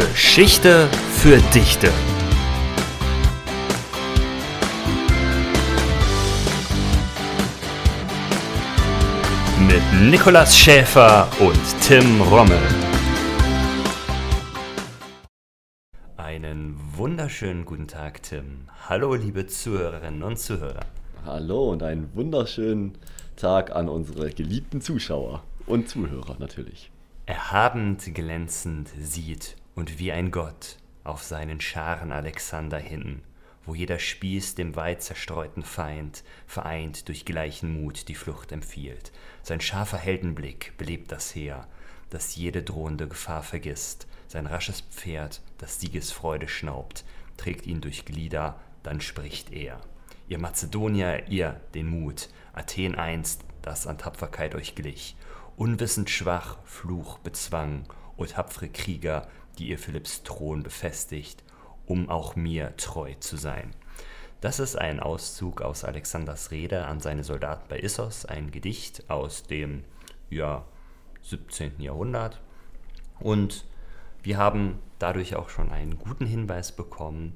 Geschichte 0.00 0.88
für 1.12 1.36
Dichte. 1.54 1.90
Mit 9.60 10.10
Nikolas 10.10 10.56
Schäfer 10.56 11.28
und 11.38 11.60
Tim 11.82 12.22
Rommel. 12.22 12.58
Einen 16.16 16.80
wunderschönen 16.96 17.66
guten 17.66 17.86
Tag, 17.86 18.22
Tim. 18.22 18.68
Hallo, 18.88 19.14
liebe 19.14 19.46
Zuhörerinnen 19.46 20.22
und 20.22 20.38
Zuhörer. 20.38 20.86
Hallo 21.26 21.70
und 21.70 21.82
einen 21.82 22.10
wunderschönen 22.14 22.96
Tag 23.36 23.76
an 23.76 23.90
unsere 23.90 24.30
geliebten 24.30 24.80
Zuschauer 24.80 25.42
und 25.66 25.90
Zuhörer 25.90 26.36
natürlich. 26.38 26.90
Erhabend 27.26 28.14
glänzend 28.14 28.88
sieht 28.98 29.59
und 29.74 29.98
wie 29.98 30.12
ein 30.12 30.30
Gott 30.30 30.78
auf 31.04 31.22
seinen 31.22 31.60
Scharen 31.60 32.12
Alexander 32.12 32.78
hin, 32.78 33.22
wo 33.64 33.74
jeder 33.74 33.98
Spieß 33.98 34.54
dem 34.54 34.76
weit 34.76 35.02
zerstreuten 35.02 35.62
Feind 35.62 36.24
vereint 36.46 37.08
durch 37.08 37.24
gleichen 37.24 37.72
Mut 37.72 38.08
die 38.08 38.14
Flucht 38.14 38.52
empfiehlt. 38.52 39.12
Sein 39.42 39.60
scharfer 39.60 39.98
Heldenblick 39.98 40.76
belebt 40.76 41.12
das 41.12 41.34
Heer, 41.34 41.66
das 42.10 42.36
jede 42.36 42.62
drohende 42.62 43.08
Gefahr 43.08 43.42
vergisst. 43.42 44.06
Sein 44.28 44.46
rasches 44.46 44.80
Pferd, 44.82 45.40
das 45.58 45.80
Siegesfreude 45.80 46.48
schnaubt, 46.48 47.04
trägt 47.36 47.66
ihn 47.66 47.80
durch 47.80 48.04
Glieder, 48.04 48.60
dann 48.82 49.00
spricht 49.00 49.52
er. 49.52 49.80
Ihr 50.28 50.38
Mazedonier, 50.38 51.28
ihr 51.28 51.60
den 51.74 51.86
Mut, 51.86 52.28
Athen 52.52 52.94
einst, 52.94 53.42
das 53.62 53.86
an 53.86 53.98
Tapferkeit 53.98 54.54
euch 54.54 54.74
glich, 54.74 55.16
unwissend 55.56 56.10
schwach 56.10 56.58
Fluch 56.64 57.18
bezwang, 57.18 57.84
o 58.16 58.24
tapfere 58.24 58.68
Krieger, 58.68 59.28
die 59.60 59.68
ihr 59.68 59.78
Philipps 59.78 60.22
Thron 60.22 60.62
befestigt, 60.62 61.44
um 61.86 62.08
auch 62.08 62.34
mir 62.34 62.74
treu 62.76 63.14
zu 63.20 63.36
sein. 63.36 63.70
Das 64.40 64.58
ist 64.58 64.76
ein 64.76 65.00
Auszug 65.00 65.60
aus 65.60 65.84
Alexanders 65.84 66.50
Rede 66.50 66.86
an 66.86 67.00
seine 67.00 67.24
Soldaten 67.24 67.66
bei 67.68 67.78
Issos, 67.78 68.24
ein 68.24 68.50
Gedicht 68.50 69.10
aus 69.10 69.42
dem 69.42 69.84
ja, 70.30 70.64
17. 71.22 71.78
Jahrhundert. 71.78 72.40
Und 73.18 73.66
wir 74.22 74.38
haben 74.38 74.78
dadurch 74.98 75.36
auch 75.36 75.50
schon 75.50 75.70
einen 75.70 75.98
guten 75.98 76.24
Hinweis 76.24 76.72
bekommen, 76.72 77.34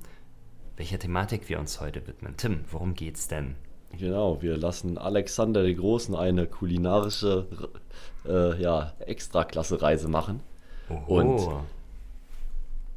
welcher 0.77 0.98
Thematik 0.98 1.50
wir 1.50 1.61
uns 1.61 1.80
heute 1.80 2.06
widmen. 2.06 2.36
Tim, 2.39 2.64
worum 2.70 2.95
geht's 2.95 3.28
denn? 3.28 3.56
Genau, 3.98 4.41
wir 4.41 4.56
lassen 4.56 4.97
Alexander 4.97 5.62
den 5.62 5.77
Großen 5.77 6.14
eine 6.14 6.47
kulinarische 6.47 7.47
äh, 8.27 8.61
ja, 8.61 8.95
Extraklasse-Reise 9.00 10.08
machen. 10.08 10.41
Oho. 10.89 11.20
Und 11.20 11.64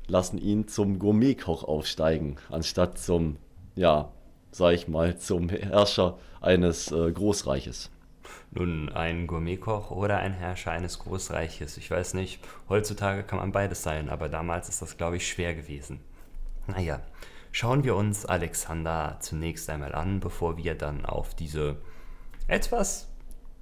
lassen 0.08 0.38
ihn 0.38 0.67
zum 0.67 1.00
Gourmetkoch 1.00 1.63
aufsteigen, 1.63 2.38
anstatt 2.50 2.97
zum, 2.97 3.38
ja, 3.75 4.11
sag 4.52 4.73
ich 4.73 4.88
mal, 4.88 5.17
zum 5.17 5.49
Herrscher 5.49 6.17
eines 6.41 6.91
äh, 6.91 7.11
Großreiches. 7.11 7.91
Nun, 8.52 8.89
ein 8.89 9.27
Gourmetkoch 9.27 9.91
oder 9.91 10.17
ein 10.17 10.33
Herrscher 10.33 10.72
eines 10.72 10.99
Großreiches. 10.99 11.77
Ich 11.77 11.91
weiß 11.91 12.14
nicht, 12.14 12.39
heutzutage 12.69 13.23
kann 13.23 13.39
man 13.39 13.52
beides 13.52 13.83
sein, 13.83 14.09
aber 14.09 14.30
damals 14.30 14.69
ist 14.69 14.81
das, 14.81 14.97
glaube 14.97 15.17
ich, 15.17 15.27
schwer 15.27 15.53
gewesen. 15.53 15.99
Naja, 16.67 17.02
schauen 17.52 17.83
wir 17.83 17.95
uns 17.95 18.25
Alexander 18.25 19.17
zunächst 19.19 19.69
einmal 19.69 19.94
an, 19.94 20.19
bevor 20.19 20.58
wir 20.58 20.75
dann 20.75 21.05
auf 21.05 21.36
diese 21.36 21.77
etwas 22.47 23.09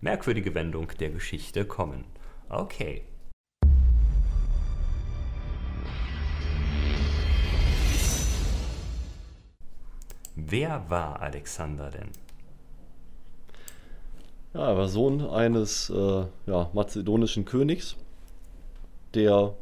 merkwürdige 0.01 0.53
Wendung 0.53 0.87
der 0.99 1.09
Geschichte 1.09 1.65
kommen. 1.65 2.05
Okay. 2.49 3.03
Wer 10.35 10.89
war 10.89 11.21
Alexander 11.21 11.89
denn? 11.89 12.09
Ja, 14.53 14.69
er 14.69 14.77
war 14.77 14.87
Sohn 14.87 15.21
eines 15.21 15.89
äh, 15.89 16.25
ja, 16.45 16.69
mazedonischen 16.73 17.45
Königs, 17.45 17.95
der 19.13 19.53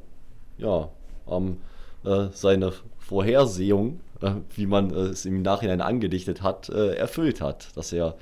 ja, 0.57 0.89
ähm, 1.27 1.57
äh, 2.03 2.27
seine 2.31 2.73
Vorhersehung, 2.99 3.99
äh, 4.21 4.31
wie 4.55 4.65
man 4.65 4.91
es 4.91 5.25
im 5.25 5.41
Nachhinein 5.41 5.81
angedichtet 5.81 6.41
hat, 6.41 6.69
äh, 6.69 6.95
erfüllt 6.95 7.41
hat. 7.41 7.75
Dass 7.75 7.93
er 7.93 8.15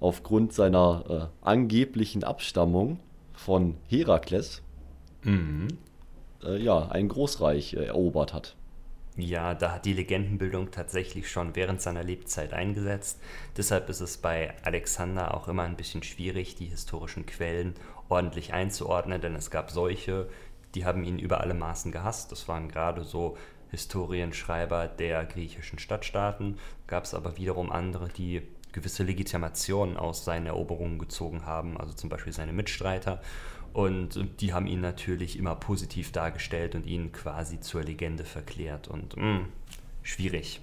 aufgrund 0.00 0.52
seiner 0.52 1.30
äh, 1.42 1.46
angeblichen 1.46 2.24
Abstammung 2.24 2.98
von 3.32 3.76
Herakles 3.88 4.62
mhm. 5.22 5.68
Äh, 6.44 6.62
ja, 6.62 6.88
ein 6.88 7.08
Großreich 7.08 7.72
erobert 7.74 8.34
hat. 8.34 8.54
Ja, 9.16 9.54
da 9.54 9.72
hat 9.72 9.84
die 9.84 9.92
Legendenbildung 9.92 10.72
tatsächlich 10.72 11.30
schon 11.30 11.54
während 11.54 11.80
seiner 11.80 12.02
Lebzeit 12.02 12.52
eingesetzt. 12.52 13.20
Deshalb 13.56 13.88
ist 13.88 14.00
es 14.00 14.16
bei 14.16 14.54
Alexander 14.64 15.34
auch 15.34 15.46
immer 15.46 15.62
ein 15.62 15.76
bisschen 15.76 16.02
schwierig, 16.02 16.56
die 16.56 16.66
historischen 16.66 17.24
Quellen 17.24 17.74
ordentlich 18.08 18.52
einzuordnen, 18.52 19.20
denn 19.20 19.36
es 19.36 19.52
gab 19.52 19.70
solche, 19.70 20.28
die 20.74 20.84
haben 20.84 21.04
ihn 21.04 21.20
über 21.20 21.40
alle 21.40 21.54
Maßen 21.54 21.92
gehasst. 21.92 22.32
Das 22.32 22.48
waren 22.48 22.68
gerade 22.68 23.04
so 23.04 23.36
Historienschreiber 23.70 24.88
der 24.88 25.24
griechischen 25.26 25.78
Stadtstaaten. 25.78 26.58
Gab 26.88 27.04
es 27.04 27.14
aber 27.14 27.36
wiederum 27.36 27.70
andere, 27.70 28.08
die 28.08 28.42
gewisse 28.72 29.04
Legitimationen 29.04 29.96
aus 29.96 30.24
seinen 30.24 30.46
Eroberungen 30.46 30.98
gezogen 30.98 31.46
haben, 31.46 31.78
also 31.78 31.92
zum 31.92 32.10
Beispiel 32.10 32.32
seine 32.32 32.52
Mitstreiter. 32.52 33.20
Und 33.74 34.40
die 34.40 34.52
haben 34.52 34.68
ihn 34.68 34.80
natürlich 34.80 35.36
immer 35.36 35.56
positiv 35.56 36.12
dargestellt 36.12 36.76
und 36.76 36.86
ihn 36.86 37.10
quasi 37.10 37.58
zur 37.58 37.82
Legende 37.82 38.24
verklärt. 38.24 38.86
Und 38.86 39.16
mh, 39.16 39.22
hm, 39.22 39.46
schwierig. 40.02 40.60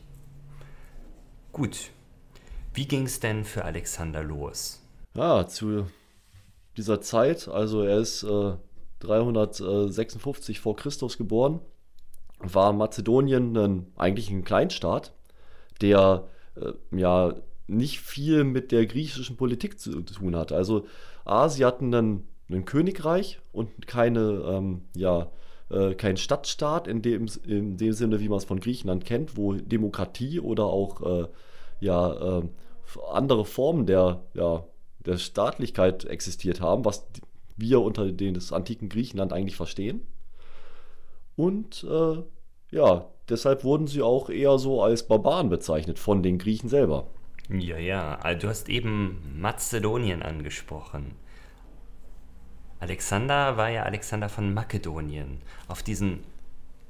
Gut. 1.52 1.92
Wie 2.74 2.88
ging 2.88 3.04
es 3.04 3.20
denn 3.20 3.44
für 3.44 3.66
Alexander 3.66 4.24
los? 4.24 4.82
Ja, 5.14 5.46
zu 5.46 5.88
dieser 6.78 7.02
Zeit, 7.02 7.50
also 7.50 7.84
er 7.84 7.98
ist 7.98 8.24
äh, 8.24 8.54
356 9.00 10.62
vor 10.62 10.78
Christus 10.78 11.18
geboren, 11.18 11.60
war 12.40 12.72
Mazedonien 12.72 13.58
ein, 13.58 13.88
eigentlich 13.98 14.30
ein 14.30 14.46
Kleinstaat, 14.46 15.12
der 15.82 16.30
äh, 16.56 16.72
ja 16.98 17.36
nicht 17.68 18.00
viel 18.00 18.46
mit 18.46 18.72
der 18.72 18.86
griechischen 18.86 19.36
Politik 19.36 19.82
zu 19.82 20.00
tun 20.00 20.38
hat. 20.38 20.54
Also 20.54 20.86
A, 21.26 21.50
sie 21.50 21.66
hatten 21.66 21.94
einen 21.94 22.31
ein 22.54 22.66
Königreich 22.66 23.40
und 23.52 23.88
keine, 23.88 24.44
ähm, 24.48 24.82
ja, 24.96 25.32
äh, 25.70 25.94
kein 25.96 26.18
Stadtstaat 26.18 26.88
in 26.88 27.02
dem, 27.02 27.28
in 27.46 27.78
dem 27.78 27.94
Sinne, 27.94 28.20
wie 28.20 28.30
man 28.30 28.38
es 28.38 28.46
von 28.46 28.60
Griechenland 28.60 29.06
kennt, 29.06 29.38
wo 29.38 29.54
Demokratie 29.54 30.40
oder 30.40 30.66
auch 30.66 31.02
äh, 31.02 31.28
ja, 31.80 32.40
äh, 32.40 32.44
andere 33.12 33.46
Formen 33.46 33.86
der, 33.86 34.22
ja, 34.34 34.66
der 35.06 35.18
Staatlichkeit 35.18 36.06
existiert 36.06 36.62
haben, 36.62 36.86
was 36.86 37.08
wir 37.58 37.82
unter 37.82 38.12
den 38.12 38.34
des 38.34 38.52
antiken 38.52 38.90
Griechenland 38.90 39.34
eigentlich 39.34 39.56
verstehen. 39.56 40.02
Und 41.36 41.86
äh, 41.90 42.22
ja, 42.72 43.06
deshalb 43.30 43.64
wurden 43.64 43.88
sie 43.88 44.02
auch 44.02 44.30
eher 44.30 44.58
so 44.60 44.82
als 44.82 45.08
Barbaren 45.08 45.50
bezeichnet 45.50 46.00
von 46.00 46.24
den 46.24 46.38
Griechen 46.38 46.70
selber. 46.70 47.08
Ja, 47.50 47.78
ja, 47.78 48.16
also 48.16 48.42
du 48.42 48.50
hast 48.50 48.70
eben 48.70 49.40
Mazedonien 49.40 50.22
angesprochen. 50.22 51.16
Alexander 52.82 53.58
war 53.58 53.70
ja 53.70 53.84
Alexander 53.84 54.28
von 54.28 54.56
Makedonien. 54.56 55.40
Auf 55.68 55.84
diesen 55.84 56.24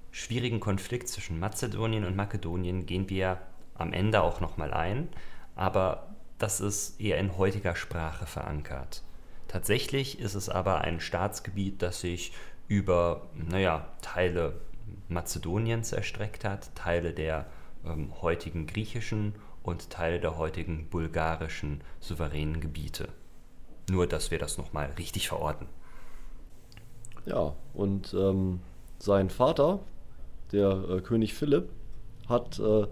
schwierigen 0.10 0.62
Konflikt 0.62 1.10
zwischen 1.10 1.38
Mazedonien 1.38 2.06
und 2.06 2.16
Makedonien 2.16 2.86
gehen 2.86 3.10
wir 3.10 3.40
am 3.76 3.92
Ende 3.92 4.22
auch 4.22 4.40
nochmal 4.40 4.74
ein, 4.74 5.10
aber 5.54 6.16
das 6.38 6.62
ist 6.62 7.02
eher 7.02 7.18
in 7.18 7.38
heutiger 7.38 7.76
Sprache 7.76 8.26
verankert. 8.26 9.04
Tatsächlich 9.50 10.18
ist 10.22 10.34
es 10.34 10.48
aber 10.48 10.80
ein 10.80 11.02
Staatsgebiet, 11.02 11.82
das 11.82 12.00
sich 12.00 12.32
über, 12.70 13.28
naja, 13.34 13.90
Teile 14.02 14.62
Mazedoniens 15.10 15.92
erstreckt 15.92 16.46
hat, 16.46 16.74
Teile 16.74 17.12
der 17.12 17.48
ähm, 17.86 18.14
heutigen 18.22 18.66
griechischen 18.66 19.36
und 19.62 19.90
Teile 19.90 20.22
der 20.22 20.38
heutigen 20.38 20.88
bulgarischen 20.88 21.82
souveränen 22.00 22.62
Gebiete. 22.62 23.10
Nur, 23.90 24.08
dass 24.08 24.32
wir 24.32 24.40
das 24.40 24.58
nochmal 24.58 24.92
richtig 24.98 25.28
verorten. 25.28 25.68
Ja, 27.26 27.54
und 27.74 28.14
ähm, 28.14 28.60
sein 29.00 29.30
Vater, 29.30 29.80
der 30.52 30.84
äh, 30.90 31.02
König 31.02 31.34
Philipp, 31.34 31.70
hat 32.28 32.60
äh, 32.60 32.88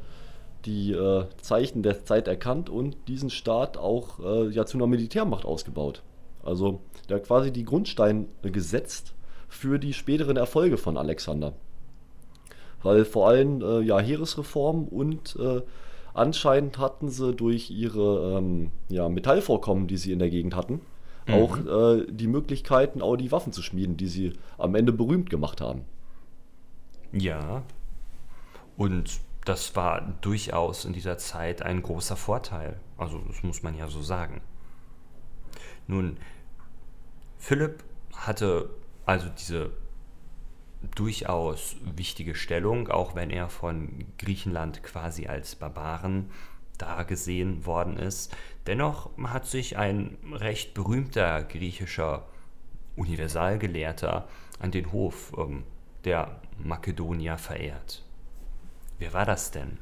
die 0.66 0.92
äh, 0.92 1.26
Zeichen 1.42 1.84
der 1.84 2.04
Zeit 2.06 2.28
erkannt 2.28 2.70
und 2.70 2.96
diesen 3.08 3.30
Staat 3.30 3.78
auch 3.78 4.20
äh, 4.20 4.50
ja, 4.50 4.66
zu 4.66 4.78
einer 4.78 4.88
Militärmacht 4.88 5.46
ausgebaut. 5.46 6.04
Also 6.44 6.82
der 7.08 7.18
hat 7.18 7.26
quasi 7.26 7.52
die 7.52 7.66
Grundsteine 7.66 8.26
gesetzt 8.42 9.14
für 9.48 9.80
die 9.80 9.94
späteren 9.94 10.38
Erfolge 10.38 10.78
von 10.78 10.98
Alexander. 10.98 11.54
Weil 12.82 13.04
vor 13.06 13.28
allem 13.28 13.62
äh, 13.62 13.82
ja, 13.82 14.00
Heeresreformen 14.00 14.88
und 14.88 15.36
äh, 15.38 15.62
anscheinend 16.14 16.78
hatten 16.78 17.10
sie 17.10 17.34
durch 17.34 17.72
ihre 17.72 18.38
ähm, 18.38 18.72
ja, 18.90 19.10
Metallvorkommen, 19.10 19.88
die 19.88 19.98
sie 19.98 20.12
in 20.12 20.20
der 20.20 20.30
Gegend 20.30 20.56
hatten, 20.56 20.82
mhm. 21.30 21.36
auch 21.36 21.58
äh, 21.58 22.06
die 22.10 22.28
Möglichkeiten, 22.28 23.02
auch 23.02 23.16
die 23.16 23.32
Waffen 23.32 23.54
zu 23.54 23.62
schmieden, 23.62 23.98
die 23.98 24.08
sie 24.08 24.34
am 24.58 24.76
Ende 24.76 24.92
berühmt 24.92 25.30
gemacht 25.30 25.62
haben. 25.62 25.86
Ja. 27.12 27.64
Und 28.78 29.20
das 29.46 29.76
war 29.76 30.14
durchaus 30.22 30.86
in 30.86 30.94
dieser 30.94 31.18
Zeit 31.18 31.62
ein 31.62 31.82
großer 31.82 32.16
Vorteil. 32.16 32.80
Also 32.98 33.20
das 33.28 33.44
muss 33.44 33.64
man 33.64 33.78
ja 33.78 33.88
so 33.88 34.02
sagen. 34.02 34.42
Nun, 35.88 36.18
Philipp 37.38 37.84
hatte 38.14 38.70
also 39.06 39.28
diese 39.40 39.72
durchaus 40.96 41.76
wichtige 41.96 42.36
Stellung, 42.36 42.90
auch 42.90 43.16
wenn 43.16 43.32
er 43.32 43.50
von 43.50 44.06
Griechenland 44.18 44.84
quasi 44.84 45.28
als 45.28 45.56
Barbaren 45.56 46.30
dargesehen 46.82 47.66
worden 47.66 47.98
ist. 47.98 48.36
Dennoch 48.68 49.10
hat 49.24 49.46
sich 49.46 49.78
ein 49.78 50.18
recht 50.32 50.74
berühmter 50.74 51.44
griechischer 51.44 52.26
Universalgelehrter 52.96 54.28
an 54.60 54.72
den 54.72 54.92
Hof 54.92 55.34
ähm, 55.38 55.64
der 56.06 56.40
Makedonier 56.64 57.38
verehrt. 57.38 58.04
Wer 59.00 59.14
war 59.14 59.26
das 59.26 59.52
denn? 59.52 59.78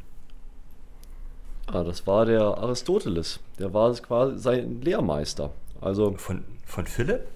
Ah, 1.67 1.83
das 1.83 2.07
war 2.07 2.25
der 2.25 2.41
Aristoteles. 2.41 3.39
Der 3.59 3.73
war 3.73 3.93
quasi 3.95 4.37
sein 4.37 4.81
Lehrmeister. 4.81 5.51
Also 5.81 6.13
von, 6.13 6.43
von 6.65 6.85
Philipp? 6.85 7.27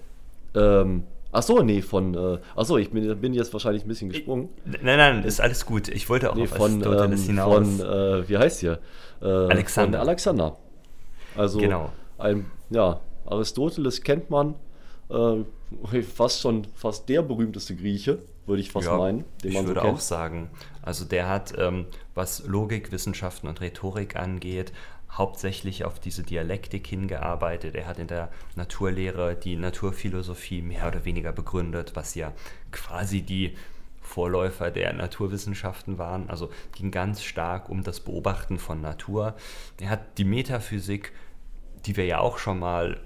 Ähm, 0.54 1.04
ach 1.32 1.42
so, 1.42 1.62
nee, 1.62 1.82
von. 1.82 2.14
Äh, 2.14 2.38
ach 2.56 2.64
so, 2.64 2.78
ich 2.78 2.90
bin, 2.90 3.20
bin, 3.20 3.34
jetzt 3.34 3.52
wahrscheinlich 3.52 3.84
ein 3.84 3.88
bisschen 3.88 4.08
gesprungen. 4.08 4.48
Nein, 4.64 4.96
nein, 4.96 5.24
ist 5.24 5.40
alles 5.40 5.66
gut. 5.66 5.88
Ich 5.88 6.08
wollte 6.08 6.30
auch 6.30 6.36
nee, 6.36 6.44
auf 6.44 6.50
von, 6.50 6.82
ähm, 6.82 7.16
hinaus. 7.16 7.54
Von, 7.54 7.80
äh, 7.80 8.28
wie 8.28 8.38
heißt 8.38 8.60
hier? 8.60 8.78
Äh, 9.22 9.26
Alexander. 9.26 9.98
Von 9.98 10.08
Alexander. 10.08 10.56
Also, 11.36 11.58
genau. 11.58 11.92
ein, 12.18 12.50
ja, 12.70 13.00
Aristoteles 13.26 14.02
kennt 14.02 14.30
man. 14.30 14.54
Äh, 15.10 15.44
fast 16.02 16.40
schon, 16.40 16.66
fast 16.74 17.08
der 17.08 17.22
berühmteste 17.22 17.76
Grieche, 17.76 18.18
würde 18.46 18.60
ich 18.60 18.70
fast 18.70 18.86
ja, 18.86 18.96
meinen. 18.96 19.24
Den 19.42 19.52
man 19.52 19.62
ich 19.62 19.68
würde 19.68 19.80
so 19.80 19.86
auch 19.86 20.00
sagen. 20.00 20.50
Also, 20.82 21.04
der 21.04 21.28
hat, 21.28 21.54
ähm, 21.56 21.86
was 22.14 22.44
Logik, 22.46 22.92
Wissenschaften 22.92 23.46
und 23.46 23.60
Rhetorik 23.60 24.16
angeht, 24.16 24.72
hauptsächlich 25.10 25.84
auf 25.84 25.98
diese 26.00 26.22
Dialektik 26.22 26.86
hingearbeitet. 26.86 27.74
Er 27.74 27.86
hat 27.86 27.98
in 27.98 28.06
der 28.06 28.30
Naturlehre 28.56 29.36
die 29.36 29.56
Naturphilosophie 29.56 30.62
mehr 30.62 30.88
oder 30.88 31.04
weniger 31.04 31.32
begründet, 31.32 31.92
was 31.94 32.14
ja 32.14 32.32
quasi 32.70 33.22
die 33.22 33.54
Vorläufer 34.12 34.70
der 34.70 34.92
Naturwissenschaften 34.92 35.96
waren. 35.96 36.28
Also 36.28 36.50
ging 36.72 36.90
ganz 36.90 37.22
stark 37.22 37.70
um 37.70 37.82
das 37.82 38.00
Beobachten 38.00 38.58
von 38.58 38.82
Natur. 38.82 39.36
Er 39.80 39.88
hat 39.88 40.18
die 40.18 40.24
Metaphysik, 40.24 41.12
die 41.86 41.96
wir 41.96 42.04
ja 42.04 42.18
auch 42.18 42.36
schon 42.36 42.58
mal 42.58 43.00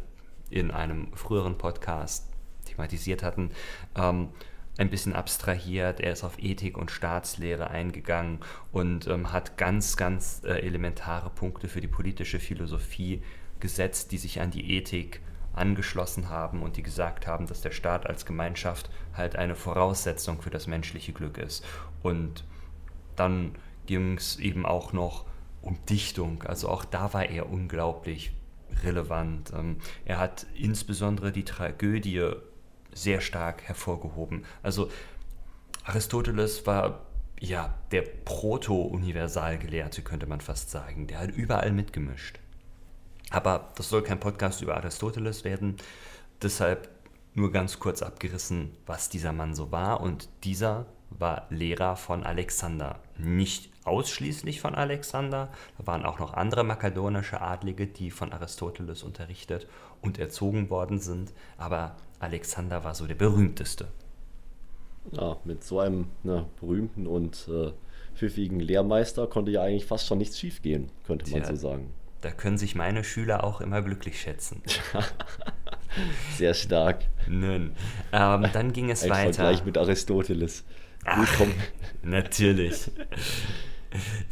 in 0.50 0.72
einem 0.72 1.12
früheren 1.14 1.58
Podcast 1.58 2.28
thematisiert 2.64 3.22
hatten, 3.22 3.52
ähm, 3.94 4.30
ein 4.78 4.90
bisschen 4.90 5.14
abstrahiert. 5.14 6.00
Er 6.00 6.10
ist 6.10 6.24
auf 6.24 6.42
Ethik 6.42 6.76
und 6.76 6.90
Staatslehre 6.90 7.70
eingegangen 7.70 8.40
und 8.72 9.06
ähm, 9.06 9.32
hat 9.32 9.56
ganz, 9.58 9.96
ganz 9.96 10.42
äh, 10.44 10.58
elementare 10.58 11.30
Punkte 11.30 11.68
für 11.68 11.80
die 11.80 11.86
politische 11.86 12.40
Philosophie 12.40 13.22
gesetzt, 13.60 14.10
die 14.10 14.18
sich 14.18 14.40
an 14.40 14.50
die 14.50 14.72
Ethik 14.76 15.20
angeschlossen 15.56 16.28
haben 16.28 16.62
und 16.62 16.76
die 16.76 16.82
gesagt 16.82 17.26
haben, 17.26 17.46
dass 17.46 17.62
der 17.62 17.72
Staat 17.72 18.06
als 18.06 18.26
Gemeinschaft 18.26 18.90
halt 19.14 19.36
eine 19.36 19.56
Voraussetzung 19.56 20.42
für 20.42 20.50
das 20.50 20.66
menschliche 20.66 21.12
Glück 21.12 21.38
ist. 21.38 21.64
Und 22.02 22.44
dann 23.16 23.56
ging 23.86 24.16
es 24.16 24.38
eben 24.38 24.66
auch 24.66 24.92
noch 24.92 25.24
um 25.62 25.78
Dichtung. 25.86 26.42
Also 26.44 26.68
auch 26.68 26.84
da 26.84 27.12
war 27.12 27.28
er 27.28 27.50
unglaublich 27.50 28.32
relevant. 28.84 29.52
Ähm, 29.54 29.78
er 30.04 30.18
hat 30.18 30.46
insbesondere 30.54 31.32
die 31.32 31.44
Tragödie 31.44 32.30
sehr 32.92 33.20
stark 33.20 33.62
hervorgehoben. 33.62 34.44
Also 34.62 34.90
Aristoteles 35.84 36.66
war 36.66 37.06
ja 37.40 37.74
der 37.92 38.02
Proto-Universalgelehrte, 38.02 40.02
könnte 40.02 40.26
man 40.26 40.40
fast 40.40 40.70
sagen. 40.70 41.06
Der 41.06 41.20
hat 41.20 41.30
überall 41.30 41.72
mitgemischt. 41.72 42.40
Aber 43.30 43.72
das 43.76 43.88
soll 43.88 44.02
kein 44.02 44.20
Podcast 44.20 44.62
über 44.62 44.76
Aristoteles 44.76 45.44
werden. 45.44 45.76
Deshalb 46.42 46.88
nur 47.34 47.52
ganz 47.52 47.78
kurz 47.78 48.02
abgerissen, 48.02 48.70
was 48.86 49.08
dieser 49.08 49.32
Mann 49.32 49.54
so 49.54 49.72
war. 49.72 50.00
Und 50.00 50.28
dieser 50.44 50.86
war 51.10 51.46
Lehrer 51.50 51.96
von 51.96 52.24
Alexander. 52.24 53.00
Nicht 53.18 53.70
ausschließlich 53.84 54.60
von 54.60 54.74
Alexander, 54.74 55.48
da 55.78 55.86
waren 55.86 56.04
auch 56.04 56.18
noch 56.18 56.34
andere 56.34 56.64
makedonische 56.64 57.40
Adlige, 57.40 57.86
die 57.86 58.10
von 58.10 58.32
Aristoteles 58.32 59.02
unterrichtet 59.02 59.68
und 60.02 60.18
erzogen 60.18 60.70
worden 60.70 60.98
sind, 60.98 61.32
aber 61.56 61.96
Alexander 62.18 62.82
war 62.84 62.94
so 62.94 63.06
der 63.06 63.14
berühmteste. 63.14 63.88
Ja, 65.12 65.36
mit 65.44 65.62
so 65.62 65.78
einem 65.78 66.06
ne, 66.24 66.46
berühmten 66.60 67.06
und 67.06 67.48
äh, 67.48 67.72
pfiffigen 68.16 68.58
Lehrmeister 68.58 69.28
konnte 69.28 69.52
ja 69.52 69.62
eigentlich 69.62 69.86
fast 69.86 70.06
schon 70.06 70.18
nichts 70.18 70.38
schiefgehen, 70.38 70.90
könnte 71.06 71.30
man 71.30 71.42
Tja, 71.42 71.54
so 71.54 71.68
sagen. 71.68 71.92
Da 72.26 72.32
können 72.32 72.58
sich 72.58 72.74
meine 72.74 73.04
Schüler 73.04 73.44
auch 73.44 73.60
immer 73.60 73.82
glücklich 73.82 74.20
schätzen. 74.20 74.60
Sehr 76.36 76.54
stark. 76.54 77.04
Nun, 77.28 77.76
ähm, 78.12 78.46
dann 78.52 78.72
ging 78.72 78.90
es 78.90 79.04
Ein 79.04 79.10
weiter. 79.10 79.34
Vergleich 79.34 79.64
mit 79.64 79.78
Aristoteles. 79.78 80.64
Ach, 81.04 81.40
natürlich. 82.02 82.90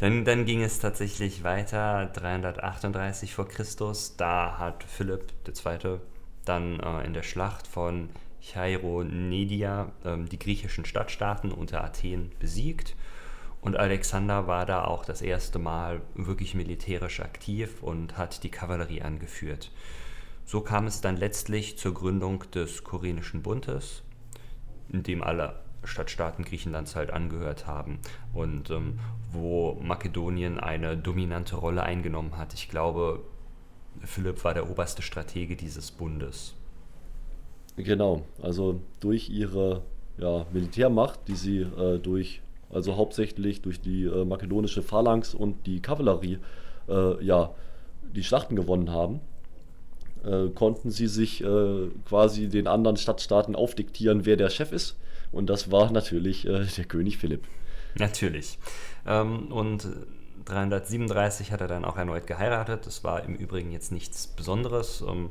Dann, 0.01 0.25
dann 0.25 0.43
ging 0.43 0.61
es 0.61 0.79
tatsächlich 0.79 1.45
weiter, 1.45 2.07
338 2.07 3.33
vor 3.33 3.47
Christus. 3.47 4.17
Da 4.17 4.57
hat 4.59 4.83
Philipp 4.83 5.31
II. 5.47 5.99
dann 6.43 6.81
äh, 6.81 7.05
in 7.05 7.13
der 7.13 7.23
Schlacht 7.23 7.65
von 7.65 8.09
Chaironedia 8.41 9.93
äh, 10.03 10.17
die 10.29 10.37
griechischen 10.37 10.83
Stadtstaaten 10.83 11.53
unter 11.53 11.81
Athen 11.81 12.33
besiegt. 12.39 12.93
Und 13.65 13.77
Alexander 13.77 14.45
war 14.45 14.67
da 14.67 14.85
auch 14.85 15.05
das 15.05 15.23
erste 15.23 15.57
Mal 15.57 16.01
wirklich 16.13 16.53
militärisch 16.53 17.19
aktiv 17.19 17.81
und 17.81 18.15
hat 18.15 18.43
die 18.43 18.51
Kavallerie 18.51 19.01
angeführt. 19.01 19.71
So 20.45 20.61
kam 20.61 20.85
es 20.85 21.01
dann 21.01 21.17
letztlich 21.17 21.75
zur 21.75 21.95
Gründung 21.95 22.43
des 22.51 22.83
Korinischen 22.83 23.41
Bundes, 23.41 24.03
in 24.89 25.01
dem 25.01 25.23
alle 25.23 25.55
Stadtstaaten 25.83 26.45
Griechenlands 26.45 26.95
halt 26.95 27.09
angehört 27.09 27.65
haben 27.65 27.97
und 28.35 28.69
ähm, 28.69 28.99
wo 29.31 29.73
Makedonien 29.81 30.59
eine 30.59 30.95
dominante 30.95 31.55
Rolle 31.55 31.81
eingenommen 31.81 32.37
hat. 32.37 32.53
Ich 32.53 32.69
glaube, 32.69 33.23
Philipp 34.01 34.43
war 34.43 34.53
der 34.53 34.69
oberste 34.69 35.01
Stratege 35.01 35.55
dieses 35.55 35.89
Bundes. 35.89 36.53
Genau, 37.77 38.25
also 38.43 38.79
durch 38.99 39.29
ihre 39.29 39.81
ja, 40.19 40.45
Militärmacht, 40.53 41.27
die 41.27 41.35
sie 41.35 41.61
äh, 41.61 41.97
durch, 41.97 42.41
also 42.69 42.95
hauptsächlich 42.97 43.61
durch 43.61 43.81
die 43.81 44.05
äh, 44.05 44.25
makedonische 44.25 44.81
Phalanx 44.81 45.33
und 45.33 45.65
die 45.65 45.81
Kavallerie, 45.81 46.39
äh, 46.87 47.23
ja, 47.23 47.53
die 48.15 48.23
Schlachten 48.23 48.55
gewonnen 48.55 48.91
haben, 48.91 49.19
äh, 50.23 50.49
konnten 50.49 50.91
sie 50.91 51.07
sich 51.07 51.43
äh, 51.43 51.87
quasi 52.07 52.49
den 52.49 52.67
anderen 52.67 52.97
Stadtstaaten 52.97 53.55
aufdiktieren, 53.55 54.25
wer 54.25 54.37
der 54.37 54.49
Chef 54.49 54.71
ist 54.71 54.97
und 55.31 55.49
das 55.49 55.71
war 55.71 55.91
natürlich 55.91 56.47
äh, 56.47 56.65
der 56.77 56.85
König 56.85 57.17
Philipp. 57.17 57.43
Natürlich. 57.95 58.57
Ähm, 59.05 59.51
und 59.51 59.87
337 60.45 61.51
hat 61.51 61.61
er 61.61 61.67
dann 61.67 61.85
auch 61.85 61.97
erneut 61.97 62.27
geheiratet. 62.27 62.85
Das 62.85 63.03
war 63.03 63.23
im 63.23 63.35
Übrigen 63.35 63.71
jetzt 63.71 63.91
nichts 63.91 64.27
Besonderes. 64.27 65.03
Ähm, 65.07 65.29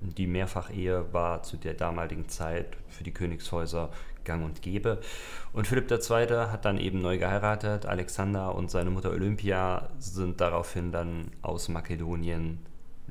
die 0.00 0.26
Mehrfachehe 0.26 1.12
war 1.12 1.42
zu 1.42 1.56
der 1.56 1.74
damaligen 1.74 2.28
Zeit 2.28 2.76
für 2.88 3.04
die 3.04 3.12
Königshäuser 3.12 3.90
gang 4.24 4.44
und 4.44 4.62
gäbe. 4.62 4.98
Und 5.52 5.66
Philipp 5.66 5.90
II. 5.90 6.26
hat 6.50 6.64
dann 6.64 6.78
eben 6.78 7.00
neu 7.00 7.18
geheiratet. 7.18 7.86
Alexander 7.86 8.54
und 8.54 8.70
seine 8.70 8.90
Mutter 8.90 9.10
Olympia 9.10 9.90
sind 9.98 10.40
daraufhin 10.40 10.92
dann 10.92 11.30
aus 11.42 11.68
Makedonien 11.68 12.58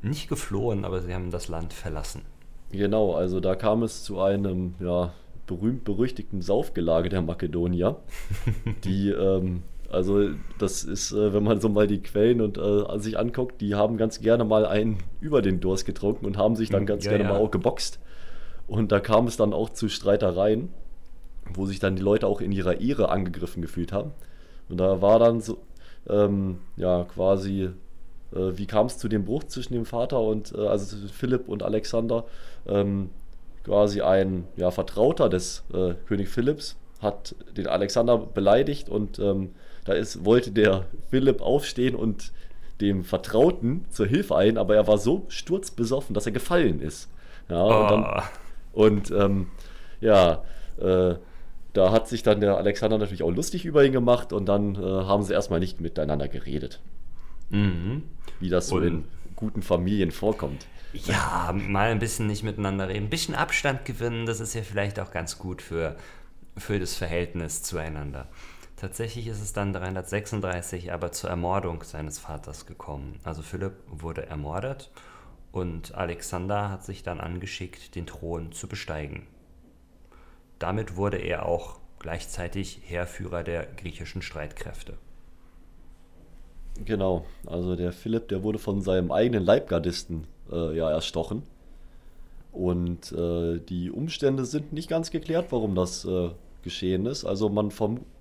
nicht 0.02 0.30
geflohen, 0.30 0.86
aber 0.86 1.02
sie 1.02 1.14
haben 1.14 1.32
das 1.32 1.48
Land 1.48 1.74
verlassen. 1.74 2.24
Genau, 2.72 3.14
also 3.14 3.40
da 3.40 3.56
kam 3.56 3.84
es 3.84 4.04
zu 4.04 4.22
einem 4.22 4.76
ja, 4.80 5.14
berühmt-berüchtigten 5.48 6.42
Saufgelage 6.42 7.10
der 7.10 7.22
Makedonier, 7.22 7.98
die, 8.84 9.10
ähm, 9.10 9.64
also 9.92 10.30
das 10.58 10.84
ist, 10.84 11.12
äh, 11.12 11.34
wenn 11.34 11.44
man 11.44 11.60
so 11.60 11.68
mal 11.68 11.88
die 11.88 12.02
Quellen 12.02 12.40
und 12.40 12.58
äh, 12.58 13.00
sich 13.00 13.20
anguckt, 13.20 13.60
die 13.60 13.76
haben 13.76 13.98
ganz 13.98 14.22
gerne 14.22 14.46
mal 14.46 14.66
einen 14.66 15.00
über 15.20 15.42
den 15.42 15.60
Durst 15.60 15.86
getrunken 15.86 16.26
und 16.26 16.38
haben 16.38 16.56
sich 16.56 16.70
dann 16.70 16.82
hm, 16.82 16.88
ganz 16.88 17.06
ja, 17.06 17.12
gerne 17.12 17.26
ja. 17.26 17.30
mal 17.32 17.40
auch 17.40 17.52
geboxt. 17.52 18.00
Und 18.68 18.94
da 18.94 19.02
kam 19.02 19.28
es 19.28 19.36
dann 19.36 19.52
auch 19.52 19.70
zu 19.70 19.90
Streitereien, 19.90 20.70
wo 21.56 21.66
sich 21.66 21.80
dann 21.80 21.96
die 21.96 22.02
Leute 22.02 22.28
auch 22.28 22.42
in 22.42 22.52
ihrer 22.52 22.80
Ehre 22.80 23.10
angegriffen 23.10 23.62
gefühlt 23.62 23.92
haben. 23.92 24.12
Und 24.70 24.78
da 24.78 25.02
war 25.02 25.20
dann 25.20 25.42
so, 25.42 25.58
ähm, 26.10 26.60
ja, 26.78 27.04
quasi, 27.04 27.70
äh, 28.34 28.52
wie 28.56 28.66
kam 28.66 28.88
es 28.88 28.98
zu 28.98 29.08
dem 29.08 29.26
Bruch 29.26 29.44
zwischen 29.46 29.74
dem 29.74 29.86
Vater 29.86 30.22
und, 30.22 30.54
äh, 30.54 30.68
also 30.68 30.96
Philipp 31.08 31.48
und 31.48 31.64
Alexander? 31.64 32.26
Ähm, 32.68 33.10
quasi 33.64 34.02
ein 34.02 34.48
ja, 34.56 34.72
Vertrauter 34.72 35.30
des 35.30 35.64
äh, 35.74 35.94
König 36.08 36.30
Philipps 36.30 36.78
hat 37.02 37.36
den 37.58 37.68
Alexander 37.68 38.18
beleidigt 38.18 38.90
und 38.90 39.20
ähm, 39.20 39.52
da 39.86 39.94
ist, 39.94 40.26
wollte 40.26 40.52
der 40.52 40.86
Philipp 41.10 41.42
aufstehen 41.42 41.96
und 41.96 42.32
dem 42.80 43.04
Vertrauten 43.04 43.86
zur 43.90 44.08
Hilfe 44.08 44.36
ein, 44.36 44.58
aber 44.58 44.76
er 44.76 44.88
war 44.88 44.98
so 44.98 45.26
sturzbesoffen, 45.28 46.14
dass 46.14 46.26
er 46.26 46.32
gefallen 46.32 46.82
ist. 46.82 47.10
Ja, 47.50 47.64
oh. 47.64 47.82
und, 47.82 47.90
dann, 47.90 48.24
und 48.74 49.12
ähm, 49.12 49.48
ja, 50.00 50.44
äh, 50.80 51.16
da 51.74 51.92
hat 51.92 52.08
sich 52.08 52.24
dann 52.24 52.42
der 52.42 52.58
Alexander 52.58 52.98
natürlich 52.98 53.24
auch 53.24 53.32
lustig 53.32 53.66
über 53.66 53.86
ihn 53.86 53.94
gemacht 53.94 54.34
und 54.34 54.46
dann 54.48 54.76
äh, 54.76 54.80
haben 54.80 55.24
sie 55.24 55.34
erstmal 55.34 55.60
nicht 55.60 55.80
miteinander 55.80 56.28
geredet. 56.28 56.82
Mhm. 57.50 58.04
Wie 58.40 58.50
das 58.50 58.68
so 58.68 58.78
und 58.78 58.84
in 58.84 59.04
guten 59.36 59.62
Familien 59.62 60.12
vorkommt. 60.12 60.68
Ja, 60.94 61.54
mal 61.54 61.90
ein 61.90 62.00
bisschen 62.00 62.28
nicht 62.28 62.44
miteinander 62.44 62.90
reden, 62.90 63.06
ein 63.06 63.10
bisschen 63.10 63.36
Abstand 63.36 63.86
gewinnen, 63.86 64.26
das 64.26 64.40
ist 64.40 64.54
ja 64.54 64.62
vielleicht 64.62 65.00
auch 65.00 65.12
ganz 65.12 65.40
gut 65.40 65.62
für, 65.62 65.96
für 66.58 66.80
das 66.80 66.96
Verhältnis 66.96 67.64
zueinander. 67.64 68.28
Tatsächlich 68.76 69.28
ist 69.28 69.42
es 69.42 69.54
dann 69.54 69.74
336 69.74 70.92
aber 70.92 71.12
zur 71.12 71.30
Ermordung 71.30 71.84
seines 71.84 72.20
Vaters 72.20 72.66
gekommen. 72.66 73.20
Also 73.24 73.42
Philipp 73.42 73.74
wurde 73.88 74.26
ermordet 74.26 74.90
und 75.52 75.96
Alexander 75.96 76.70
hat 76.70 76.84
sich 76.84 77.04
dann 77.04 77.22
angeschickt, 77.22 77.96
den 77.96 78.06
Thron 78.06 78.52
zu 78.52 78.68
besteigen. 78.68 79.28
Damit 80.62 80.96
wurde 80.96 81.18
er 81.18 81.48
auch 81.48 81.80
gleichzeitig 81.98 82.82
Heerführer 82.86 83.44
der 83.44 83.66
griechischen 83.66 84.22
Streitkräfte. 84.22 84.94
Genau, 86.86 87.26
also 87.48 87.76
der 87.76 87.92
Philipp, 87.92 88.28
der 88.28 88.44
wurde 88.44 88.60
von 88.60 88.82
seinem 88.82 89.12
eigenen 89.12 89.44
Leibgardisten 89.44 90.28
äh, 90.52 90.78
ja 90.78 90.92
erstochen. 90.92 91.42
Und 92.52 93.12
äh, 93.12 93.58
die 93.58 93.90
Umstände 93.90 94.46
sind 94.46 94.72
nicht 94.72 94.88
ganz 94.88 95.10
geklärt, 95.10 95.48
warum 95.50 95.74
das 95.74 96.06
äh, 96.06 96.30
geschehen 96.62 97.08
ist. 97.08 97.26
Also 97.26 97.50
man 97.50 97.72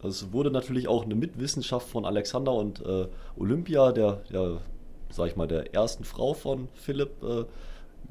es 0.03 0.33
wurde 0.33 0.51
natürlich 0.51 0.89
auch 0.89 1.05
eine 1.05 1.15
Mitwissenschaft 1.15 1.91
von 1.91 2.07
Alexander 2.07 2.55
und 2.55 2.81
äh, 2.87 3.07
Olympia, 3.39 3.93
der, 3.93 4.23
der, 4.33 4.63
sag 5.11 5.27
ich 5.27 5.37
mal, 5.37 5.47
der 5.47 5.75
ersten 5.75 6.05
Frau 6.05 6.33
von 6.33 6.69
Philipp, 6.73 7.23
äh, 7.23 7.45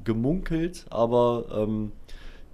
gemunkelt, 0.04 0.86
aber 0.88 1.46
ähm, 1.52 1.90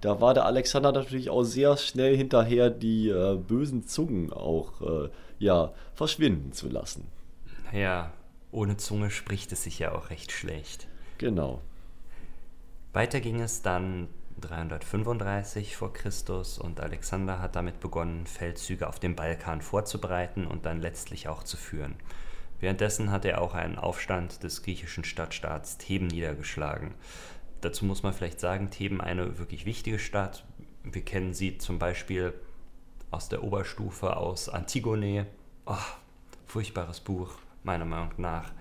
da 0.01 0.21
war 0.21 0.33
der 0.33 0.45
Alexander 0.45 0.91
natürlich 0.91 1.29
auch 1.29 1.43
sehr 1.43 1.77
schnell 1.77 2.15
hinterher, 2.15 2.69
die 2.69 3.09
äh, 3.09 3.35
bösen 3.35 3.87
Zungen 3.87 4.31
auch 4.31 4.81
äh, 4.81 5.09
ja, 5.39 5.73
verschwinden 5.95 6.51
zu 6.53 6.69
lassen. 6.69 7.07
Ja, 7.73 8.13
ohne 8.51 8.77
Zunge 8.77 9.11
spricht 9.11 9.51
es 9.51 9.63
sich 9.63 9.79
ja 9.79 9.93
auch 9.93 10.09
recht 10.09 10.31
schlecht. 10.31 10.87
Genau. 11.17 11.61
Weiter 12.93 13.19
ging 13.19 13.41
es 13.41 13.61
dann 13.61 14.07
335 14.41 15.75
vor 15.75 15.93
Christus 15.93 16.59
und 16.59 16.79
Alexander 16.79 17.39
hat 17.39 17.55
damit 17.55 17.79
begonnen, 17.79 18.27
Feldzüge 18.27 18.87
auf 18.87 18.99
dem 18.99 19.15
Balkan 19.15 19.61
vorzubereiten 19.61 20.45
und 20.45 20.65
dann 20.65 20.79
letztlich 20.79 21.27
auch 21.27 21.43
zu 21.43 21.57
führen. 21.57 21.95
Währenddessen 22.59 23.11
hat 23.11 23.25
er 23.25 23.41
auch 23.41 23.53
einen 23.53 23.77
Aufstand 23.77 24.43
des 24.43 24.63
griechischen 24.63 25.03
Stadtstaats 25.03 25.77
Theben 25.77 26.07
niedergeschlagen. 26.07 26.93
Dazu 27.61 27.85
muss 27.85 28.03
man 28.03 28.13
vielleicht 28.13 28.39
sagen, 28.39 28.69
Theben 28.69 29.01
eine 29.01 29.37
wirklich 29.37 29.65
wichtige 29.65 29.99
Stadt. 29.99 30.45
Wir 30.83 31.01
kennen 31.01 31.33
sie 31.33 31.57
zum 31.57 31.79
Beispiel 31.79 32.33
aus 33.11 33.29
der 33.29 33.43
Oberstufe 33.43 34.15
aus 34.17 34.49
Antigone. 34.49 35.27
Oh, 35.65 35.75
furchtbares 36.45 36.99
Buch, 36.99 37.31
meiner 37.63 37.85
Meinung 37.85 38.11
nach 38.17 38.51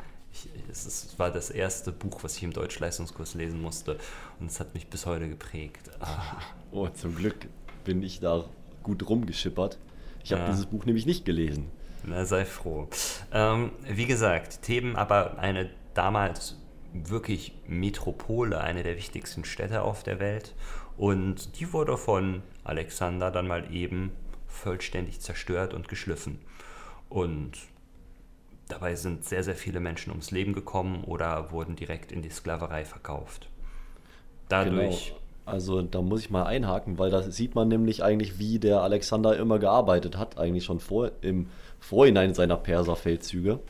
ich, 0.45 0.49
es, 0.71 0.87
es, 0.87 1.19
war 1.19 1.31
das 1.31 1.51
erste 1.51 1.93
Buch, 1.93 2.23
was 2.23 2.37
ich 2.37 2.43
im 2.43 2.53
Deutschleistungskurs 2.53 3.35
lesen 3.35 3.61
musste 3.61 3.99
und 4.41 4.47
es 4.47 4.61
hat 4.61 4.75
mich 4.75 4.89
bis 4.89 5.07
heute 5.07 5.29
geprägt. 5.29 5.91
Ah. 6.01 6.39
Oh, 6.73 6.89
zum 6.89 7.15
Glück 7.15 7.47
bin 7.85 8.03
ich 8.03 8.21
da 8.21 8.45
gut 8.83 9.09
rumgeschippert. 9.09 9.79
Ich 10.23 10.33
habe 10.33 10.43
ja. 10.43 10.49
dieses 10.49 10.67
Buch 10.67 10.85
nämlich 10.85 11.07
nicht 11.07 11.25
gelesen. 11.25 11.71
Na, 12.03 12.27
sei 12.27 12.45
froh. 12.45 12.89
Ähm, 13.33 13.71
wie 13.89 14.05
gesagt, 14.05 14.63
Theben 14.63 14.97
aber 14.97 15.39
eine 15.39 15.71
damals 15.95 16.57
wirklich 17.05 17.53
Metropole, 17.67 18.61
eine 18.61 18.83
der 18.83 18.97
wichtigsten 18.97 19.45
Städte 19.45 19.83
auf 19.83 20.03
der 20.03 20.21
Welt. 20.21 20.55
Und 20.97 21.61
die 21.61 21.73
wurde 21.73 21.97
von 21.97 22.43
Alexander 22.65 23.31
dann 23.31 23.47
mal 23.47 23.73
eben 23.73 24.13
vollständig 24.47 25.21
zerstört 25.21 25.75
und 25.75 25.89
geschliffen. 25.89 26.39
Und 27.09 27.59
Dabei 28.69 28.97
sind 28.97 29.25
sehr, 29.25 29.45
sehr 29.45 29.55
viele 29.55 29.79
Menschen 29.79 30.11
ums 30.11 30.33
Leben 30.33 30.53
gekommen 30.53 31.05
oder 31.05 31.53
wurden 31.53 31.77
direkt 31.77 32.11
in 32.11 32.23
die 32.23 32.31
Sklaverei 32.31 32.85
verkauft. 32.85 33.49
Dadurch. 34.49 35.09
Genau. 35.09 35.21
Also 35.45 35.81
da 35.81 36.03
muss 36.03 36.23
ich 36.23 36.31
mal 36.31 36.43
einhaken, 36.43 36.99
weil 36.99 37.11
da 37.11 37.23
sieht 37.23 37.55
man 37.55 37.69
nämlich 37.69 38.03
eigentlich, 38.03 38.41
wie 38.41 38.59
der 38.59 38.81
Alexander 38.81 39.37
immer 39.37 39.61
gearbeitet 39.61 40.19
hat, 40.19 40.39
eigentlich 40.39 40.65
schon 40.65 40.81
vor, 40.81 41.13
im 41.21 41.47
Vorhinein 41.79 42.35
seiner 42.35 42.57
Perserfeldzüge. 42.57 43.61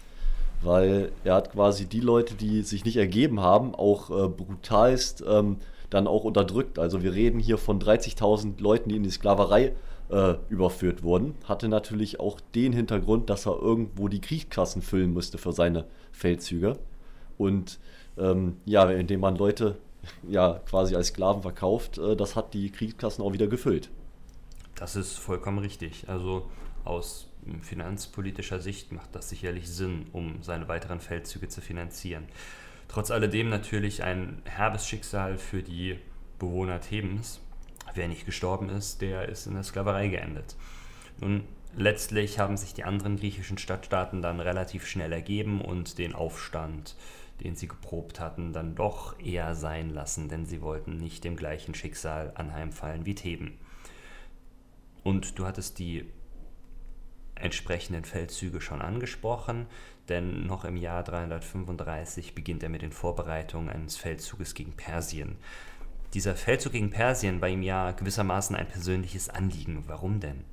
Weil 0.63 1.13
er 1.25 1.35
hat 1.35 1.53
quasi 1.53 1.87
die 1.87 2.01
Leute, 2.01 2.35
die 2.35 2.63
sich 2.63 2.85
nicht 2.85 2.97
ergeben 2.97 3.41
haben, 3.41 3.75
auch 3.75 4.11
äh, 4.11 4.29
brutalst 4.29 5.25
ähm, 5.27 5.59
dann 5.91 6.07
auch 6.07 6.25
unterdrückt. 6.25 6.79
Also 6.79 7.03
wir 7.03 7.15
reden 7.15 7.39
hier 7.39 7.59
von 7.59 7.81
30.000 7.81 8.61
Leuten, 8.61 8.89
die 8.89 8.97
in 8.97 9.03
die 9.03 9.11
Sklaverei 9.11 9.73
äh, 10.11 10.35
überführt 10.49 11.03
wurden. 11.03 11.35
Hatte 11.45 11.69
natürlich 11.69 12.21
auch 12.21 12.41
den 12.55 12.73
Hintergrund, 12.73 13.31
dass 13.31 13.47
er 13.47 13.61
irgendwo 13.61 14.09
die 14.09 14.21
Kriegskassen 14.21 14.83
füllen 14.83 15.13
musste 15.13 15.39
für 15.39 15.53
seine 15.53 15.85
Feldzüge. 16.13 16.79
Und 17.39 17.79
ähm, 18.19 18.57
ja, 18.65 18.89
indem 18.91 19.21
man 19.21 19.37
Leute 19.37 19.77
ja 20.29 20.61
quasi 20.69 20.95
als 20.97 21.09
Sklaven 21.09 21.43
verkauft, 21.43 21.99
äh, 21.99 22.17
das 22.17 22.37
hat 22.37 22.55
die 22.55 22.71
Kriegskassen 22.71 23.25
auch 23.25 23.33
wieder 23.33 23.47
gefüllt. 23.47 23.91
Das 24.75 24.97
ist 24.97 25.19
vollkommen 25.19 25.59
richtig. 25.59 26.05
Also 26.09 26.49
aus 26.85 27.29
finanzpolitischer 27.61 28.61
Sicht 28.61 28.93
macht 28.93 29.15
das 29.15 29.29
sicherlich 29.29 29.69
Sinn, 29.69 30.07
um 30.13 30.43
seine 30.43 30.69
weiteren 30.69 31.01
Feldzüge 31.01 31.49
zu 31.49 31.61
finanzieren. 31.61 32.25
Trotz 32.89 33.11
alledem 33.11 33.49
natürlich 33.49 34.03
ein 34.03 34.43
herbes 34.45 34.87
Schicksal 34.87 35.39
für 35.39 35.63
die 35.63 35.99
Bewohner 36.39 36.81
Thebens, 36.81 37.41
wer 37.95 38.09
nicht 38.09 38.27
gestorben 38.27 38.69
ist, 38.69 39.01
der 39.01 39.29
ist 39.29 39.47
in 39.47 39.55
der 39.55 39.63
Sklaverei 39.63 40.09
geendet. 40.09 40.57
Nun, 41.21 41.45
letztlich 41.75 42.39
haben 42.39 42.57
sich 42.57 42.75
die 42.75 42.85
anderen 42.85 43.17
griechischen 43.17 43.59
Stadtstaaten 43.59 44.23
dann 44.23 44.41
relativ 44.41 44.87
schnell 44.87 45.13
ergeben 45.13 45.61
und 45.61 45.99
den 45.99 46.15
Aufstand, 46.15 46.95
den 47.43 47.57
sie 47.57 47.69
geprobt 47.69 48.21
hatten, 48.21 48.53
dann 48.53 48.75
doch 48.75 49.19
eher 49.19 49.55
sein 49.55 49.91
lassen, 49.91 50.29
denn 50.29 50.47
sie 50.47 50.63
wollten 50.63 50.97
nicht 50.97 51.25
dem 51.25 51.37
gleichen 51.37 51.75
Schicksal 51.75 52.33
anheimfallen 52.35 53.07
wie 53.07 53.15
Theben. 53.15 53.59
Und 55.05 55.39
du 55.39 55.47
hattest 55.47 55.79
die 55.79 56.07
entsprechenden 57.37 58.05
Feldzüge 58.05 58.61
schon 58.61 58.83
angesprochen, 58.83 59.67
denn 60.09 60.47
noch 60.47 60.65
im 60.65 60.77
Jahr 60.77 61.03
335 61.03 62.35
beginnt 62.35 62.63
er 62.63 62.69
mit 62.69 62.83
den 62.83 62.93
Vorbereitungen 62.93 63.69
eines 63.69 63.97
Feldzuges 63.97 64.55
gegen 64.55 64.73
Persien 64.73 65.37
dieser 66.17 66.35
Feldzug 66.35 66.73
gegen 66.73 66.89
Persien 66.89 67.43
war 67.43 67.49
ihm 67.51 67.63
ja 67.63 67.91
gewissermaßen 67.91 68.57
ein 68.57 68.67
persönliches 68.67 69.29
Anliegen. 69.29 69.85
Warum 69.87 70.19
denn? 70.19 70.45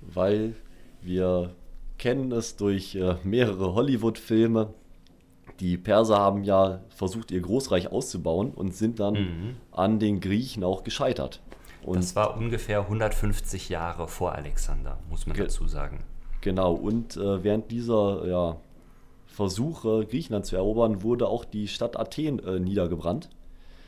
Weil 0.00 0.56
wir 1.02 1.54
kennen 1.98 2.32
es 2.32 2.56
durch 2.56 2.96
äh, 2.96 3.14
mehrere 3.22 3.74
Hollywood-Filme. 3.74 4.74
Die 5.60 5.76
Perser 5.76 6.18
haben 6.18 6.42
ja 6.42 6.80
versucht, 6.88 7.30
ihr 7.30 7.40
Großreich 7.40 7.92
auszubauen 7.92 8.52
und 8.52 8.74
sind 8.74 8.98
dann 9.00 9.14
mhm. 9.14 9.56
an 9.70 10.00
den 10.00 10.20
Griechen 10.20 10.64
auch 10.64 10.82
gescheitert. 10.82 11.40
Und 11.82 11.96
das 11.96 12.16
war 12.16 12.36
ungefähr 12.36 12.80
150 12.80 13.68
Jahre 13.68 14.08
vor 14.08 14.34
Alexander, 14.34 14.98
muss 15.08 15.26
man 15.26 15.36
dazu 15.36 15.66
sagen. 15.66 16.04
Genau, 16.40 16.72
und 16.74 17.16
äh, 17.16 17.42
während 17.42 17.70
dieser 17.70 18.26
ja, 18.26 18.56
Versuche, 19.26 20.06
Griechenland 20.06 20.46
zu 20.46 20.56
erobern, 20.56 21.02
wurde 21.02 21.28
auch 21.28 21.44
die 21.44 21.68
Stadt 21.68 21.98
Athen 21.98 22.38
äh, 22.44 22.60
niedergebrannt 22.60 23.28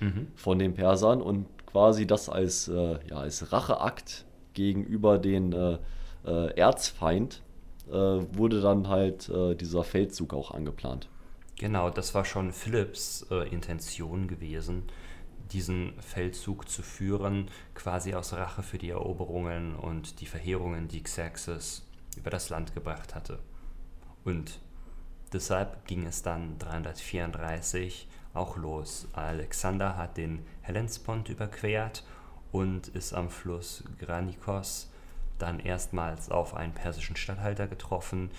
mhm. 0.00 0.28
von 0.34 0.58
den 0.58 0.74
Persern 0.74 1.22
und 1.22 1.46
quasi 1.66 2.06
das 2.06 2.28
als, 2.28 2.68
äh, 2.68 2.98
ja, 3.08 3.16
als 3.16 3.52
Racheakt 3.52 4.24
gegenüber 4.54 5.18
den 5.18 5.52
äh, 5.52 5.78
äh, 6.26 6.56
Erzfeind 6.56 7.42
äh, 7.88 7.92
wurde 7.92 8.60
dann 8.60 8.88
halt 8.88 9.30
dieser 9.60 9.84
Feldzug 9.84 10.34
auch 10.34 10.50
angeplant. 10.50 11.08
Genau, 11.58 11.90
das 11.90 12.14
war 12.14 12.24
schon 12.24 12.52
Philipps 12.52 13.26
Intention 13.50 14.28
gewesen, 14.28 14.84
diesen 15.52 16.00
Feldzug 16.00 16.68
zu 16.68 16.82
führen, 16.82 17.50
quasi 17.74 18.14
aus 18.14 18.32
Rache 18.32 18.62
für 18.62 18.78
die 18.78 18.90
Eroberungen 18.90 19.74
und 19.74 20.20
die 20.20 20.26
Verheerungen, 20.26 20.88
die 20.88 21.02
Xerxes 21.02 21.86
über 22.16 22.30
das 22.30 22.48
Land 22.48 22.74
gebracht 22.74 23.14
hatte. 23.14 23.38
Und 24.24 24.60
deshalb 25.32 25.86
ging 25.86 26.06
es 26.06 26.22
dann 26.22 26.58
334 26.58 28.08
auch 28.34 28.56
los. 28.56 29.08
Alexander 29.12 29.96
hat 29.96 30.16
den 30.16 30.44
Hellespont 30.62 31.28
überquert 31.28 32.04
und 32.52 32.88
ist 32.88 33.12
am 33.12 33.30
Fluss 33.30 33.84
Granikos 33.98 34.90
dann 35.38 35.58
erstmals 35.58 36.30
auf 36.30 36.54
einen 36.54 36.74
persischen 36.74 37.16
Statthalter 37.16 37.66
getroffen. 37.66 38.30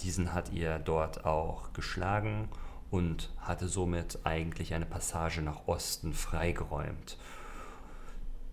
Diesen 0.00 0.34
hat 0.34 0.52
er 0.52 0.78
dort 0.78 1.24
auch 1.24 1.72
geschlagen 1.72 2.48
und 2.90 3.30
hatte 3.38 3.68
somit 3.68 4.20
eigentlich 4.24 4.74
eine 4.74 4.86
Passage 4.86 5.42
nach 5.42 5.66
Osten 5.66 6.12
freigeräumt. 6.12 7.18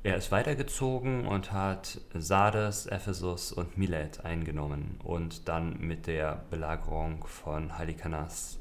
Er 0.04 0.18
ist 0.18 0.32
weitergezogen 0.32 1.25
und 1.25 1.51
hat 1.51 2.00
Sardes, 2.13 2.86
Ephesus 2.86 3.51
und 3.51 3.77
Milet 3.77 4.24
eingenommen 4.24 5.00
und 5.04 5.48
dann 5.48 5.80
mit 5.80 6.06
der 6.06 6.44
Belagerung 6.51 7.25
von 7.25 7.77
Halikarnass 7.77 8.60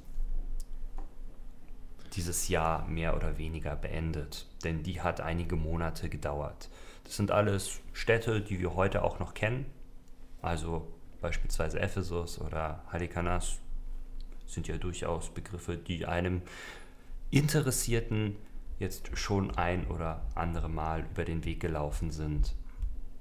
dieses 2.15 2.49
Jahr 2.49 2.87
mehr 2.87 3.15
oder 3.15 3.37
weniger 3.37 3.77
beendet, 3.77 4.47
denn 4.63 4.83
die 4.83 5.03
hat 5.03 5.21
einige 5.21 5.57
Monate 5.57 6.09
gedauert. 6.09 6.71
Das 7.03 7.17
sind 7.17 7.31
alles 7.31 7.81
Städte, 7.93 8.41
die 8.41 8.61
wir 8.61 8.75
heute 8.75 9.03
auch 9.03 9.19
noch 9.19 9.35
kennen, 9.35 9.67
also 10.41 10.89
beispielsweise 11.21 11.81
Ephesus 11.81 12.41
oder 12.41 12.83
Halikarnass 12.91 13.59
sind 14.47 14.69
ja 14.69 14.77
durchaus 14.77 15.31
Begriffe, 15.31 15.77
die 15.77 16.07
einem 16.07 16.43
Interessierten 17.31 18.37
jetzt 18.79 19.11
schon 19.17 19.57
ein 19.57 19.87
oder 19.89 20.23
andere 20.35 20.69
Mal 20.69 21.05
über 21.11 21.25
den 21.25 21.45
Weg 21.45 21.61
gelaufen 21.61 22.11
sind, 22.11 22.55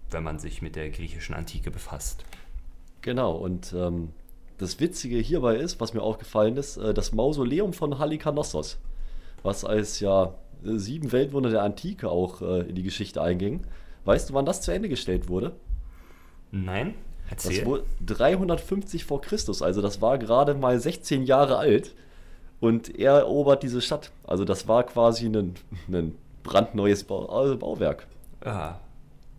wenn 0.10 0.24
man 0.24 0.40
sich 0.40 0.62
mit 0.62 0.76
der 0.76 0.90
griechischen 0.90 1.36
Antike 1.36 1.72
befasst. 1.72 2.26
Genau, 3.02 3.36
und 3.36 3.74
ähm, 3.74 4.10
das 4.58 4.80
Witzige 4.80 5.18
hierbei 5.18 5.58
ist, 5.58 5.80
was 5.80 5.94
mir 5.94 6.02
aufgefallen 6.02 6.58
ist, 6.58 6.78
äh, 6.78 6.94
das 6.94 7.12
Mausoleum 7.12 7.74
von 7.74 8.00
Halikarnassos, 8.00 8.80
was 9.42 9.66
als 9.66 10.00
ja 10.00 10.36
sieben 10.64 11.12
Weltwunder 11.12 11.50
der 11.50 11.64
Antike 11.64 12.10
auch 12.10 12.42
äh, 12.42 12.62
in 12.62 12.76
die 12.76 12.84
Geschichte 12.84 13.22
einging. 13.22 13.66
Weißt 14.06 14.30
du, 14.30 14.34
wann 14.34 14.46
das 14.46 14.62
zu 14.62 14.72
Ende 14.72 14.90
gestellt 14.90 15.28
wurde? 15.28 15.56
Nein, 16.52 16.94
erzähl. 17.34 17.58
Das 17.58 17.66
wurde 17.66 17.84
350 18.06 19.06
vor 19.06 19.22
Christus, 19.22 19.62
also 19.62 19.82
das 19.82 20.02
war 20.02 20.18
gerade 20.18 20.54
mal 20.54 20.80
16 20.80 21.24
Jahre 21.24 21.58
alt. 21.58 21.94
Und 22.60 22.98
er 22.98 23.16
erobert 23.16 23.62
diese 23.62 23.82
Stadt. 23.82 24.12
Also 24.26 24.46
das 24.46 24.70
war 24.70 24.84
quasi 24.84 25.26
ein, 25.26 25.56
ein 25.90 26.16
brandneues 26.44 27.04
Bau, 27.04 27.26
also 27.26 27.58
Bauwerk. 27.58 28.08
Ja, 28.46 28.80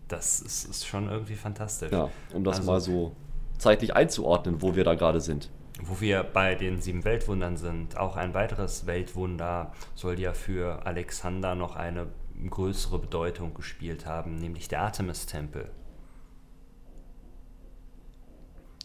das 0.07 0.41
ist, 0.41 0.69
ist, 0.69 0.85
schon 0.85 1.09
irgendwie 1.09 1.33
fantastisch. 1.33 1.91
Ja, 1.91 2.11
um 2.33 2.43
das 2.43 2.57
also, 2.57 2.71
mal 2.71 2.81
so 2.81 3.15
zeitlich 3.57 3.95
einzuordnen, 3.95 4.61
wo 4.61 4.75
wir 4.75 4.83
da 4.83 4.93
gerade 4.93 5.21
sind. 5.21 5.49
Wo 5.81 5.99
wir 6.01 6.23
bei 6.23 6.53
den 6.53 6.81
sieben 6.81 7.03
Weltwundern 7.03 7.57
sind, 7.57 7.97
auch 7.97 8.15
ein 8.15 8.35
weiteres 8.35 8.85
Weltwunder 8.85 9.73
soll 9.95 10.19
ja 10.19 10.33
für 10.33 10.85
Alexander 10.85 11.55
noch 11.55 11.75
eine 11.75 12.05
größere 12.47 12.99
Bedeutung 12.99 13.53
gespielt 13.53 14.05
haben, 14.05 14.35
nämlich 14.35 14.67
der 14.67 14.81
Artemis-Tempel. 14.81 15.69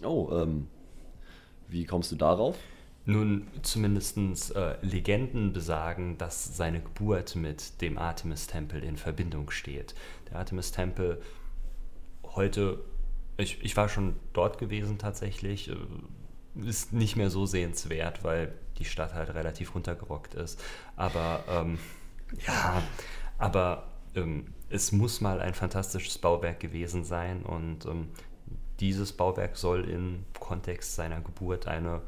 Oh, 0.04 0.30
ähm, 0.32 0.68
wie 1.68 1.84
kommst 1.84 2.12
du 2.12 2.16
darauf? 2.16 2.56
Nun, 3.06 3.46
zumindest 3.62 4.16
äh, 4.54 4.76
Legenden 4.82 5.52
besagen, 5.52 6.18
dass 6.18 6.56
seine 6.56 6.80
Geburt 6.80 7.34
mit 7.34 7.80
dem 7.80 7.98
Artemis-Tempel 7.98 8.84
in 8.84 8.96
Verbindung 8.96 9.50
steht. 9.50 9.94
Der 10.30 10.38
Artemis-Tempel 10.38 11.20
heute, 12.34 12.80
ich, 13.36 13.62
ich 13.64 13.76
war 13.76 13.88
schon 13.88 14.16
dort 14.32 14.58
gewesen 14.58 14.98
tatsächlich, 14.98 15.70
äh, 15.70 15.76
ist 16.66 16.92
nicht 16.92 17.16
mehr 17.16 17.30
so 17.30 17.46
sehenswert, 17.46 18.22
weil 18.22 18.54
die 18.78 18.84
Stadt 18.84 19.14
halt 19.14 19.34
relativ 19.34 19.74
runtergerockt 19.74 20.34
ist. 20.34 20.62
Aber 20.96 21.44
ähm, 21.48 21.78
ja, 22.46 22.82
aber 23.38 23.88
ähm, 24.14 24.52
es 24.68 24.92
muss 24.92 25.20
mal 25.20 25.40
ein 25.40 25.54
fantastisches 25.54 26.18
Bauwerk 26.18 26.60
gewesen 26.60 27.04
sein 27.04 27.42
und 27.42 27.86
ähm, 27.86 28.08
dieses 28.80 29.12
Bauwerk 29.12 29.56
soll 29.56 29.88
im 29.88 30.24
Kontext 30.38 30.94
seiner 30.94 31.20
Geburt 31.20 31.66
eine 31.66 32.00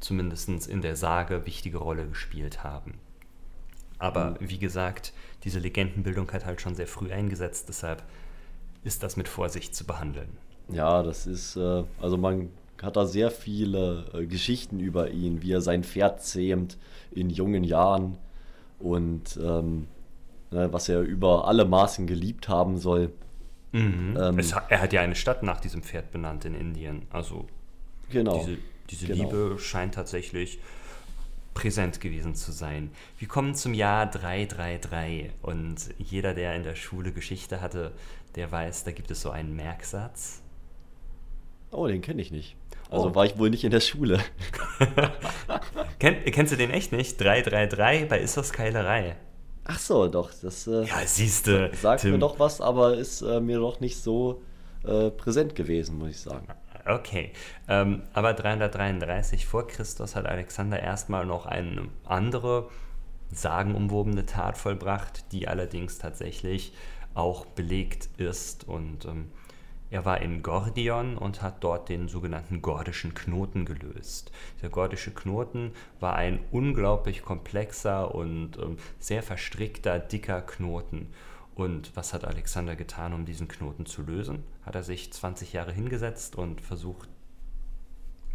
zumindest 0.00 0.68
in 0.68 0.82
der 0.82 0.96
Sage 0.96 1.46
wichtige 1.46 1.78
Rolle 1.78 2.06
gespielt 2.06 2.64
haben. 2.64 2.94
Aber 3.98 4.32
mhm. 4.32 4.36
wie 4.40 4.58
gesagt, 4.58 5.12
diese 5.44 5.58
Legendenbildung 5.58 6.30
hat 6.32 6.44
halt 6.44 6.60
schon 6.60 6.74
sehr 6.74 6.86
früh 6.86 7.12
eingesetzt, 7.12 7.68
deshalb 7.68 8.02
ist 8.84 9.02
das 9.02 9.16
mit 9.16 9.28
Vorsicht 9.28 9.74
zu 9.74 9.84
behandeln. 9.84 10.28
Ja, 10.68 11.02
das 11.02 11.26
ist, 11.26 11.56
äh, 11.56 11.84
also 12.00 12.16
man 12.16 12.50
hat 12.82 12.96
da 12.96 13.06
sehr 13.06 13.30
viele 13.30 14.04
äh, 14.12 14.26
Geschichten 14.26 14.80
über 14.80 15.10
ihn, 15.10 15.42
wie 15.42 15.52
er 15.52 15.60
sein 15.60 15.84
Pferd 15.84 16.22
zähmt 16.22 16.76
in 17.10 17.30
jungen 17.30 17.64
Jahren 17.64 18.18
und 18.78 19.38
ähm, 19.42 19.88
ne, 20.50 20.72
was 20.72 20.88
er 20.88 21.00
über 21.00 21.46
alle 21.46 21.64
Maßen 21.64 22.06
geliebt 22.06 22.48
haben 22.48 22.78
soll. 22.78 23.12
Mhm. 23.76 24.16
Ähm, 24.18 24.38
es, 24.38 24.52
er 24.52 24.80
hat 24.80 24.92
ja 24.92 25.02
eine 25.02 25.14
Stadt 25.14 25.42
nach 25.42 25.60
diesem 25.60 25.82
Pferd 25.82 26.10
benannt 26.10 26.44
in 26.44 26.54
Indien. 26.54 27.02
Also 27.10 27.46
genau. 28.10 28.38
diese, 28.38 28.58
diese 28.90 29.06
genau. 29.06 29.24
Liebe 29.24 29.58
scheint 29.58 29.94
tatsächlich 29.94 30.58
präsent 31.52 32.00
gewesen 32.00 32.34
zu 32.34 32.52
sein. 32.52 32.90
Wir 33.18 33.28
kommen 33.28 33.54
zum 33.54 33.74
Jahr 33.74 34.10
333 34.10 35.30
und 35.42 35.76
jeder, 35.98 36.34
der 36.34 36.54
in 36.54 36.62
der 36.62 36.74
Schule 36.74 37.12
Geschichte 37.12 37.60
hatte, 37.60 37.92
der 38.34 38.50
weiß, 38.50 38.84
da 38.84 38.92
gibt 38.92 39.10
es 39.10 39.20
so 39.22 39.30
einen 39.30 39.56
Merksatz. 39.56 40.42
Oh, 41.70 41.86
den 41.86 42.00
kenne 42.00 42.22
ich 42.22 42.30
nicht. 42.30 42.56
Also 42.90 43.10
oh. 43.10 43.14
war 43.14 43.26
ich 43.26 43.38
wohl 43.38 43.50
nicht 43.50 43.64
in 43.64 43.70
der 43.70 43.80
Schule. 43.80 44.20
Kenn, 45.98 46.24
kennst 46.26 46.52
du 46.52 46.56
den 46.56 46.70
echt 46.70 46.92
nicht? 46.92 47.20
333 47.20 48.08
bei 48.08 48.20
Issos 48.20 48.52
Keilerei. 48.52 49.16
Ach 49.68 49.78
so, 49.78 50.06
doch. 50.08 50.30
Das 50.42 50.66
äh, 50.66 50.84
ja, 50.84 51.06
siehste, 51.06 51.70
sagt 51.80 52.02
Tim. 52.02 52.12
mir 52.12 52.18
doch 52.18 52.38
was, 52.38 52.60
aber 52.60 52.94
ist 52.94 53.22
äh, 53.22 53.40
mir 53.40 53.58
doch 53.58 53.80
nicht 53.80 54.00
so 54.00 54.42
äh, 54.84 55.10
präsent 55.10 55.54
gewesen, 55.54 55.98
muss 55.98 56.10
ich 56.10 56.20
sagen. 56.20 56.46
Okay, 56.84 57.32
ähm, 57.66 58.04
aber 58.12 58.32
333 58.32 59.44
vor 59.44 59.66
Christus 59.66 60.14
hat 60.14 60.26
Alexander 60.26 60.78
erstmal 60.78 61.26
noch 61.26 61.46
eine 61.46 61.88
andere 62.04 62.68
sagenumwobene 63.32 64.24
Tat 64.24 64.56
vollbracht, 64.56 65.32
die 65.32 65.48
allerdings 65.48 65.98
tatsächlich 65.98 66.72
auch 67.14 67.44
belegt 67.44 68.08
ist. 68.18 68.68
Und 68.68 69.04
ähm, 69.04 69.32
er 69.90 70.04
war 70.04 70.20
in 70.20 70.42
Gordion 70.42 71.16
und 71.16 71.42
hat 71.42 71.62
dort 71.62 71.88
den 71.88 72.08
sogenannten 72.08 72.60
gordischen 72.60 73.14
Knoten 73.14 73.64
gelöst. 73.64 74.32
Der 74.60 74.68
gordische 74.68 75.12
Knoten 75.12 75.72
war 76.00 76.16
ein 76.16 76.40
unglaublich 76.50 77.22
komplexer 77.22 78.14
und 78.14 78.58
ähm, 78.58 78.78
sehr 78.98 79.22
verstrickter, 79.22 79.98
dicker 79.98 80.42
Knoten. 80.42 81.08
Und 81.54 81.92
was 81.94 82.12
hat 82.12 82.24
Alexander 82.24 82.76
getan, 82.76 83.14
um 83.14 83.24
diesen 83.24 83.48
Knoten 83.48 83.86
zu 83.86 84.02
lösen? 84.02 84.44
Hat 84.64 84.74
er 84.74 84.82
sich 84.82 85.12
20 85.12 85.52
Jahre 85.52 85.72
hingesetzt 85.72 86.36
und 86.36 86.60
versucht, 86.60 87.08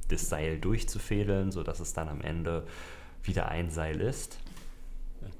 das 0.07 0.29
Seil 0.29 0.57
durchzufädeln, 0.57 1.51
sodass 1.51 1.79
es 1.79 1.93
dann 1.93 2.09
am 2.09 2.21
Ende 2.21 2.65
wieder 3.23 3.49
ein 3.49 3.69
Seil 3.69 4.01
ist? 4.01 4.39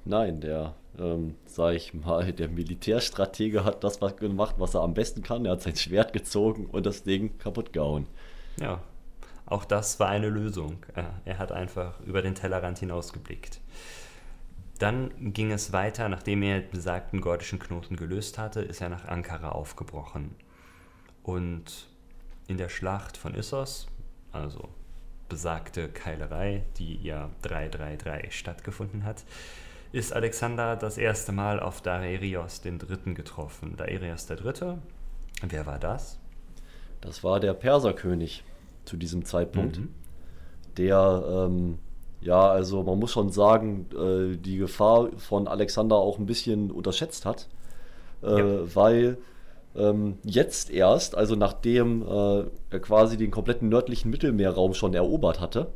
Nein, 0.06 0.41
der, 0.41 0.76
ähm, 0.98 1.36
sag 1.46 1.76
ich 1.76 1.94
mal, 1.94 2.32
der 2.34 2.50
Militärstratege 2.50 3.63
hat 3.63 3.84
das 3.84 4.00
gemacht, 4.17 4.56
was 4.58 4.74
er 4.74 4.82
am 4.82 4.94
besten 4.94 5.22
kann. 5.22 5.46
Er 5.46 5.54
hat 5.54 5.62
sein 5.62 5.76
Schwert 5.76 6.13
gezogen 6.13 6.65
und 6.65 6.86
das 6.86 7.04
Ding 7.04 7.38
kaputt 7.38 7.74
gehauen. 7.74 8.08
Ja, 8.60 8.82
auch 9.46 9.65
das 9.65 10.00
war 10.00 10.08
eine 10.08 10.30
Lösung. 10.30 10.78
Er 11.26 11.38
hat 11.38 11.52
einfach 11.52 12.00
über 12.02 12.22
den 12.22 12.36
Tellerrand 12.36 12.80
hinausgeblickt. 12.80 13.60
Dann 14.80 15.34
ging 15.34 15.52
es 15.52 15.74
weiter, 15.74 16.10
nachdem 16.10 16.41
er 16.41 16.62
besagten 16.62 17.22
gordischen 17.22 17.60
Knoten 17.60 17.98
gelöst 17.98 18.38
hatte, 18.38 18.62
ist 18.62 18.82
er 18.82 18.89
nach 18.89 19.06
Ankara 19.06 19.50
aufgebrochen. 19.50 20.36
Und 21.22 21.88
in 22.48 22.58
der 22.58 22.70
Schlacht 22.70 23.17
von 23.17 23.36
Issos, 23.36 23.88
also 24.32 24.70
besagte 25.30 25.89
Keilerei, 25.89 26.63
die 26.78 26.96
ja 27.04 27.30
333 27.44 28.38
stattgefunden 28.38 29.04
hat, 29.04 29.24
ist 29.91 30.13
Alexander 30.13 30.75
das 30.75 30.97
erste 30.97 31.32
Mal 31.32 31.60
auf 31.60 31.82
Dareios 31.82 32.62
III. 32.63 33.13
getroffen. 33.13 33.75
Dareios 33.77 34.30
III., 34.30 34.77
wer 35.47 35.65
war 35.65 35.80
das? 35.80 36.19
Das 37.01 37.23
war 37.23 37.39
der 37.39 37.54
Perserkönig 37.54 38.43
zu 38.86 38.97
diesem 38.97 39.25
Zeitpunkt, 39.25 39.80
mhm. 39.80 39.89
der 40.77 41.23
ähm, 41.27 41.80
ja, 42.21 42.49
also 42.49 42.84
man 42.84 42.99
muss 42.99 43.12
schon 43.12 43.32
sagen, 43.32 43.88
äh, 43.97 44.38
die 44.38 44.58
Gefahr 44.58 45.10
von 45.17 45.47
Alexander 45.47 45.95
auch 45.95 46.19
ein 46.19 46.27
bisschen 46.27 46.69
unterschätzt 46.71 47.25
hat, 47.25 47.47
äh, 48.23 48.39
ja. 48.39 48.75
weil 48.75 49.17
ähm, 49.75 50.17
jetzt 50.23 50.69
erst, 50.69 51.15
also 51.15 51.36
nachdem 51.36 52.04
äh, 52.04 52.43
er 52.69 52.80
quasi 52.80 53.17
den 53.17 53.32
kompletten 53.32 53.69
nördlichen 53.69 54.12
Mittelmeerraum 54.12 54.73
schon 54.73 54.93
erobert 54.93 55.39
hatte, 55.39 55.71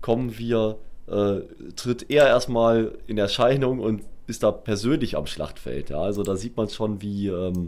kommen 0.00 0.38
wir, 0.38 0.78
äh, 1.10 1.40
tritt 1.76 2.10
er 2.10 2.26
erstmal 2.26 2.92
in 3.06 3.18
Erscheinung 3.18 3.80
und 3.80 4.02
ist 4.26 4.42
da 4.42 4.50
persönlich 4.50 5.16
am 5.16 5.26
Schlachtfeld. 5.26 5.90
Ja? 5.90 6.00
Also 6.00 6.22
da 6.22 6.36
sieht 6.36 6.56
man 6.56 6.68
schon, 6.68 7.00
wie 7.00 7.28
ähm, 7.28 7.66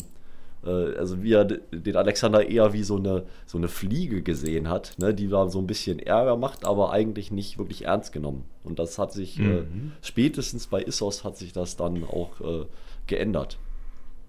äh, 0.65 0.97
also 0.97 1.23
wie 1.23 1.33
er 1.33 1.45
den 1.45 1.97
Alexander 1.97 2.49
eher 2.49 2.73
wie 2.73 2.83
so 2.83 2.97
eine, 2.97 3.25
so 3.47 3.59
eine 3.59 3.69
Fliege 3.69 4.23
gesehen 4.23 4.69
hat, 4.69 4.95
ne, 4.99 5.15
die 5.15 5.29
da 5.29 5.49
so 5.49 5.59
ein 5.59 5.67
bisschen 5.67 5.99
Ärger 5.99 6.37
macht, 6.37 6.65
aber 6.65 6.93
eigentlich 6.93 7.31
nicht 7.31 7.59
wirklich 7.59 7.87
ernst 7.87 8.13
genommen. 8.13 8.45
Und 8.65 8.79
das 8.79 8.99
hat 8.99 9.13
sich 9.13 9.39
äh, 9.39 9.43
mhm. 9.43 9.93
äh, 10.01 10.07
spätestens 10.07 10.67
bei 10.67 10.83
Issos 10.83 11.25
hat 11.25 11.37
sich 11.37 11.53
das 11.53 11.77
dann 11.77 12.05
auch 12.05 12.41
äh, 12.41 12.67
geändert. 13.07 13.59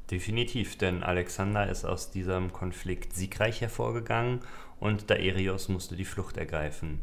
Definitiv, 0.10 0.78
denn 0.78 1.04
Alexander 1.04 1.70
ist 1.70 1.86
aus 1.86 2.12
diesem 2.12 2.52
Konflikt 2.52 3.14
siegreich 3.14 3.62
hervorgegangen 3.62 4.40
und 4.80 5.10
Daerios 5.10 5.70
musste 5.70 5.96
die 5.96 6.06
Flucht 6.06 6.38
ergreifen. 6.38 7.00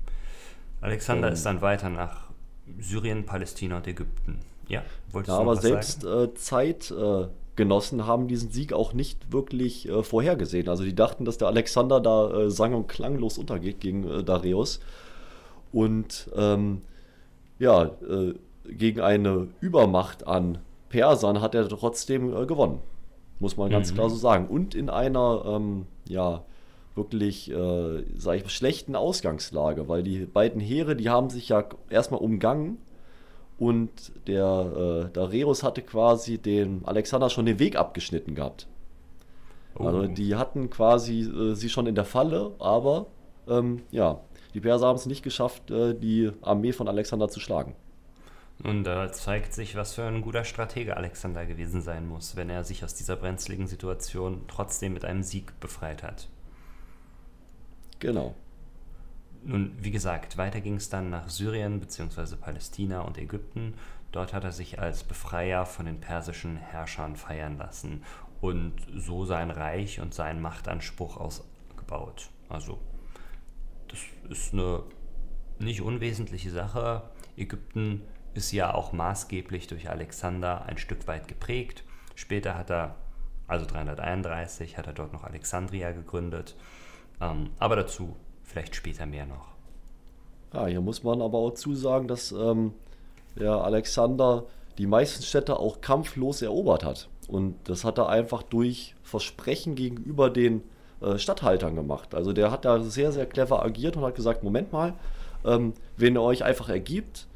Alexander 0.81 1.29
ähm, 1.29 1.35
ist 1.35 1.45
dann 1.45 1.61
weiter 1.61 1.89
nach 1.89 2.29
Syrien, 2.79 3.25
Palästina 3.25 3.79
und 3.79 3.87
Ägypten. 3.87 4.39
Ja, 4.69 4.83
wolltest 5.13 5.37
ja, 5.37 5.43
du 5.43 5.51
aber 5.51 5.57
selbst 5.57 6.05
äh, 6.05 6.35
Zeit 6.35 6.91
äh, 6.91 7.27
haben 7.59 8.29
diesen 8.29 8.51
Sieg 8.51 8.73
auch 8.73 8.93
nicht 8.93 9.33
wirklich 9.33 9.89
äh, 9.89 10.03
vorhergesehen. 10.03 10.69
Also 10.69 10.85
die 10.85 10.95
dachten, 10.95 11.25
dass 11.25 11.39
der 11.39 11.49
Alexander 11.49 12.01
da 12.01 12.31
äh, 12.31 12.51
sang- 12.51 12.75
und 12.75 12.87
klanglos 12.87 13.37
untergeht 13.37 13.81
gegen 13.81 14.09
äh, 14.09 14.23
Dareios. 14.23 14.81
Und 15.73 16.31
ähm, 16.37 16.83
ja, 17.59 17.85
äh, 17.85 18.35
gegen 18.69 19.01
eine 19.01 19.49
Übermacht 19.61 20.27
an 20.27 20.59
Persern 20.89 21.41
hat 21.41 21.55
er 21.55 21.69
trotzdem 21.69 22.31
gewonnen. 22.47 22.81
Muss 23.41 23.57
man 23.57 23.71
ganz 23.71 23.91
mhm. 23.91 23.97
klar 23.97 24.11
so 24.11 24.17
sagen. 24.17 24.47
Und 24.47 24.75
in 24.75 24.89
einer, 24.89 25.43
ähm, 25.47 25.87
ja, 26.09 26.45
wirklich, 26.99 27.51
äh, 27.51 28.05
sage 28.15 28.43
ich, 28.45 28.51
schlechten 28.51 28.95
Ausgangslage, 28.95 29.89
weil 29.89 30.03
die 30.03 30.27
beiden 30.27 30.61
Heere, 30.61 30.95
die 30.97 31.09
haben 31.09 31.31
sich 31.31 31.49
ja 31.49 31.65
erstmal 31.89 32.21
umgangen 32.21 32.77
und 33.59 33.91
der 34.27 35.09
äh, 35.09 35.13
Dareios 35.13 35.63
hatte 35.63 35.83
quasi 35.83 36.37
den 36.39 36.83
Alexander 36.85 37.31
schon 37.31 37.47
den 37.47 37.59
Weg 37.59 37.77
abgeschnitten 37.77 38.35
gehabt. 38.35 38.67
Oh. 39.77 39.85
Also 39.85 40.07
die 40.07 40.37
hatten 40.37 40.71
quasi 40.71 41.23
äh, 41.23 41.55
sie 41.55 41.69
schon 41.69 41.87
in 41.87 41.95
der 41.95 42.05
Falle, 42.05 42.53
aber 42.59 43.07
ähm, 43.49 43.83
ja, 43.91 44.21
die 44.55 44.61
Perser 44.61 44.87
haben 44.87 44.97
es 44.97 45.07
nicht 45.07 45.23
geschafft, 45.23 45.71
äh, 45.71 45.95
die 45.95 46.31
Armee 46.43 46.73
von 46.73 46.89
Alexander 46.89 47.29
zu 47.29 47.41
schlagen. 47.41 47.75
Und 48.63 48.85
da 48.85 49.13
zeigt 49.13 49.53
sich, 49.55 49.77
was 49.77 49.95
für 49.95 50.03
ein 50.03 50.21
guter 50.21 50.45
Stratege 50.45 50.97
Alexander 50.97 51.47
gewesen 51.47 51.81
sein 51.81 52.09
muss, 52.09 52.35
wenn 52.35 52.51
er 52.51 52.65
sich 52.65 52.83
aus 52.83 52.95
dieser 52.95 53.15
brenzligen 53.15 53.69
Situation 53.69 54.43
trotzdem 54.49 54.95
mit 54.95 55.05
einem 55.05 55.23
Sieg 55.23 55.59
befreit 55.61 56.03
hat. 56.03 56.29
Genau. 57.99 58.35
Nun, 59.45 59.73
wie 59.81 59.91
gesagt, 59.91 60.37
weiter 60.37 60.61
ging 60.61 60.75
es 60.75 60.89
dann 60.89 61.11
nach 61.11 61.29
Syrien 61.29 61.81
bzw. 61.81 62.37
Palästina 62.37 63.01
und 63.01 63.19
Ägypten. 63.19 63.75
Dort 64.13 64.33
hat 64.33 64.45
er 64.45 64.53
sich 64.53 64.79
als 64.79 65.05
Befreier 65.05 65.67
von 65.67 65.87
den 65.87 66.01
persischen 66.01 66.57
Herrschern 66.57 67.17
feiern 67.17 67.59
lassen 67.59 68.03
und 68.41 68.75
so 68.95 69.25
sein 69.25 69.51
Reich 69.51 70.01
und 70.01 70.15
seinen 70.15 70.41
Machtanspruch 70.41 71.17
ausgebaut. 71.17 72.31
Also, 72.49 72.79
das 73.89 74.01
ist 74.31 74.53
eine 74.53 74.83
nicht 75.59 75.83
unwesentliche 75.83 76.51
Sache. 76.51 77.03
Ägypten 77.37 78.03
ist 78.35 78.53
ja 78.53 78.73
auch 78.75 78.93
maßgeblich 78.93 79.67
durch 79.67 79.91
Alexander 79.91 80.65
ein 80.67 80.79
Stück 80.79 81.07
weit 81.07 81.29
geprägt. 81.29 81.85
Später 82.15 82.57
hat 82.57 82.71
er, 82.71 82.95
also 83.47 83.67
331, 83.67 84.79
hat 84.79 84.87
er 84.87 84.93
dort 84.93 85.13
noch 85.13 85.25
Alexandria 85.25 85.93
gegründet. 85.93 86.57
Ähm, 87.21 87.51
aber 87.59 87.77
dazu 87.77 88.17
vielleicht 88.43 88.75
später 88.75 89.07
mehr 89.07 89.27
noch. 89.27 89.49
Ja, 90.53 90.67
hier 90.67 90.81
muss 90.81 91.03
man 91.03 91.21
aber 91.21 91.39
auch 91.39 91.55
zusagen, 91.55 92.09
dass 92.09 92.33
ähm, 92.33 92.73
der 93.37 93.53
Alexander 93.53 94.45
die 94.79 94.87
meisten 94.87 95.23
Städte 95.23 95.59
auch 95.59 95.81
kampflos 95.81 96.43
erobert 96.43 96.85
hat. 96.85 97.09
Und 97.27 97.57
das 97.65 97.85
hat 97.85 97.99
er 97.99 98.09
einfach 98.09 98.43
durch 98.43 98.95
Versprechen 99.03 99.75
gegenüber 99.75 100.31
den 100.31 100.63
äh, 101.01 101.19
Statthaltern 101.19 101.75
gemacht. 101.77 102.15
Also 102.15 102.33
der 102.33 102.51
hat 102.51 102.65
da 102.65 102.81
sehr, 102.81 103.13
sehr 103.13 103.27
clever 103.27 103.63
agiert 103.63 103.97
und 103.97 104.05
hat 104.05 104.15
gesagt, 104.15 104.43
Moment 104.43 104.73
mal, 104.73 104.95
ähm, 105.45 105.75
wenn 105.97 106.17
ihr 106.17 106.23
euch 106.23 106.45
einfach 106.45 106.69
ergibt, 106.69 107.27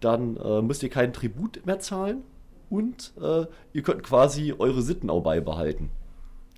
dann 0.00 0.36
äh, 0.36 0.62
müsst 0.62 0.82
ihr 0.82 0.88
keinen 0.90 1.12
Tribut 1.12 1.64
mehr 1.66 1.78
zahlen 1.78 2.22
und 2.70 3.12
äh, 3.20 3.46
ihr 3.72 3.82
könnt 3.82 4.02
quasi 4.02 4.54
eure 4.58 4.82
Sitten 4.82 5.10
auch 5.10 5.20
beibehalten. 5.20 5.90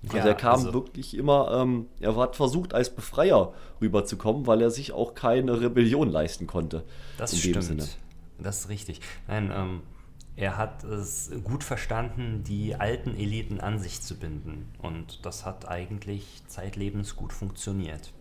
Also 0.07 0.17
ja, 0.17 0.25
er 0.25 0.35
kam 0.35 0.53
also 0.55 0.73
wirklich 0.73 1.17
immer, 1.17 1.51
ähm, 1.61 1.87
er 1.99 2.15
hat 2.15 2.35
versucht 2.35 2.73
als 2.73 2.93
Befreier 2.93 3.53
rüberzukommen, 3.81 4.47
weil 4.47 4.61
er 4.61 4.71
sich 4.71 4.91
auch 4.91 5.15
keine 5.15 5.59
Rebellion 5.61 6.09
leisten 6.09 6.47
konnte. 6.47 6.83
Das 7.17 7.37
stimmt. 7.37 7.63
Sinne. 7.63 7.87
Das 8.37 8.59
ist 8.61 8.69
richtig. 8.69 9.01
Nein, 9.27 9.51
ähm, 9.53 9.81
er 10.35 10.57
hat 10.57 10.83
es 10.83 11.31
gut 11.43 11.63
verstanden, 11.63 12.43
die 12.43 12.75
alten 12.75 13.15
Eliten 13.15 13.61
an 13.61 13.79
sich 13.79 14.01
zu 14.01 14.17
binden. 14.17 14.73
Und 14.81 15.25
das 15.25 15.45
hat 15.45 15.67
eigentlich 15.67 16.43
zeitlebens 16.47 17.15
gut 17.15 17.31
funktioniert. 17.31 18.11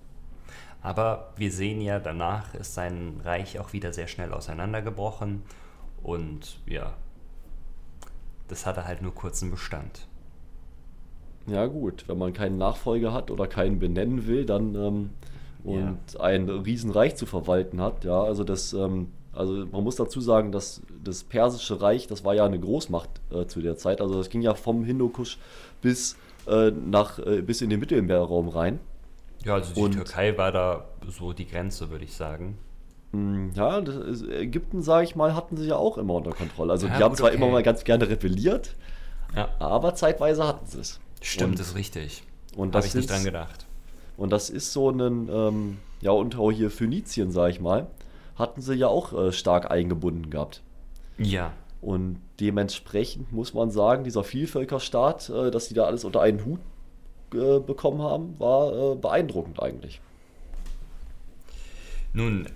Aber 0.81 1.33
wir 1.37 1.51
sehen 1.51 1.81
ja, 1.81 1.99
danach 1.99 2.55
ist 2.55 2.75
sein 2.75 3.21
Reich 3.25 3.59
auch 3.59 3.73
wieder 3.73 3.93
sehr 3.93 4.07
schnell 4.07 4.35
auseinandergebrochen 4.35 5.43
und 6.03 6.61
ja, 6.67 6.93
das 8.49 8.67
hatte 8.67 8.85
halt 8.85 9.01
nur 9.01 9.15
kurzen 9.15 9.51
Bestand. 9.51 10.07
Ja 11.47 11.67
gut, 11.67 12.05
wenn 12.09 12.19
man 12.19 12.33
keinen 12.33 12.57
Nachfolger 12.57 13.13
hat 13.13 13.31
oder 13.31 13.47
keinen 13.47 13.79
benennen 13.79 14.27
will, 14.27 14.47
dann 14.47 14.75
ähm, 14.75 15.11
und 15.65 15.99
ja. 16.13 16.21
ein 16.21 16.49
Riesenreich 16.49 17.17
zu 17.17 17.27
verwalten 17.27 17.81
hat, 17.81 18.05
ja, 18.05 18.23
also 18.23 18.45
das, 18.45 18.75
ähm, 18.75 19.09
also 19.33 19.67
man 19.73 19.83
muss 19.83 19.97
dazu 19.97 20.21
sagen, 20.21 20.53
dass 20.53 20.83
das 21.03 21.25
persische 21.25 21.81
Reich, 21.81 22.07
das 22.07 22.25
war 22.25 22.35
ja 22.35 22.45
eine 22.45 22.61
Großmacht 22.61 23.09
äh, 23.33 23.47
zu 23.47 23.63
der 23.63 23.77
Zeit, 23.77 24.01
also 24.01 24.15
das 24.15 24.29
ging 24.29 24.43
ja 24.43 24.55
vom 24.55 24.85
Hindukusch 24.85 25.39
bis 25.81 26.17
äh, 26.47 26.71
nach 26.71 27.19
äh, 27.19 27.41
bis 27.41 27.63
in 27.63 27.71
den 27.71 27.81
Mittelmeerraum 27.81 28.49
rein. 28.49 28.79
Ja, 29.45 29.55
also 29.55 29.75
die 29.75 29.81
und, 29.81 29.93
Türkei 29.93 30.37
war 30.37 30.53
da 30.53 30.85
so 31.09 31.33
die 31.33 31.47
Grenze, 31.47 31.91
würde 31.91 32.05
ich 32.05 32.15
sagen. 32.15 32.59
Hm, 33.13 33.53
ja, 33.55 33.79
Ägypten, 34.31 34.83
sage 34.83 35.05
ich 35.05 35.17
mal, 35.17 35.35
hatten 35.35 35.57
sie 35.57 35.69
ja 35.69 35.77
auch 35.77 35.97
immer 35.97 36.15
unter 36.15 36.33
Kontrolle. 36.33 36.73
Also 36.73 36.87
ja, 36.87 36.97
die 36.97 37.03
haben 37.03 37.15
zwar 37.15 37.29
okay. 37.29 37.37
immer 37.37 37.49
mal 37.49 37.63
ganz 37.63 37.85
gerne 37.85 38.09
rebelliert, 38.09 38.75
ja. 39.35 39.49
aber 39.59 39.95
zeitweise 39.95 40.47
hatten 40.47 40.67
sie 40.67 40.81
es. 40.81 41.01
Stimmt, 41.25 41.53
und, 41.53 41.61
ist 41.61 41.75
richtig. 41.75 42.23
Und 42.55 42.75
Habe 42.75 42.87
ich 42.87 42.95
nicht 42.95 43.11
dran 43.11 43.25
gedacht. 43.25 43.67
Und 44.17 44.31
das 44.31 44.51
ist 44.51 44.73
so 44.73 44.91
ein, 44.91 45.29
ähm, 45.29 45.79
ja, 46.01 46.13
und 46.13 46.37
auch 46.37 46.53
hier 46.53 46.71
Phönizien, 46.71 47.33
sage 47.33 47.51
ich 47.51 47.61
mal, 47.61 47.89
hatten 48.37 48.61
sie 48.61 48.75
ja 48.75 48.89
auch 48.89 49.13
äh, 49.13 49.33
stark 49.33 49.71
eingebunden 49.71 50.31
gehabt. 50.31 50.63
Ja. 51.19 51.53
Und 51.81 52.21
dementsprechend 52.41 53.33
muss 53.33 53.55
man 53.55 53.71
sagen, 53.71 54.05
dieser 54.05 54.23
Vielvölkerstaat, 54.23 55.31
äh, 55.31 55.51
dass 55.51 55.69
die 55.69 55.75
da 55.75 55.85
alles 55.85 56.05
unter 56.05 56.21
einen 56.21 56.45
Hut 56.45 56.61
äh, 57.35 57.59
bekommen 57.59 58.03
haben, 58.03 58.39
war 58.39 58.93
äh, 58.93 58.95
beeindruckend 58.95 59.63
eigentlich. 59.63 60.01
Nun, 62.13 62.49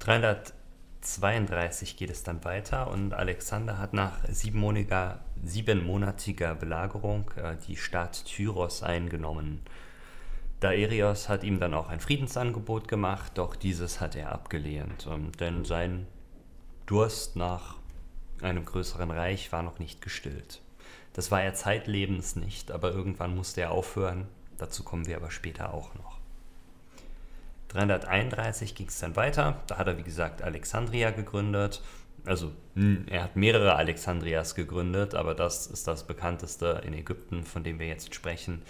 332 0.00 1.96
geht 1.96 2.10
es 2.10 2.22
dann 2.22 2.44
weiter 2.44 2.90
und 2.90 3.12
Alexander 3.12 3.78
hat 3.78 3.92
nach 3.92 4.18
siebenmonatiger, 4.28 5.20
siebenmonatiger 5.44 6.54
Belagerung 6.54 7.30
äh, 7.36 7.56
die 7.66 7.76
Stadt 7.76 8.24
Tyros 8.24 8.82
eingenommen. 8.82 9.60
Daerios 10.60 11.28
hat 11.28 11.44
ihm 11.44 11.60
dann 11.60 11.74
auch 11.74 11.88
ein 11.88 12.00
Friedensangebot 12.00 12.88
gemacht, 12.88 13.32
doch 13.36 13.54
dieses 13.54 14.00
hat 14.00 14.16
er 14.16 14.32
abgelehnt, 14.32 15.06
ähm, 15.10 15.32
denn 15.38 15.64
sein 15.64 16.06
Durst 16.86 17.36
nach 17.36 17.76
einem 18.42 18.64
größeren 18.64 19.10
Reich 19.10 19.52
war 19.52 19.62
noch 19.62 19.78
nicht 19.78 20.00
gestillt. 20.00 20.60
Das 21.12 21.30
war 21.30 21.42
er 21.42 21.54
zeitlebens 21.54 22.36
nicht, 22.36 22.70
aber 22.70 22.92
irgendwann 22.92 23.34
musste 23.34 23.60
er 23.60 23.72
aufhören. 23.72 24.28
Dazu 24.56 24.82
kommen 24.84 25.06
wir 25.06 25.16
aber 25.16 25.30
später 25.30 25.74
auch 25.74 25.94
noch. 25.94 26.18
331 27.68 28.74
ging 28.74 28.88
es 28.88 28.98
dann 28.98 29.16
weiter. 29.16 29.60
Da 29.66 29.78
hat 29.78 29.86
er, 29.86 29.98
wie 29.98 30.02
gesagt, 30.02 30.42
Alexandria 30.42 31.10
gegründet. 31.10 31.82
Also, 32.28 32.52
hm, 32.74 33.06
er 33.08 33.22
hat 33.24 33.36
mehrere 33.36 33.76
Alexandrias 33.76 34.54
gegründet, 34.54 35.14
aber 35.14 35.34
das 35.34 35.66
ist 35.66 35.88
das 35.88 36.06
bekannteste 36.06 36.82
in 36.84 36.92
Ägypten, 36.92 37.42
von 37.42 37.64
dem 37.64 37.78
wir 37.78 37.86
jetzt 37.86 38.14
sprechen. 38.14 38.60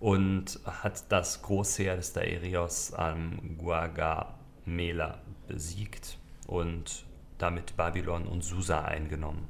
Und 0.00 0.58
hat 0.64 1.04
das 1.10 1.40
Großheer 1.42 1.94
des 1.94 2.14
Daerios 2.14 2.92
am 2.92 3.56
Guagamela 3.58 5.20
besiegt 5.46 6.18
und 6.48 7.04
damit 7.38 7.76
Babylon 7.76 8.26
und 8.26 8.42
Susa 8.42 8.80
eingenommen. 8.80 9.46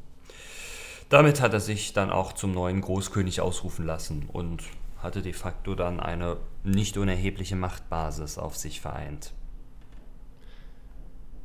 Damit 1.08 1.40
hat 1.40 1.54
er 1.54 1.60
sich 1.60 1.94
dann 1.94 2.10
auch 2.10 2.34
zum 2.34 2.52
neuen 2.52 2.82
Großkönig 2.82 3.40
ausrufen 3.40 3.86
lassen 3.86 4.28
und 4.30 4.64
hatte 4.98 5.22
de 5.22 5.32
facto 5.32 5.74
dann 5.74 5.98
eine 5.98 6.36
nicht 6.62 6.98
unerhebliche 6.98 7.56
Machtbasis 7.56 8.36
auf 8.36 8.54
sich 8.54 8.82
vereint. 8.82 9.32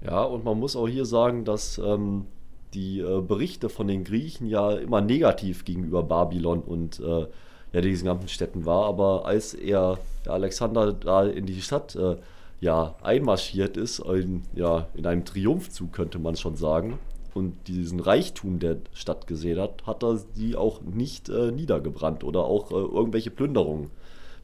Ja, 0.05 0.23
und 0.23 0.43
man 0.43 0.59
muss 0.59 0.75
auch 0.75 0.87
hier 0.87 1.05
sagen, 1.05 1.45
dass 1.45 1.77
ähm, 1.77 2.25
die 2.73 2.99
äh, 2.99 3.21
Berichte 3.21 3.69
von 3.69 3.87
den 3.87 4.03
Griechen 4.03 4.47
ja 4.47 4.71
immer 4.71 5.01
negativ 5.01 5.65
gegenüber 5.65 6.03
Babylon 6.03 6.61
und 6.61 6.99
äh, 6.99 7.27
ja, 7.73 7.81
diesen 7.81 8.05
ganzen 8.05 8.27
Städten 8.27 8.65
war. 8.65 8.85
Aber 8.85 9.25
als 9.25 9.53
er, 9.53 9.99
der 10.25 10.33
Alexander, 10.33 10.93
da 10.93 11.25
in 11.25 11.45
die 11.45 11.61
Stadt 11.61 11.95
äh, 11.95 12.17
ja, 12.59 12.95
einmarschiert 13.01 13.77
ist, 13.77 13.99
in, 13.99 14.43
ja, 14.55 14.87
in 14.93 15.05
einem 15.05 15.25
Triumphzug 15.25 15.91
könnte 15.91 16.19
man 16.19 16.35
schon 16.35 16.55
sagen, 16.55 16.99
und 17.33 17.67
diesen 17.67 17.99
Reichtum 17.99 18.59
der 18.59 18.77
Stadt 18.93 19.27
gesehen 19.27 19.59
hat, 19.59 19.85
hat 19.85 20.03
er 20.03 20.19
die 20.35 20.55
auch 20.55 20.81
nicht 20.81 21.29
äh, 21.29 21.51
niedergebrannt 21.51 22.23
oder 22.23 22.43
auch 22.43 22.71
äh, 22.71 22.75
irgendwelche 22.75 23.31
Plünderungen. 23.31 23.89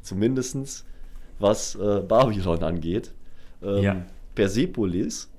Zumindest 0.01 0.85
was 1.39 1.75
äh, 1.75 2.01
Babylon 2.07 2.63
angeht. 2.63 3.13
Ähm, 3.61 3.83
ja. 3.83 4.05
Persepolis 4.35 5.29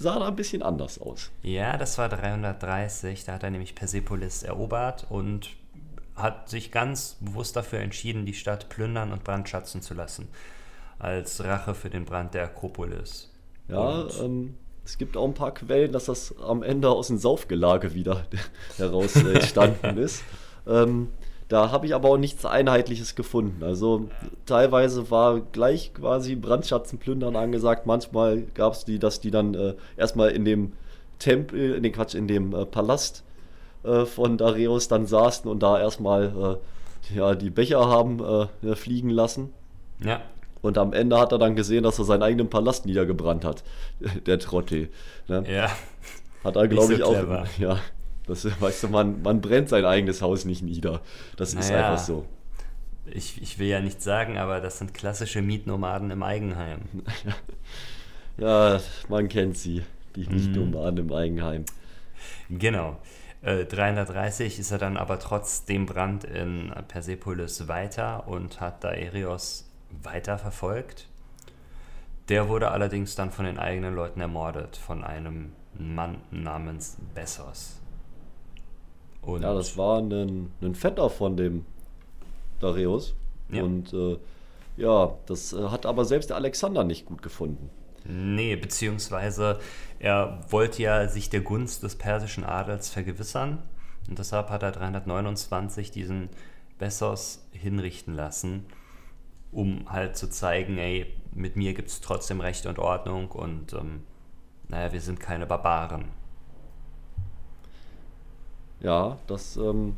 sah 0.00 0.18
da 0.18 0.28
ein 0.28 0.36
bisschen 0.36 0.62
anders 0.62 0.98
aus. 0.98 1.30
Ja, 1.42 1.76
das 1.76 1.98
war 1.98 2.08
330. 2.08 3.24
Da 3.24 3.34
hat 3.34 3.42
er 3.42 3.50
nämlich 3.50 3.74
Persepolis 3.74 4.42
erobert 4.42 5.06
und 5.10 5.50
hat 6.16 6.48
sich 6.48 6.72
ganz 6.72 7.18
bewusst 7.20 7.54
dafür 7.54 7.80
entschieden, 7.80 8.24
die 8.24 8.34
Stadt 8.34 8.70
plündern 8.70 9.12
und 9.12 9.24
brandschatzen 9.24 9.82
zu 9.82 9.92
lassen. 9.94 10.28
Als 10.98 11.44
Rache 11.44 11.74
für 11.74 11.90
den 11.90 12.06
Brand 12.06 12.34
der 12.34 12.44
Akropolis. 12.44 13.30
Ja, 13.68 14.06
ähm, 14.22 14.56
es 14.84 14.96
gibt 14.96 15.16
auch 15.16 15.26
ein 15.26 15.34
paar 15.34 15.52
Quellen, 15.52 15.92
dass 15.92 16.06
das 16.06 16.34
am 16.38 16.62
Ende 16.62 16.88
aus 16.88 17.08
dem 17.08 17.18
Saufgelage 17.18 17.94
wieder 17.94 18.26
heraus 18.78 19.16
äh, 19.16 19.34
entstanden 19.34 19.98
ist. 19.98 20.24
Ähm, 20.66 21.08
da 21.50 21.72
habe 21.72 21.84
ich 21.84 21.96
aber 21.96 22.08
auch 22.08 22.16
nichts 22.16 22.46
Einheitliches 22.46 23.16
gefunden. 23.16 23.64
Also 23.64 24.08
teilweise 24.46 25.10
war 25.10 25.40
gleich 25.40 25.92
quasi 25.92 26.36
Brandschatzen 26.36 27.00
plündern 27.00 27.34
angesagt. 27.34 27.86
Manchmal 27.86 28.42
gab 28.54 28.74
es 28.74 28.84
die, 28.84 29.00
dass 29.00 29.20
die 29.20 29.32
dann 29.32 29.54
äh, 29.54 29.74
erstmal 29.96 30.30
in 30.30 30.44
dem 30.44 30.72
Tempel, 31.18 31.74
in 31.74 31.82
den 31.82 31.92
Quatsch, 31.92 32.14
in 32.14 32.28
dem 32.28 32.54
äh, 32.54 32.64
Palast 32.64 33.24
äh, 33.82 34.04
von 34.04 34.38
Darius 34.38 34.86
dann 34.86 35.06
saßen 35.06 35.50
und 35.50 35.60
da 35.60 35.80
erstmal 35.80 36.60
äh, 37.12 37.16
ja, 37.16 37.34
die 37.34 37.50
Becher 37.50 37.88
haben 37.88 38.20
äh, 38.62 38.76
fliegen 38.76 39.10
lassen. 39.10 39.52
Ja. 40.04 40.20
Und 40.62 40.78
am 40.78 40.92
Ende 40.92 41.18
hat 41.18 41.32
er 41.32 41.38
dann 41.38 41.56
gesehen, 41.56 41.82
dass 41.82 41.98
er 41.98 42.04
seinen 42.04 42.22
eigenen 42.22 42.48
Palast 42.48 42.86
niedergebrannt 42.86 43.44
hat. 43.44 43.64
Der 44.26 44.38
Trottel. 44.38 44.88
Ne? 45.26 45.42
Ja. 45.52 45.68
Hat 46.44 46.54
er, 46.54 46.68
glaube 46.68 46.86
so 46.86 46.92
ich, 46.92 47.02
auch. 47.02 47.44
Ja. 47.58 47.80
Das, 48.30 48.44
weißt 48.60 48.84
du, 48.84 48.88
man, 48.88 49.22
man 49.22 49.40
brennt 49.40 49.68
sein 49.68 49.84
eigenes 49.84 50.22
Haus 50.22 50.44
nicht 50.44 50.62
nieder. 50.62 51.00
Das 51.36 51.54
ist 51.54 51.70
Naja. 51.70 51.90
einfach 51.90 52.04
so. 52.04 52.24
Ich, 53.06 53.42
ich 53.42 53.58
will 53.58 53.66
ja 53.66 53.80
nicht 53.80 54.00
sagen, 54.02 54.38
aber 54.38 54.60
das 54.60 54.78
sind 54.78 54.94
klassische 54.94 55.42
Mietnomaden 55.42 56.10
im 56.10 56.22
Eigenheim. 56.22 56.80
Ja, 58.36 58.80
man 59.08 59.28
kennt 59.28 59.58
sie. 59.58 59.82
Die 60.16 60.24
Mhm. 60.26 60.34
Nicht-Nomaden 60.34 60.98
im 60.98 61.12
Eigenheim. 61.12 61.64
Genau. 62.48 62.98
Äh, 63.42 63.64
330 63.66 64.58
ist 64.58 64.70
er 64.70 64.78
dann 64.78 64.96
aber 64.96 65.18
trotz 65.18 65.64
dem 65.64 65.86
Brand 65.86 66.24
in 66.24 66.72
Persepolis 66.88 67.68
weiter 67.68 68.26
und 68.28 68.60
hat 68.60 68.82
Daerios 68.84 69.70
weiter 70.02 70.38
verfolgt. 70.38 71.06
Der 72.28 72.48
wurde 72.48 72.70
allerdings 72.70 73.14
dann 73.14 73.30
von 73.30 73.44
den 73.44 73.58
eigenen 73.58 73.94
Leuten 73.94 74.20
ermordet, 74.20 74.76
von 74.76 75.04
einem 75.04 75.52
Mann 75.78 76.18
namens 76.30 76.96
Bessos. 77.14 77.79
Und 79.22 79.42
Ja, 79.42 79.54
das 79.54 79.76
war 79.76 79.98
ein, 79.98 80.50
ein 80.62 80.74
Vetter 80.74 81.10
von 81.10 81.36
dem 81.36 81.64
Darius. 82.58 83.14
Ja. 83.50 83.62
Und 83.62 83.92
äh, 83.92 84.16
ja, 84.76 85.14
das 85.26 85.52
äh, 85.52 85.68
hat 85.68 85.86
aber 85.86 86.04
selbst 86.04 86.30
der 86.30 86.36
Alexander 86.36 86.84
nicht 86.84 87.06
gut 87.06 87.22
gefunden. 87.22 87.70
Nee, 88.04 88.56
beziehungsweise 88.56 89.58
er 89.98 90.40
wollte 90.48 90.82
ja 90.82 91.06
sich 91.08 91.28
der 91.28 91.40
Gunst 91.40 91.82
des 91.82 91.96
persischen 91.96 92.44
Adels 92.44 92.88
vergewissern 92.88 93.58
und 94.08 94.18
deshalb 94.18 94.48
hat 94.48 94.62
er 94.62 94.72
329 94.72 95.90
diesen 95.90 96.30
Bessos 96.78 97.46
hinrichten 97.52 98.14
lassen, 98.14 98.64
um 99.52 99.84
halt 99.92 100.16
zu 100.16 100.30
zeigen, 100.30 100.78
ey, 100.78 101.14
mit 101.32 101.56
mir 101.56 101.74
gibt 101.74 101.90
es 101.90 102.00
trotzdem 102.00 102.40
Recht 102.40 102.66
und 102.66 102.78
Ordnung 102.78 103.30
und 103.30 103.74
ähm, 103.74 104.02
naja, 104.68 104.92
wir 104.92 105.00
sind 105.00 105.20
keine 105.20 105.46
Barbaren. 105.46 106.06
Ja, 108.80 109.18
das, 109.26 109.56
ähm, 109.56 109.96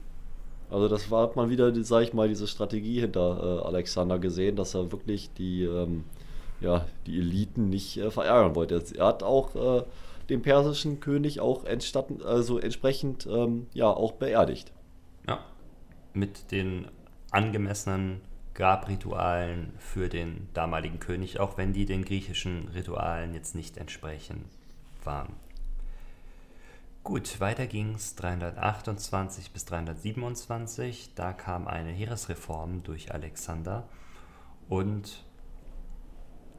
also 0.71 0.89
das 0.89 1.11
war 1.11 1.25
hat 1.25 1.37
man 1.37 1.51
wieder, 1.51 1.73
sag 1.85 2.03
ich 2.03 2.13
mal, 2.13 2.29
diese 2.29 2.47
Strategie 2.47 3.01
hinter 3.01 3.61
äh, 3.63 3.67
Alexander 3.67 4.19
gesehen, 4.19 4.57
dass 4.57 4.75
er 4.75 4.91
wirklich 4.91 5.33
die, 5.35 5.65
ähm, 5.65 6.05
ja, 6.61 6.87
die 7.07 7.19
Eliten 7.19 7.69
nicht 7.69 7.97
äh, 7.99 8.11
verärgern 8.11 8.55
wollte. 8.57 8.83
Er 8.97 9.07
hat 9.07 9.23
auch 9.23 9.55
äh, 9.55 9.85
den 10.29 10.43
persischen 10.43 11.01
König 11.01 11.41
auch 11.41 11.65
entstatten, 11.65 12.23
also 12.23 12.59
entsprechend 12.59 13.27
ähm, 13.27 13.67
ja 13.75 13.89
auch 13.89 14.13
beerdigt. 14.13 14.73
Ja, 15.29 15.41
mit 16.15 16.51
den 16.51 16.89
angemessenen 17.31 18.21
Grabritualen 18.55 19.73
für 19.79 20.09
den 20.09 20.49
damaligen 20.53 21.01
König, 21.01 21.41
auch 21.41 21.57
wenn 21.57 21.73
die 21.73 21.87
den 21.87 22.05
griechischen 22.05 22.69
Ritualen 22.69 23.35
jetzt 23.35 23.55
nicht 23.55 23.77
entsprechen 23.77 24.45
waren. 25.05 25.35
Gut, 27.05 27.41
weiter 27.41 27.67
ging 27.67 27.97
es 27.97 28.15
328 28.15 29.51
bis 29.51 29.65
327. 29.65 31.15
Da 31.17 31.33
kam 31.33 31.67
eine 31.67 31.91
Heeresreform 31.91 32.85
durch 32.85 33.13
Alexander 33.13 33.89
und 34.69 35.25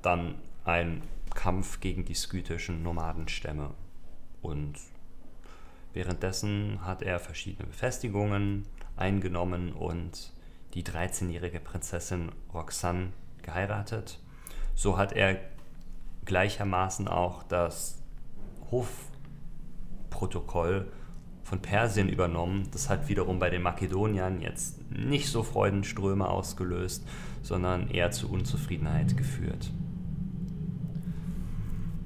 dann 0.02 0.36
ein 0.66 1.02
Kampf 1.34 1.80
gegen 1.80 2.04
die 2.04 2.14
skythischen 2.14 2.84
Nomadenstämme. 2.84 3.70
Und 4.42 4.80
währenddessen 5.94 6.86
hat 6.86 7.04
er 7.04 7.22
verschiedene 7.22 7.68
Befestigungen 7.68 8.68
eingenommen 8.98 9.72
und 9.72 10.34
die 10.74 10.84
13-jährige 10.84 11.62
Prinzessin 11.62 12.34
Roxanne 12.54 13.14
geheiratet. 13.44 14.20
So 14.76 14.98
hat 14.98 15.14
er 15.14 15.40
gleichermaßen 16.26 17.08
auch 17.08 17.44
das 17.44 18.04
Hofprotokoll 20.14 20.88
von 21.44 21.60
Persien 21.60 22.08
übernommen. 22.08 22.68
Das 22.72 22.90
hat 22.90 23.10
wiederum 23.10 23.40
bei 23.40 23.50
den 23.50 23.62
Makedoniern 23.62 24.42
jetzt 24.42 24.80
nicht 24.92 25.30
so 25.30 25.44
Freudenströme 25.44 26.28
ausgelöst, 26.28 27.06
sondern 27.42 27.90
eher 27.90 28.12
zu 28.12 28.32
Unzufriedenheit 28.32 29.18
geführt. 29.18 29.72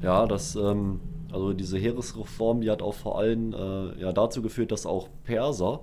Ja, 0.02 0.26
das, 0.26 0.56
ähm, 0.56 1.00
also 1.32 1.54
diese 1.54 1.78
Heeresreform, 1.78 2.62
die 2.62 2.72
hat 2.72 2.82
auch 2.82 2.96
vor 2.96 3.20
allem 3.20 3.54
äh, 3.54 4.02
ja, 4.02 4.12
dazu 4.12 4.41
geführt, 4.41 4.72
dass 4.72 4.86
auch 4.86 5.10
Perser 5.24 5.82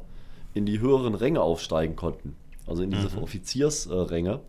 in 0.53 0.67
die 0.67 0.81
höheren 0.81 1.15
Ränge 1.15 1.41
aufsteigen 1.41 1.97
konnten. 1.97 2.37
Also 2.67 2.83
in 2.83 2.91
diese 2.91 3.15
Mhm. 3.17 3.23
Offiziersränge, 3.23 4.41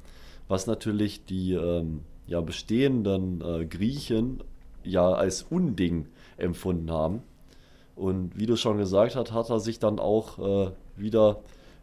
was 0.48 0.68
natürlich 0.68 1.26
die 1.26 1.54
ähm, 1.54 2.02
ja, 2.28 2.42
bestehenden 2.42 3.42
äh, 3.42 3.66
Griechen 3.66 4.44
ja 4.84 5.12
als 5.12 5.44
Unding 5.44 6.08
empfunden 6.38 6.92
haben. 6.92 7.22
Und 7.96 8.38
wie 8.38 8.46
du 8.46 8.58
schon 8.58 8.78
gesagt 8.78 9.16
hast, 9.16 9.32
hat 9.32 9.50
er 9.50 9.60
sich 9.60 9.80
dann 9.80 10.00
auch 10.00 10.40
äh, 10.40 10.72
wieder 10.98 11.38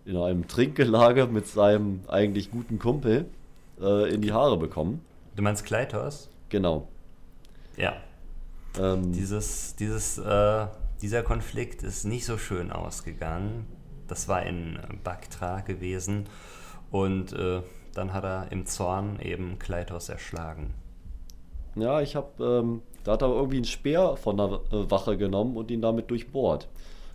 in 0.05 0.16
einem 0.16 0.46
Trinkgelage 0.46 1.27
mit 1.27 1.46
seinem 1.46 2.01
eigentlich 2.09 2.51
guten 2.51 2.79
Kumpel 2.79 3.27
äh, 3.81 4.12
in 4.12 4.20
die 4.20 4.33
Haare 4.33 4.59
bekommen. 4.59 5.05
Du 5.37 5.42
meinst 5.42 5.64
Kleitos? 5.64 6.29
Genau. 6.48 6.88
Ja. 7.77 7.94
Ähm, 8.79 9.12
Dieses, 9.12 9.77
dieses, 9.77 10.18
äh, 10.18 10.66
dieser 11.01 11.22
Konflikt 11.22 11.83
ist 11.83 12.05
nicht 12.05 12.27
so 12.27 12.37
schön 12.37 12.70
ausgegangen. 12.70 13.66
Das 14.09 14.29
war 14.29 14.42
in 14.44 14.79
Baktra 15.05 15.61
gewesen. 15.61 16.27
Und 16.90 17.33
äh, 17.33 17.62
dann 17.94 18.12
hat 18.12 18.25
er 18.25 18.53
im 18.53 18.66
Zorn 18.66 19.18
eben 19.20 19.59
Kleitos 19.59 20.09
erschlagen. 20.09 20.75
Ja, 21.75 22.01
ich 22.03 22.16
habe, 22.16 22.44
ähm, 22.44 22.83
da 23.05 23.12
hat 23.12 23.23
er 23.23 23.29
irgendwie 23.29 23.57
einen 23.57 23.65
Speer 23.65 24.17
von 24.17 24.37
der 24.37 24.61
äh, 24.71 24.91
Wache 24.91 25.17
genommen 25.17 25.57
und 25.57 25.71
ihn 25.71 25.83
damit 25.83 26.11
durchbohrt. 26.11 26.69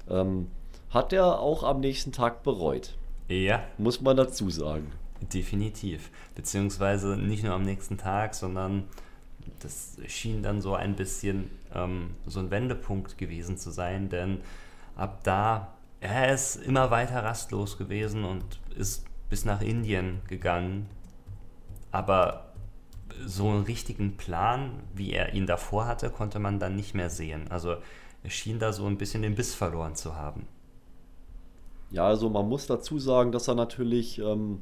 Ähm, 0.10 0.47
hat 0.89 1.13
er 1.13 1.39
auch 1.39 1.63
am 1.63 1.80
nächsten 1.80 2.12
Tag 2.12 2.43
bereut, 2.43 2.95
Ja, 3.28 3.63
muss 3.78 4.02
man 4.02 4.15
dazu 4.17 4.50
sagen. 4.50 4.91
definitiv. 5.34 6.12
Beziehungsweise 6.36 7.17
nicht 7.17 7.43
nur 7.43 7.54
am 7.54 7.63
nächsten 7.63 7.97
Tag, 7.97 8.36
sondern 8.36 8.84
das 9.60 9.97
schien 10.08 10.43
dann 10.43 10.62
so 10.62 10.76
ein 10.76 10.95
bisschen 10.95 11.50
ähm, 11.73 12.12
so 12.26 12.39
ein 12.39 12.52
Wendepunkt 12.52 13.17
gewesen 13.17 13.58
zu 13.58 13.71
sein, 13.71 14.10
denn 14.10 14.41
ab 14.95 15.21
da, 15.23 15.73
er 16.00 16.34
ist 16.34 16.58
immer 16.58 16.91
weiter 16.91 17.23
rastlos 17.23 17.78
gewesen 17.78 18.23
und 18.23 18.43
ist 18.78 19.06
bis 19.30 19.45
nach 19.45 19.62
Indien 19.62 20.21
gegangen, 20.28 20.88
aber 21.91 22.46
so 23.25 23.49
einen 23.49 23.63
richtigen 23.63 24.17
Plan, 24.17 24.71
wie 24.93 25.12
er 25.13 25.34
ihn 25.34 25.47
davor 25.47 25.88
hatte, 25.88 26.10
konnte 26.10 26.39
man 26.39 26.60
dann 26.60 26.75
nicht 26.75 26.93
mehr 26.95 27.10
sehen. 27.10 27.47
Also 27.49 27.75
er 28.23 28.30
schien 28.30 28.60
da 28.60 28.73
so 28.73 28.86
ein 28.86 28.97
bisschen 28.97 29.21
den 29.21 29.36
Biss 29.36 29.53
verloren 29.56 29.95
zu 29.95 30.15
haben. 30.15 30.47
Ja, 31.89 32.06
also 32.08 32.30
man 32.30 32.47
muss 32.49 32.67
dazu 32.67 32.99
sagen, 32.99 33.32
dass 33.32 33.47
er 33.47 33.56
natürlich 33.56 34.19
ähm, 34.19 34.62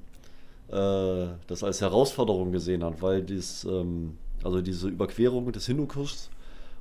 äh, 0.70 1.28
das 1.48 1.64
als 1.64 1.82
Herausforderung 1.82 2.52
gesehen 2.52 2.84
hat, 2.84 3.02
weil 3.02 3.24
dies, 3.24 3.64
ähm, 3.66 4.18
also 4.44 4.62
diese 4.62 4.90
Überquerung 4.90 5.52
des 5.52 5.66
Hindukuschs 5.66 6.30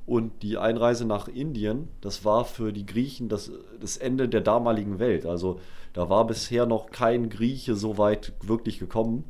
und 0.05 0.43
die 0.43 0.57
Einreise 0.57 1.05
nach 1.05 1.27
Indien, 1.27 1.87
das 2.01 2.23
war 2.25 2.45
für 2.45 2.71
die 2.73 2.85
Griechen 2.85 3.29
das, 3.29 3.51
das 3.81 3.97
Ende 3.97 4.29
der 4.29 4.41
damaligen 4.41 4.99
Welt. 4.99 5.25
Also 5.25 5.59
da 5.93 6.09
war 6.09 6.27
bisher 6.27 6.65
noch 6.67 6.91
kein 6.91 7.29
Grieche 7.29 7.75
so 7.75 7.97
weit 7.97 8.33
wirklich 8.41 8.79
gekommen 8.79 9.23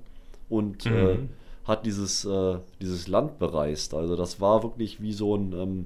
und 0.50 0.90
äh, 0.92 1.18
Mhm. 1.18 1.30
Hat 1.66 1.86
dieses, 1.86 2.26
äh, 2.26 2.58
dieses 2.82 3.08
Land 3.08 3.40
bereist. 3.40 3.94
Also 3.94 4.16
das 4.16 4.40
war 4.40 4.64
wirklich 4.64 5.02
wie 5.02 5.14
so 5.14 5.36
ein, 5.36 5.54
ähm, 5.54 5.86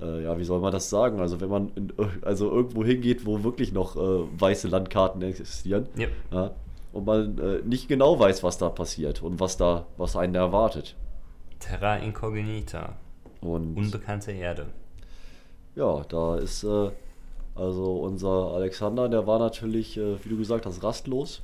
äh, 0.00 0.22
ja, 0.24 0.38
wie 0.38 0.44
soll 0.44 0.60
man 0.60 0.72
das 0.72 0.90
sagen? 0.90 1.20
Also 1.20 1.40
wenn 1.40 1.48
man 1.48 1.70
in, 1.74 1.92
also 2.22 2.50
irgendwo 2.50 2.84
hingeht, 2.84 3.26
wo 3.26 3.42
wirklich 3.42 3.72
noch 3.72 3.96
äh, 3.96 4.00
weiße 4.40 4.68
Landkarten 4.68 5.22
existieren, 5.22 5.86
Ja. 5.96 6.06
ja, 6.32 6.50
und 6.92 7.04
man 7.04 7.38
äh, 7.38 7.58
nicht 7.64 7.88
genau 7.88 8.18
weiß, 8.18 8.42
was 8.42 8.58
da 8.58 8.68
passiert 8.68 9.22
und 9.22 9.40
was 9.40 9.56
da, 9.56 9.86
was 9.96 10.16
einen 10.16 10.34
erwartet. 10.34 10.94
Terra 11.58 11.96
Incognita, 11.96 12.96
Und 13.40 13.76
unbekannte 13.76 14.30
Erde. 14.32 14.66
ja, 15.74 16.02
da 16.08 16.36
ist 16.36 16.62
äh, 16.64 16.90
also 17.54 17.96
unser 17.96 18.52
Alexander, 18.54 19.08
der 19.08 19.26
war 19.26 19.38
natürlich, 19.38 19.96
äh, 19.96 20.22
wie 20.24 20.28
du 20.28 20.36
gesagt 20.36 20.66
hast, 20.66 20.82
rastlos 20.84 21.42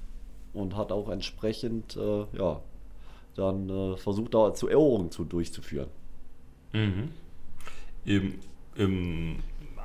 und 0.53 0.77
hat 0.77 0.93
auch 0.93 1.09
entsprechend, 1.09 1.97
äh, 1.97 2.25
ja, 2.39 2.61
dann 3.35 3.68
äh, 3.68 3.97
versucht 3.97 4.35
da 4.35 4.55
zu 4.55 4.68
Eroberungen 4.68 5.11
zu, 5.11 5.25
durchzuführen. 5.25 5.88
Mhm. 6.73 7.11
Im, 8.05 8.40
Im 8.75 9.38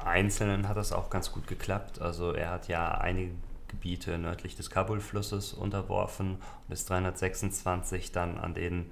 Einzelnen 0.03 0.67
hat 0.67 0.77
das 0.77 0.91
auch 0.91 1.09
ganz 1.09 1.31
gut 1.31 1.47
geklappt. 1.47 2.01
Also 2.01 2.31
er 2.31 2.51
hat 2.51 2.67
ja 2.67 2.97
einige 2.97 3.33
Gebiete 3.67 4.17
nördlich 4.17 4.55
des 4.55 4.69
Kabul-Flusses 4.69 5.53
unterworfen 5.53 6.37
und 6.67 6.73
ist 6.73 6.89
326 6.89 8.11
dann 8.11 8.37
an 8.37 8.53
den 8.53 8.89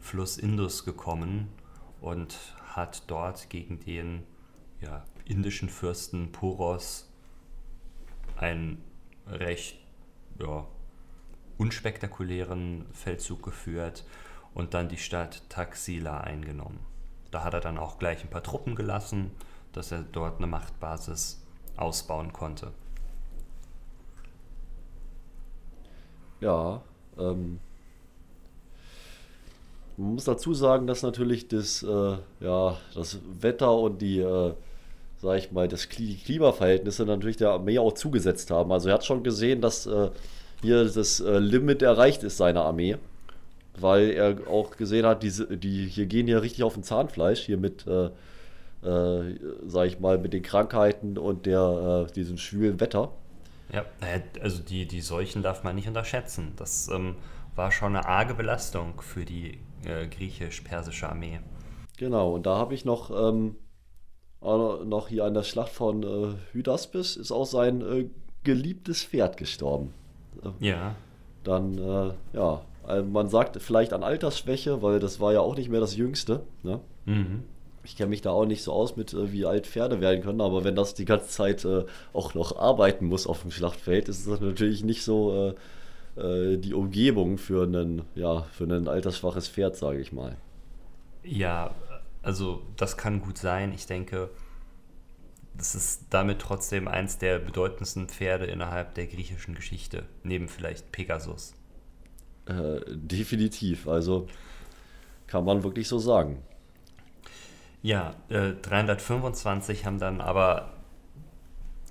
Fluss 0.00 0.36
Indus 0.36 0.84
gekommen 0.84 1.48
und 2.00 2.36
hat 2.74 3.04
dort 3.06 3.48
gegen 3.50 3.80
den 3.80 4.24
ja, 4.80 5.04
indischen 5.24 5.68
Fürsten 5.68 6.32
Poros 6.32 7.10
einen 8.36 8.82
recht 9.26 9.78
ja, 10.38 10.66
unspektakulären 11.58 12.86
Feldzug 12.92 13.42
geführt 13.42 14.04
und 14.54 14.74
dann 14.74 14.88
die 14.88 14.98
Stadt 14.98 15.42
Taxila 15.48 16.20
eingenommen. 16.20 16.80
Da 17.30 17.44
hat 17.44 17.54
er 17.54 17.60
dann 17.60 17.78
auch 17.78 17.98
gleich 17.98 18.22
ein 18.22 18.30
paar 18.30 18.42
Truppen 18.42 18.74
gelassen, 18.74 19.30
dass 19.72 19.92
er 19.92 20.04
dort 20.12 20.38
eine 20.38 20.46
Machtbasis 20.46 21.42
ausbauen 21.76 22.32
konnte. 22.32 22.72
Ja, 26.40 26.82
ähm, 27.18 27.60
man 29.96 30.14
muss 30.14 30.24
dazu 30.24 30.52
sagen, 30.52 30.86
dass 30.86 31.02
natürlich 31.02 31.48
das, 31.48 31.82
äh, 31.82 32.18
ja, 32.40 32.76
das 32.94 33.18
Wetter 33.40 33.74
und 33.74 34.00
die, 34.02 34.20
äh, 34.20 34.54
sag 35.16 35.38
ich 35.38 35.52
mal, 35.52 35.68
das 35.68 35.88
Kli 35.88 36.14
Klimaverhältnisse 36.16 37.06
natürlich 37.06 37.38
der 37.38 37.50
Armee 37.50 37.78
auch 37.78 37.92
zugesetzt 37.94 38.50
haben. 38.50 38.70
Also 38.72 38.88
er 38.88 38.94
hat 38.94 39.04
schon 39.04 39.22
gesehen, 39.22 39.62
dass 39.62 39.86
äh, 39.86 40.10
hier 40.62 40.84
das 40.84 41.20
äh, 41.20 41.38
Limit 41.38 41.82
erreicht 41.82 42.22
ist 42.22 42.36
seiner 42.36 42.64
Armee, 42.64 42.96
weil 43.78 44.10
er 44.10 44.48
auch 44.48 44.76
gesehen 44.76 45.06
hat, 45.06 45.22
diese, 45.22 45.56
die 45.56 45.86
hier 45.86 46.06
gehen 46.06 46.28
ja 46.28 46.38
richtig 46.38 46.64
auf 46.64 46.74
den 46.74 46.82
Zahnfleisch, 46.82 47.40
hier 47.40 47.58
mit, 47.58 47.86
äh, 47.86 48.06
äh, 48.86 49.38
sag 49.66 49.86
ich 49.86 50.00
mal, 50.00 50.18
mit 50.18 50.32
den 50.32 50.42
Krankheiten 50.42 51.18
und 51.18 51.46
der, 51.46 52.06
äh, 52.08 52.12
diesem 52.12 52.38
schwülen 52.38 52.80
Wetter. 52.80 53.12
Ja, 53.72 53.84
also 54.40 54.62
die, 54.62 54.86
die 54.86 55.00
Seuchen 55.00 55.42
darf 55.42 55.64
man 55.64 55.74
nicht 55.74 55.88
unterschätzen. 55.88 56.52
Das 56.56 56.88
ähm, 56.88 57.16
war 57.56 57.72
schon 57.72 57.96
eine 57.96 58.06
arge 58.06 58.34
Belastung 58.34 59.00
für 59.00 59.24
die 59.24 59.58
äh, 59.84 60.06
griechisch-persische 60.06 61.08
Armee. 61.08 61.40
Genau, 61.96 62.34
und 62.34 62.46
da 62.46 62.56
habe 62.56 62.74
ich 62.74 62.84
noch, 62.84 63.10
ähm, 63.10 63.56
noch 64.40 65.08
hier 65.08 65.24
an 65.24 65.34
der 65.34 65.42
Schlacht 65.42 65.72
von 65.72 66.02
äh, 66.02 66.34
Hydaspes 66.52 67.16
ist 67.16 67.32
auch 67.32 67.46
sein 67.46 67.80
äh, 67.80 68.08
geliebtes 68.44 69.02
Pferd 69.02 69.36
gestorben. 69.36 69.92
Ja. 70.60 70.94
Dann, 71.44 71.78
äh, 71.78 72.12
ja, 72.32 72.62
also 72.84 73.04
man 73.08 73.28
sagt 73.28 73.60
vielleicht 73.60 73.92
an 73.92 74.02
Altersschwäche, 74.02 74.82
weil 74.82 75.00
das 75.00 75.20
war 75.20 75.32
ja 75.32 75.40
auch 75.40 75.56
nicht 75.56 75.68
mehr 75.68 75.80
das 75.80 75.96
Jüngste. 75.96 76.42
Ne? 76.62 76.80
Mhm. 77.04 77.44
Ich 77.84 77.96
kenne 77.96 78.10
mich 78.10 78.22
da 78.22 78.30
auch 78.30 78.46
nicht 78.46 78.62
so 78.62 78.72
aus 78.72 78.96
mit, 78.96 79.12
äh, 79.12 79.32
wie 79.32 79.46
alt 79.46 79.66
Pferde 79.66 80.00
werden 80.00 80.22
können, 80.22 80.40
aber 80.40 80.64
wenn 80.64 80.74
das 80.74 80.94
die 80.94 81.04
ganze 81.04 81.28
Zeit 81.28 81.64
äh, 81.64 81.84
auch 82.12 82.34
noch 82.34 82.58
arbeiten 82.58 83.06
muss 83.06 83.26
auf 83.26 83.42
dem 83.42 83.50
Schlachtfeld, 83.50 84.08
ist 84.08 84.28
das 84.28 84.40
natürlich 84.40 84.82
nicht 84.82 85.04
so 85.04 85.54
äh, 86.16 86.20
äh, 86.20 86.58
die 86.58 86.74
Umgebung 86.74 87.38
für 87.38 87.64
einen, 87.64 88.02
ja, 88.14 88.42
für 88.52 88.64
ein 88.64 88.88
altersschwaches 88.88 89.48
Pferd, 89.48 89.76
sage 89.76 90.00
ich 90.00 90.12
mal. 90.12 90.36
Ja, 91.22 91.74
also 92.22 92.62
das 92.76 92.96
kann 92.96 93.20
gut 93.20 93.38
sein. 93.38 93.72
Ich 93.72 93.86
denke, 93.86 94.30
das 95.56 95.74
ist 95.74 96.06
damit 96.10 96.40
trotzdem 96.40 96.88
eins 96.88 97.18
der 97.18 97.38
bedeutendsten 97.38 98.08
Pferde 98.08 98.46
innerhalb 98.46 98.94
der 98.94 99.06
griechischen 99.06 99.54
Geschichte, 99.54 100.04
neben 100.22 100.48
vielleicht 100.48 100.92
Pegasus. 100.92 101.54
Äh, 102.46 102.80
definitiv, 102.88 103.88
also 103.88 104.28
kann 105.26 105.44
man 105.44 105.64
wirklich 105.64 105.88
so 105.88 105.98
sagen. 105.98 106.42
Ja, 107.82 108.14
äh, 108.28 108.52
325 108.52 109.86
haben 109.86 109.98
dann 109.98 110.20
aber 110.20 110.72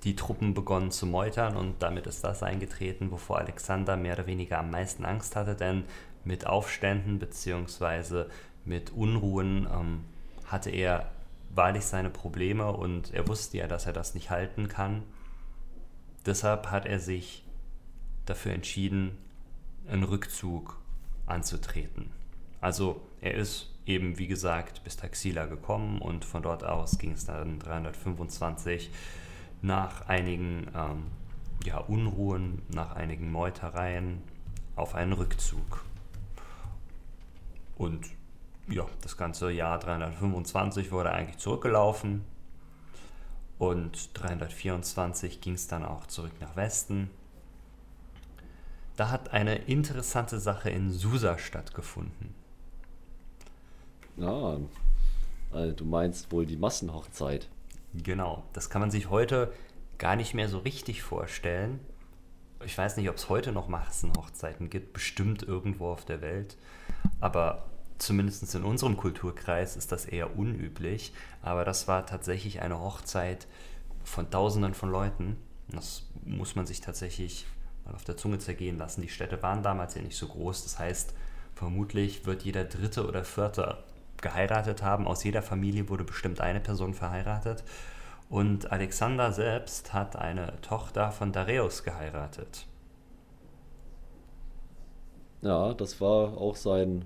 die 0.04 0.16
Truppen 0.16 0.54
begonnen 0.54 0.92
zu 0.92 1.08
meutern 1.08 1.58
und 1.58 1.82
damit 1.82 2.06
ist 2.06 2.24
das 2.24 2.44
eingetreten, 2.44 3.12
wovor 3.12 3.40
Alexander 3.40 3.98
mehr 3.98 4.14
oder 4.14 4.28
weniger 4.28 4.60
am 4.60 4.70
meisten 4.70 5.04
Angst 5.04 5.36
hatte, 5.36 5.56
denn 5.56 5.84
mit 6.24 6.48
Aufständen 6.48 7.20
bzw. 7.20 8.26
mit 8.66 8.92
Unruhen 8.92 9.68
ähm, 9.72 10.06
hatte 10.46 10.70
er 10.70 11.10
wahrlich 11.56 11.86
seine 11.86 12.10
Probleme 12.10 12.72
und 12.72 13.14
er 13.14 13.28
wusste 13.28 13.58
ja, 13.58 13.68
dass 13.68 13.86
er 13.86 13.94
das 13.94 14.14
nicht 14.14 14.30
halten 14.30 14.68
kann. 14.68 15.04
Deshalb 16.26 16.72
hat 16.72 16.86
er 16.86 17.00
sich 17.00 17.46
dafür 18.26 18.54
entschieden, 18.54 19.18
einen 19.88 20.04
Rückzug 20.04 20.78
anzutreten. 21.26 22.12
Also 22.62 23.02
er 23.22 23.36
ist 23.36 23.72
eben, 23.86 24.18
wie 24.18 24.28
gesagt, 24.28 24.84
bis 24.84 24.98
Taxila 24.98 25.46
gekommen 25.46 26.02
und 26.02 26.26
von 26.26 26.42
dort 26.42 26.64
aus 26.64 26.98
ging 26.98 27.12
es 27.12 27.26
dann 27.26 27.60
325 27.60 28.90
nach 29.62 30.08
einigen 30.08 30.68
ähm, 30.76 31.06
ja, 31.64 31.78
Unruhen, 31.78 32.62
nach 32.70 32.96
einigen 32.96 33.32
Meutereien 33.32 34.22
auf 34.76 34.96
einen 34.96 35.14
Rückzug. 35.14 35.86
Und 37.78 38.08
ja, 38.68 38.86
das 39.02 39.18
ganze 39.18 39.52
Jahr 39.52 39.80
325 39.80 40.92
wurde 40.92 41.12
eigentlich 41.12 41.38
zurückgelaufen 41.38 42.24
und 43.58 44.10
324 44.20 45.42
ging 45.42 45.54
es 45.54 45.68
dann 45.68 45.86
auch 45.86 46.08
zurück 46.08 46.34
nach 46.42 46.56
Westen. 46.56 47.10
Da 48.96 49.12
hat 49.12 49.32
eine 49.32 49.56
interessante 49.56 50.40
Sache 50.40 50.70
in 50.70 50.92
Susa 50.92 51.38
stattgefunden. 51.38 52.34
Ja, 54.18 54.58
also 55.52 55.74
du 55.74 55.86
meinst 55.86 56.32
wohl 56.32 56.46
die 56.46 56.58
Massenhochzeit. 56.58 57.50
Genau, 57.94 58.44
das 58.54 58.70
kann 58.70 58.82
man 58.82 58.92
sich 58.92 59.10
heute 59.10 59.54
gar 59.98 60.16
nicht 60.16 60.34
mehr 60.34 60.50
so 60.50 60.60
richtig 60.60 61.04
vorstellen. 61.04 61.80
Ich 62.66 62.78
weiß 62.78 62.98
nicht, 62.98 63.10
ob 63.10 63.18
es 63.18 63.30
heute 63.30 63.52
noch 63.52 63.68
Massenhochzeiten 63.68 64.70
gibt, 64.70 64.94
bestimmt 64.94 65.44
irgendwo 65.44 65.90
auf 65.90 66.06
der 66.06 66.22
Welt. 66.22 66.58
Aber 67.20 67.66
zumindest 67.98 68.54
in 68.56 68.64
unserem 68.64 68.98
Kulturkreis 68.98 69.76
ist 69.76 69.92
das 69.92 70.06
eher 70.06 70.38
unüblich, 70.38 71.14
aber 71.42 71.66
das 71.66 71.88
war 71.88 72.06
tatsächlich 72.06 72.62
eine 72.62 72.80
Hochzeit 72.80 73.48
von 74.04 74.30
Tausenden 74.30 74.74
von 74.74 74.92
Leuten. 74.92 75.38
Das 75.70 76.04
muss 76.24 76.56
man 76.56 76.66
sich 76.66 76.82
tatsächlich 76.82 77.46
mal 77.84 77.96
auf 77.96 78.04
der 78.04 78.18
Zunge 78.18 78.40
zergehen 78.40 78.78
lassen. 78.78 79.02
Die 79.02 79.10
Städte 79.10 79.42
waren 79.42 79.64
damals 79.64 79.96
ja 79.96 80.02
nicht 80.02 80.18
so 80.18 80.28
groß, 80.28 80.64
das 80.64 80.80
heißt, 80.80 81.14
vermutlich 81.56 82.26
wird 82.26 82.44
jeder 82.44 82.66
Dritte 82.66 83.08
oder 83.08 83.24
Vierte 83.24 83.84
geheiratet 84.22 84.84
haben. 84.84 85.08
Aus 85.08 85.24
jeder 85.24 85.42
Familie 85.42 85.90
wurde 85.90 86.04
bestimmt 86.04 86.42
eine 86.42 86.60
Person 86.60 86.94
verheiratet. 86.94 87.64
Und 88.30 88.72
Alexander 88.72 89.32
selbst 89.32 89.94
hat 89.94 90.16
eine 90.16 90.60
Tochter 90.62 91.12
von 91.12 91.32
Dareios 91.32 91.84
geheiratet. 91.84 92.66
Ja, 95.42 95.74
das 95.74 96.02
war 96.02 96.38
auch 96.38 96.56
sein 96.56 97.06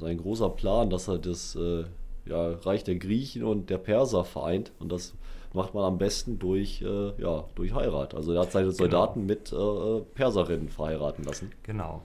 sein 0.00 0.18
großer 0.18 0.50
Plan, 0.50 0.90
dass 0.90 1.08
er 1.08 1.18
das 1.18 1.54
äh, 1.56 1.84
ja, 2.24 2.52
Reich 2.52 2.84
der 2.84 2.96
Griechen 2.96 3.44
und 3.44 3.70
der 3.70 3.78
Perser 3.78 4.24
vereint. 4.24 4.72
Und 4.78 4.90
das 4.90 5.14
macht 5.52 5.74
man 5.74 5.84
am 5.84 5.98
besten 5.98 6.38
durch, 6.38 6.82
äh, 6.82 7.20
ja, 7.20 7.44
durch 7.54 7.74
Heirat. 7.74 8.14
Also 8.14 8.32
er 8.32 8.42
hat 8.42 8.52
seine 8.52 8.66
genau. 8.66 8.76
Soldaten 8.76 9.26
genau. 9.26 9.40
mit 9.40 9.52
äh, 9.52 10.14
Perserinnen 10.14 10.68
verheiraten 10.68 11.24
lassen. 11.24 11.52
Genau. 11.62 12.02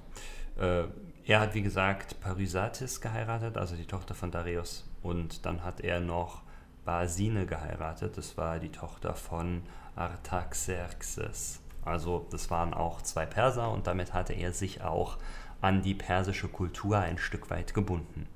Äh, 0.59 0.83
er 1.27 1.39
hat, 1.39 1.55
wie 1.55 1.61
gesagt, 1.61 2.19
Parysatis 2.19 3.01
geheiratet, 3.01 3.57
also 3.57 3.75
die 3.75 3.85
Tochter 3.85 4.13
von 4.13 4.31
Darius. 4.31 4.85
Und 5.01 5.45
dann 5.45 5.63
hat 5.63 5.81
er 5.81 5.99
noch 5.99 6.41
Basine 6.85 7.45
geheiratet. 7.47 8.17
Das 8.17 8.37
war 8.37 8.59
die 8.59 8.69
Tochter 8.69 9.15
von 9.15 9.63
Artaxerxes. 9.95 11.61
Also 11.83 12.25
das 12.31 12.49
waren 12.49 12.73
auch 12.73 13.01
zwei 13.01 13.25
Perser 13.25 13.71
und 13.71 13.87
damit 13.87 14.13
hatte 14.13 14.33
er 14.33 14.51
sich 14.51 14.83
auch 14.83 15.17
an 15.65 15.81
die 15.81 15.95
persische 15.95 16.47
Kultur 16.47 16.99
ein 16.99 17.17
Stück 17.17 17.49
weit 17.49 17.73
gebunden. 17.73 18.27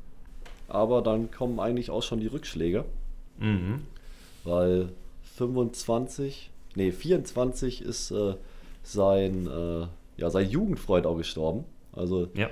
Aber 0.68 1.04
dann 1.04 1.30
kommen 1.30 1.60
eigentlich 1.60 1.92
auch 1.92 2.02
schon 2.02 2.20
die 2.20 2.26
Rückschläge. 2.26 2.86
Mhm. 3.38 3.86
Weil 4.44 4.90
25, 5.36 6.50
nee, 6.74 6.92
24 6.92 7.84
ist 7.84 8.10
äh, 8.10 8.34
sein, 8.82 9.46
äh, 9.46 9.86
ja, 10.18 10.32
sein 10.32 10.50
Jugendfreund 10.50 11.06
auch 11.06 11.18
gestorben. 11.18 11.66
Also 11.94 12.30
ja. 12.34 12.50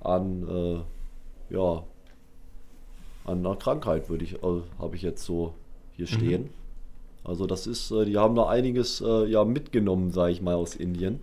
an, 0.00 0.48
äh, 0.48 1.54
ja, 1.54 1.82
an 3.24 3.38
einer 3.44 3.56
Krankheit 3.56 4.08
würde 4.08 4.24
ich, 4.24 4.34
äh, 4.44 4.60
habe 4.78 4.94
ich 4.94 5.02
jetzt 5.02 5.24
so 5.24 5.54
hier 5.96 6.06
mhm. 6.06 6.14
stehen. 6.14 6.42
Mhm. 6.42 6.50
Also 7.24 7.46
das 7.46 7.66
ist, 7.66 7.90
äh, 7.90 8.04
die 8.04 8.16
haben 8.16 8.36
da 8.36 8.48
einiges 8.48 9.00
äh, 9.00 9.26
ja 9.26 9.44
mitgenommen, 9.44 10.12
sage 10.12 10.30
ich 10.30 10.40
mal, 10.40 10.54
aus 10.54 10.76
Indien. 10.76 11.18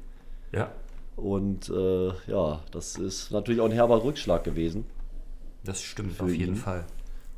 Ja. 0.51 0.73
Und 1.17 1.69
äh, 1.69 2.11
ja, 2.27 2.61
das 2.71 2.95
ist 2.95 3.31
natürlich 3.31 3.59
auch 3.59 3.65
ein 3.65 3.71
herber 3.71 4.03
Rückschlag 4.03 4.43
gewesen. 4.43 4.85
Das 5.63 5.81
stimmt 5.81 6.21
auf 6.21 6.29
jeden 6.29 6.53
ihn, 6.53 6.55
Fall. 6.55 6.85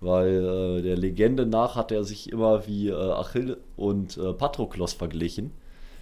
Weil 0.02 0.80
äh, 0.80 0.82
der 0.82 0.98
Legende 0.98 1.46
nach 1.46 1.76
hat 1.76 1.92
er 1.94 2.04
sich 2.04 2.30
immer 2.30 2.68
wie 2.68 2.90
äh, 2.90 2.94
Achill 2.94 3.58
und 3.78 4.18
äh, 4.18 4.34
Patroklos 4.34 4.94
verglichen. 4.94 5.52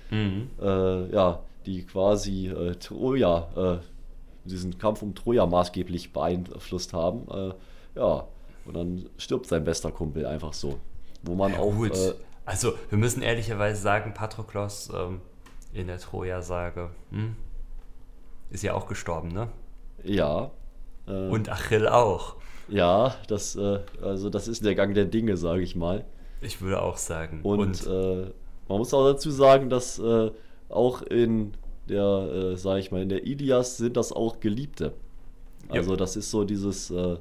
Mhm. 0.09 0.49
Äh, 0.59 1.11
ja, 1.11 1.43
die 1.67 1.85
quasi 1.85 2.47
äh, 2.47 2.75
Troja, 2.75 3.81
diesen 4.45 4.77
Kampf 4.77 5.01
um 5.01 5.13
Troja 5.13 5.45
maßgeblich 5.45 6.13
beeinflusst 6.13 6.93
haben. 6.93 7.53
ja, 7.93 8.25
und 8.65 8.73
dann 8.73 9.09
stirbt 9.17 9.47
sein 9.47 9.65
bester 9.65 9.91
Kumpel 9.91 10.25
einfach 10.25 10.53
so. 10.53 10.79
Wo 11.23 11.35
man 11.35 11.51
ja, 11.51 11.59
auch. 11.59 11.75
Gut. 11.75 11.91
also, 12.45 12.73
wir 12.89 12.97
müssen 12.97 13.21
ehrlicherweise 13.21 13.81
sagen, 13.81 14.13
Patroklos 14.13 14.89
ähm, 14.95 15.19
in 15.73 15.87
der 15.87 15.99
Troja-Sage. 15.99 16.91
Hm? 17.11 17.35
Ist 18.49 18.63
ja 18.63 18.73
auch 18.73 18.87
gestorben, 18.87 19.29
ne? 19.29 19.49
Ja. 20.03 20.51
Äh, 21.07 21.27
Und 21.29 21.49
Achill 21.49 21.87
auch. 21.87 22.35
Ja, 22.69 23.15
das, 23.27 23.55
äh, 23.55 23.79
also 24.01 24.29
das 24.29 24.47
ist 24.47 24.65
der 24.65 24.75
Gang 24.75 24.93
der 24.93 25.05
Dinge, 25.05 25.37
sage 25.37 25.61
ich 25.61 25.75
mal. 25.75 26.05
Ich 26.41 26.61
würde 26.61 26.81
auch 26.81 26.97
sagen. 26.97 27.41
Und, 27.43 27.59
und 27.59 27.87
äh, 27.87 28.31
man 28.67 28.77
muss 28.77 28.93
auch 28.93 29.05
dazu 29.05 29.31
sagen, 29.31 29.69
dass 29.69 29.99
äh, 29.99 30.31
auch 30.69 31.01
in 31.01 31.53
der, 31.89 32.03
äh, 32.53 32.57
sag 32.57 32.79
ich 32.79 32.91
mal, 32.91 33.01
in 33.01 33.09
der 33.09 33.25
Ilias 33.25 33.77
sind 33.77 33.97
das 33.97 34.11
auch 34.11 34.39
Geliebte. 34.39 34.93
Also 35.69 35.91
ja. 35.91 35.97
das 35.97 36.15
ist 36.15 36.31
so 36.31 36.43
dieses, 36.43 36.91
äh, 36.91 37.17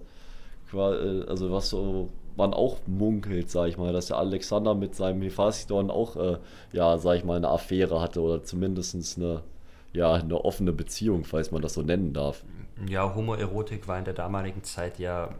äh, 0.72 1.24
also 1.27 1.53
was 1.53 1.70
so 1.70 2.11
man 2.37 2.53
auch 2.53 2.79
munkelt, 2.87 3.51
sag 3.51 3.68
ich 3.68 3.79
mal, 3.79 3.93
dass 3.93 4.07
der 4.07 4.18
Alexander 4.18 4.74
mit 4.74 4.95
seinem 4.95 5.22
Hephaiston 5.22 5.91
auch, 5.91 6.16
äh, 6.16 6.39
ja, 6.72 6.99
sag 6.99 7.16
ich 7.16 7.24
mal, 7.24 7.39
eine 7.39 7.49
Affäre 7.49 8.01
hatte 8.01 8.20
oder 8.20 8.43
zumindest 8.43 9.16
eine, 9.16 9.43
ja, 9.97 10.15
eine 10.15 10.45
offene 10.45 10.73
Beziehung, 10.73 11.25
falls 11.25 11.51
man 11.51 11.63
das 11.63 11.75
so 11.75 11.83
nennen 11.83 12.13
darf. 12.13 12.45
Ja, 12.89 13.15
Homoerotik 13.15 13.89
war 13.89 13.99
in 13.99 14.05
der 14.05 14.15
damaligen 14.15 14.63
Zeit 14.63 14.99
ja 14.99 15.35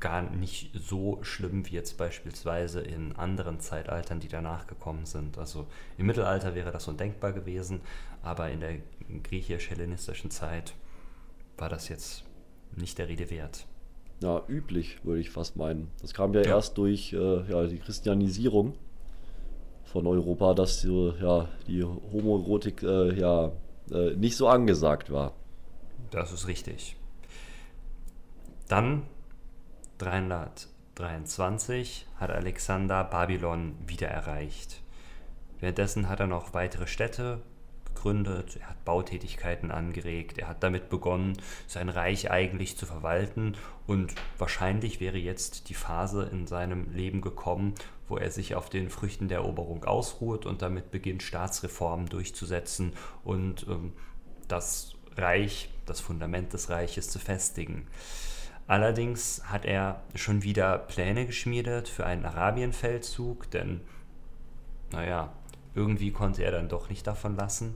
gar 0.00 0.22
nicht 0.22 0.72
so 0.74 1.20
schlimm 1.22 1.64
wie 1.68 1.74
jetzt 1.74 1.96
beispielsweise 1.96 2.80
in 2.80 3.14
anderen 3.14 3.60
Zeitaltern, 3.60 4.18
die 4.18 4.26
danach 4.26 4.66
gekommen 4.66 5.06
sind. 5.06 5.38
Also 5.38 5.66
im 5.96 6.06
Mittelalter 6.06 6.56
wäre 6.56 6.72
das 6.72 6.88
undenkbar 6.88 7.32
gewesen, 7.32 7.80
aber 8.20 8.50
in 8.50 8.58
der 8.58 8.78
griechisch-hellenistischen 9.22 10.32
Zeit 10.32 10.74
war 11.56 11.68
das 11.68 11.88
jetzt 11.88 12.24
nicht 12.76 12.98
der 12.98 13.08
Rede 13.08 13.30
wert. 13.30 13.66
Ja, 14.20 14.42
üblich, 14.48 15.04
würde 15.04 15.20
ich 15.20 15.30
fast 15.30 15.56
meinen. 15.56 15.88
Das 16.00 16.14
kam 16.14 16.34
ja, 16.34 16.42
ja. 16.42 16.48
erst 16.48 16.78
durch 16.78 17.12
äh, 17.12 17.50
ja, 17.50 17.66
die 17.66 17.78
Christianisierung 17.78 18.74
von 19.84 20.06
Europa, 20.08 20.54
dass 20.54 20.84
äh, 20.84 21.12
ja, 21.20 21.48
die 21.68 21.84
Homoerotik 21.84 22.82
äh, 22.82 23.18
ja, 23.18 23.52
äh, 23.90 24.14
nicht 24.14 24.36
so 24.36 24.48
angesagt 24.48 25.10
war. 25.10 25.34
Das 26.10 26.32
ist 26.32 26.46
richtig. 26.46 26.96
Dann 28.68 29.02
323 29.98 32.06
hat 32.16 32.30
Alexander 32.30 33.04
Babylon 33.04 33.74
wieder 33.86 34.08
erreicht. 34.08 34.80
Währenddessen 35.60 36.08
hat 36.08 36.20
er 36.20 36.26
noch 36.26 36.54
weitere 36.54 36.86
Städte 36.86 37.42
gegründet, 37.94 38.56
er 38.60 38.70
hat 38.70 38.84
Bautätigkeiten 38.84 39.70
angeregt, 39.70 40.38
er 40.38 40.48
hat 40.48 40.62
damit 40.62 40.88
begonnen, 40.88 41.36
sein 41.66 41.88
Reich 41.88 42.30
eigentlich 42.30 42.76
zu 42.76 42.86
verwalten 42.86 43.56
und 43.86 44.14
wahrscheinlich 44.38 45.00
wäre 45.00 45.18
jetzt 45.18 45.68
die 45.68 45.74
Phase 45.74 46.28
in 46.30 46.46
seinem 46.46 46.92
Leben 46.92 47.20
gekommen, 47.20 47.74
wo 48.08 48.16
er 48.16 48.30
sich 48.30 48.54
auf 48.54 48.68
den 48.68 48.90
Früchten 48.90 49.28
der 49.28 49.38
Eroberung 49.38 49.84
ausruht 49.84 50.46
und 50.46 50.62
damit 50.62 50.90
beginnt, 50.90 51.22
Staatsreformen 51.22 52.08
durchzusetzen 52.08 52.92
und 53.24 53.66
ähm, 53.68 53.92
das 54.48 54.94
Reich, 55.16 55.70
das 55.86 56.00
Fundament 56.00 56.52
des 56.52 56.70
Reiches 56.70 57.08
zu 57.08 57.18
festigen. 57.18 57.86
Allerdings 58.66 59.42
hat 59.44 59.64
er 59.64 60.02
schon 60.14 60.42
wieder 60.42 60.78
Pläne 60.78 61.26
geschmiedet 61.26 61.88
für 61.88 62.06
einen 62.06 62.24
Arabienfeldzug, 62.24 63.50
denn, 63.50 63.80
naja, 64.92 65.32
irgendwie 65.74 66.10
konnte 66.10 66.44
er 66.44 66.52
dann 66.52 66.68
doch 66.68 66.88
nicht 66.88 67.06
davon 67.06 67.36
lassen. 67.36 67.74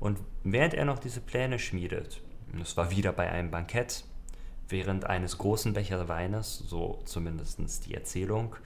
Und 0.00 0.18
während 0.44 0.74
er 0.74 0.84
noch 0.84 0.98
diese 0.98 1.20
Pläne 1.20 1.58
schmiedet, 1.58 2.20
und 2.52 2.60
es 2.60 2.76
war 2.76 2.90
wieder 2.90 3.12
bei 3.12 3.30
einem 3.30 3.50
Bankett, 3.50 4.04
während 4.68 5.04
eines 5.04 5.38
großen 5.38 5.72
Becher 5.72 6.08
Weines, 6.08 6.58
so 6.58 7.00
zumindest 7.04 7.86
die 7.86 7.94
Erzählung, 7.94 8.56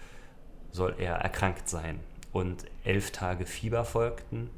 soll 0.73 0.95
er 0.99 1.17
erkrankt 1.17 1.69
sein. 1.69 2.01
Und 2.33 2.65
elf 2.85 3.11
Tage 3.13 3.47
Fieber 3.47 3.85
folgten, 3.85 4.51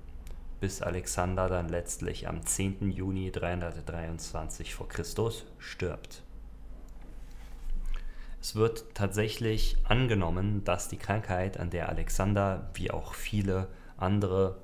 bis 0.60 0.82
Alexander 0.82 1.48
dann 1.48 1.68
letztlich 1.68 2.28
am 2.28 2.44
10. 2.44 2.90
Juni 2.90 3.30
323 3.30 4.74
vor 4.74 4.88
Christus 4.88 5.46
stirbt. 5.58 6.22
Es 8.40 8.54
wird 8.54 8.94
tatsächlich 8.94 9.76
angenommen, 9.84 10.64
dass 10.64 10.88
die 10.88 10.96
Krankheit, 10.96 11.58
an 11.58 11.70
der 11.70 11.88
Alexander 11.88 12.70
wie 12.74 12.90
auch 12.90 13.14
viele 13.14 13.68
andere 13.98 14.56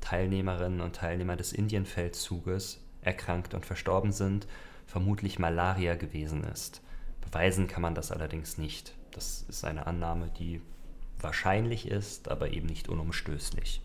Teilnehmerinnen 0.00 0.80
und 0.80 0.96
Teilnehmer 0.96 1.36
des 1.36 1.52
Indienfeldzuges 1.52 2.80
erkrankt 3.02 3.54
und 3.54 3.66
verstorben 3.66 4.12
sind, 4.12 4.46
vermutlich 4.86 5.38
Malaria 5.38 5.94
gewesen 5.94 6.44
ist. 6.44 6.82
Beweisen 7.20 7.66
kann 7.66 7.82
man 7.82 7.94
das 7.94 8.10
allerdings 8.10 8.58
nicht. 8.58 8.94
Das 9.12 9.44
ist 9.48 9.64
eine 9.64 9.86
Annahme, 9.86 10.30
die 10.38 10.60
wahrscheinlich 11.20 11.88
ist, 11.88 12.28
aber 12.28 12.50
eben 12.50 12.66
nicht 12.66 12.88
unumstößlich. 12.88 13.80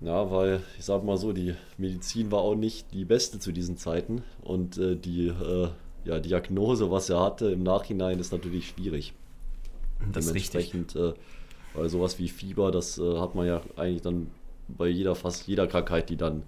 Ja, 0.00 0.30
weil 0.30 0.62
ich 0.78 0.84
sag 0.84 1.04
mal 1.04 1.16
so, 1.16 1.32
die 1.32 1.54
Medizin 1.78 2.30
war 2.30 2.40
auch 2.40 2.54
nicht 2.54 2.92
die 2.92 3.04
beste 3.04 3.38
zu 3.38 3.52
diesen 3.52 3.76
Zeiten 3.76 4.22
und 4.42 4.76
äh, 4.76 4.94
die 4.96 5.28
äh, 5.28 5.68
ja, 6.04 6.20
Diagnose, 6.20 6.90
was 6.90 7.08
er 7.10 7.20
hatte 7.20 7.50
im 7.50 7.62
Nachhinein, 7.62 8.18
ist 8.18 8.32
natürlich 8.32 8.68
schwierig. 8.68 9.14
Das 10.12 10.26
Dementsprechend, 10.26 10.94
ist 10.94 10.96
richtig. 10.96 11.18
Äh, 11.18 11.20
weil 11.76 11.88
sowas 11.88 12.18
wie 12.18 12.28
Fieber, 12.28 12.70
das 12.70 12.98
äh, 12.98 13.18
hat 13.18 13.34
man 13.34 13.46
ja 13.46 13.62
eigentlich 13.76 14.02
dann 14.02 14.30
bei 14.68 14.88
jeder, 14.88 15.14
fast 15.14 15.46
jeder 15.46 15.66
Krankheit, 15.66 16.10
die 16.10 16.16
dann, 16.16 16.42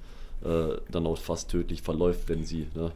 äh, 0.44 0.76
dann 0.90 1.06
auch 1.06 1.18
fast 1.18 1.50
tödlich 1.50 1.82
verläuft, 1.82 2.28
wenn 2.28 2.44
sie, 2.44 2.66
ne? 2.74 2.92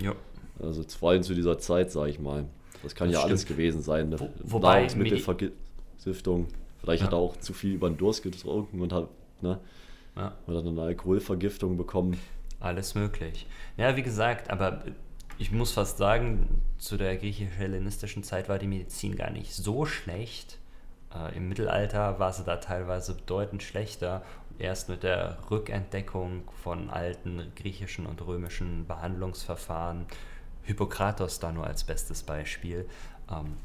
Ja. 0.00 0.14
Also 0.62 0.82
vor 0.84 1.10
allem 1.10 1.22
zu 1.22 1.34
dieser 1.34 1.58
Zeit, 1.58 1.90
sage 1.90 2.10
ich 2.10 2.20
mal. 2.20 2.44
Das 2.82 2.94
kann 2.94 3.08
das 3.08 3.14
ja 3.14 3.20
stimmt. 3.20 3.30
alles 3.30 3.46
gewesen 3.46 3.82
sein. 3.82 4.10
Ne? 4.10 4.20
Wo, 4.20 4.30
wobei 4.44 4.86
Nahrungsmittelvergiftung. 4.86 6.46
Vielleicht 6.80 7.00
ja. 7.00 7.06
hat 7.06 7.14
er 7.14 7.18
auch 7.18 7.36
zu 7.38 7.52
viel 7.52 7.74
über 7.74 7.88
den 7.88 7.96
Durst 7.96 8.22
getrunken 8.22 8.80
und 8.80 8.92
hat, 8.92 9.08
ne? 9.40 9.58
Ja. 10.16 10.36
Oder 10.46 10.60
eine 10.60 10.80
Alkoholvergiftung 10.80 11.76
bekommen. 11.76 12.18
Alles 12.60 12.94
möglich. 12.94 13.46
Ja, 13.76 13.96
wie 13.96 14.02
gesagt, 14.02 14.50
aber 14.50 14.84
ich 15.38 15.50
muss 15.50 15.72
fast 15.72 15.98
sagen, 15.98 16.62
zu 16.78 16.96
der 16.96 17.16
griechisch-hellenistischen 17.16 18.22
Zeit 18.22 18.48
war 18.48 18.58
die 18.58 18.68
Medizin 18.68 19.16
gar 19.16 19.30
nicht 19.30 19.52
so 19.52 19.86
schlecht. 19.86 20.58
Äh, 21.14 21.36
Im 21.36 21.48
Mittelalter 21.48 22.18
war 22.18 22.32
sie 22.32 22.44
da 22.44 22.56
teilweise 22.56 23.14
bedeutend 23.14 23.62
schlechter. 23.62 24.22
Erst 24.58 24.88
mit 24.88 25.02
der 25.02 25.38
Rückentdeckung 25.50 26.48
von 26.62 26.90
alten 26.90 27.52
griechischen 27.56 28.06
und 28.06 28.24
römischen 28.24 28.86
Behandlungsverfahren, 28.86 30.06
Hippokratos 30.62 31.40
da 31.40 31.52
nur 31.52 31.66
als 31.66 31.84
bestes 31.84 32.22
Beispiel, 32.22 32.88
ähm, 33.30 33.56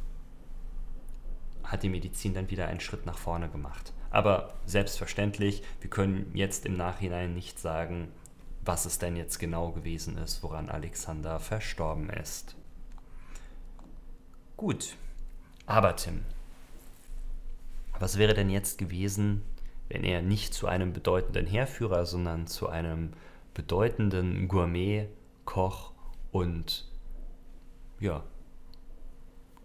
hat 1.64 1.84
die 1.84 1.90
Medizin 1.90 2.34
dann 2.34 2.50
wieder 2.50 2.68
einen 2.68 2.80
Schritt 2.80 3.06
nach 3.06 3.18
vorne 3.18 3.50
gemacht. 3.50 3.94
Aber 4.10 4.56
selbstverständlich, 4.66 5.62
wir 5.82 5.90
können 5.90 6.32
jetzt 6.34 6.66
im 6.66 6.74
Nachhinein 6.74 7.36
nicht 7.36 7.60
sagen, 7.60 8.12
was 8.66 8.86
es 8.86 8.98
denn 8.98 9.16
jetzt 9.16 9.38
genau 9.38 9.72
gewesen 9.72 10.18
ist, 10.18 10.42
woran 10.42 10.70
Alexander 10.70 11.40
verstorben 11.40 12.10
ist. 12.10 12.56
Gut, 14.58 14.96
aber 15.68 15.96
Tim, 15.96 16.26
was 18.00 18.18
wäre 18.18 18.34
denn 18.34 18.50
jetzt 18.50 18.78
gewesen, 18.78 19.44
wenn 19.90 20.04
er 20.04 20.22
nicht 20.22 20.54
zu 20.54 20.68
einem 20.68 20.94
bedeutenden 20.94 21.46
Heerführer, 21.46 22.06
sondern 22.06 22.48
zu 22.48 22.70
einem 22.70 23.12
bedeutenden 23.54 24.48
Gourmet, 24.48 25.10
Koch 25.44 25.92
und 26.32 26.90
ja, 28.00 28.24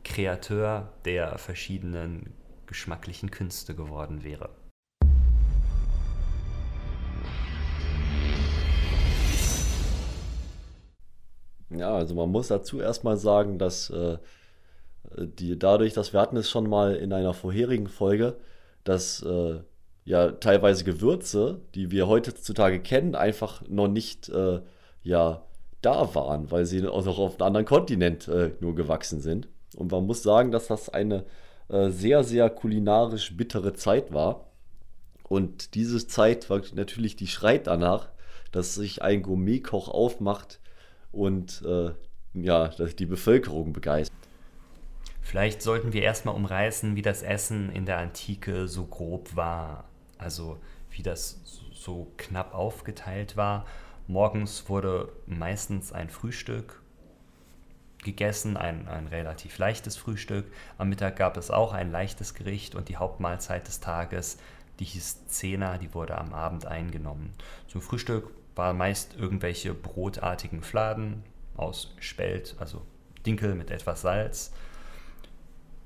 Kreateur 0.03 0.93
der 1.05 1.39
verschiedenen 1.39 2.33
geschmacklichen 2.67 3.31
Künste 3.31 3.77
geworden 3.77 4.25
wäre? 4.25 4.51
Ja, 11.71 11.95
also 11.95 12.15
man 12.15 12.31
muss 12.31 12.49
dazu 12.49 12.81
erstmal 12.81 13.17
sagen, 13.17 13.59
dass 13.59 13.91
äh, 13.91 14.19
die, 15.19 15.59
dadurch, 15.59 15.93
dass 15.93 16.13
wir 16.13 16.21
hatten 16.21 16.37
es 16.37 16.51
schon 16.51 16.69
mal 16.69 16.95
in 16.95 17.13
einer 17.13 17.35
vorherigen 17.35 17.89
Folge, 17.89 18.37
dass 18.85 19.23
äh, 19.23 19.61
ja 20.05 20.33
teilweise 20.33 20.85
Gewürze, 20.85 21.61
die 21.75 21.91
wir 21.91 22.07
heutzutage 22.09 22.81
kennen, 22.81 23.15
einfach 23.15 23.63
noch 23.69 23.89
nicht 23.89 24.29
äh, 24.29 24.61
ja 25.03 25.45
da 25.81 26.15
waren, 26.15 26.51
weil 26.51 26.67
sie 26.67 26.87
auch 26.87 27.05
noch 27.05 27.19
auf 27.19 27.35
einem 27.35 27.47
anderen 27.47 27.67
Kontinent 27.67 28.29
äh, 28.29 28.53
nur 28.61 28.75
gewachsen 28.75 29.21
sind. 29.21 29.49
Und 29.77 29.93
man 29.93 30.07
muss 30.07 30.23
sagen, 30.23 30.51
dass 30.51 30.69
das 30.69 30.89
eine 30.89 31.25
äh, 31.69 31.91
sehr, 31.91 32.25
sehr 32.25 32.51
kulinarisch 32.51 33.37
bittere 33.37 33.75
Zeit 33.75 34.13
war. 34.13 34.49
Und 35.29 35.75
diese 35.75 36.07
Zeit 36.07 36.49
war 36.51 36.63
natürlich, 36.75 37.17
die 37.17 37.27
schreit 37.27 37.67
danach, 37.67 38.09
dass 38.53 38.75
sich 38.75 39.03
ein 39.03 39.23
Gourmetkoch 39.23 39.89
aufmacht 39.89 40.61
und 41.13 41.63
äh, 41.67 41.91
ja, 42.35 42.69
die 42.69 43.07
Bevölkerung 43.07 43.73
begeistert. 43.73 44.24
Vielleicht 45.25 45.63
sollten 45.63 45.95
wir 45.95 46.03
erstmal 46.03 46.35
umreißen, 46.35 46.97
wie 46.97 47.03
das 47.03 47.23
Essen 47.23 47.73
in 47.73 47.87
der 47.87 47.97
Antike 47.97 48.69
so 48.69 48.85
grob 48.85 49.35
war. 49.35 49.85
Also 50.19 50.59
wie 50.91 51.03
das 51.03 51.41
so 51.73 52.13
knapp 52.19 52.55
aufgeteilt 52.55 53.37
war. 53.37 53.65
Morgens 54.07 54.69
wurde 54.69 55.11
meistens 55.27 55.93
ein 55.93 56.11
Frühstück 56.11 56.83
gegessen, 58.05 58.59
ein, 58.59 58.87
ein 58.87 59.07
relativ 59.07 59.57
leichtes 59.57 59.97
Frühstück. 59.97 60.45
Am 60.77 60.91
Mittag 60.91 61.17
gab 61.17 61.39
es 61.39 61.51
auch 61.51 61.73
ein 61.73 61.91
leichtes 61.91 62.35
Gericht 62.35 62.75
und 62.75 62.91
die 62.91 62.99
Hauptmahlzeit 62.99 63.67
des 63.67 63.81
Tages, 63.81 64.37
die 64.79 64.85
hieß 64.85 65.27
Zena, 65.27 65.79
die 65.79 65.95
wurde 65.95 66.19
am 66.19 66.35
Abend 66.35 66.67
eingenommen. 66.67 67.33
Zum 67.67 67.81
Frühstück 67.81 68.31
waren 68.57 68.77
meist 68.77 69.17
irgendwelche 69.17 69.73
brotartigen 69.73 70.63
Fladen 70.63 71.25
aus 71.57 71.95
Spelt, 71.99 72.57
also 72.59 72.83
Dinkel 73.25 73.55
mit 73.55 73.71
etwas 73.71 74.03
Salz 74.03 74.53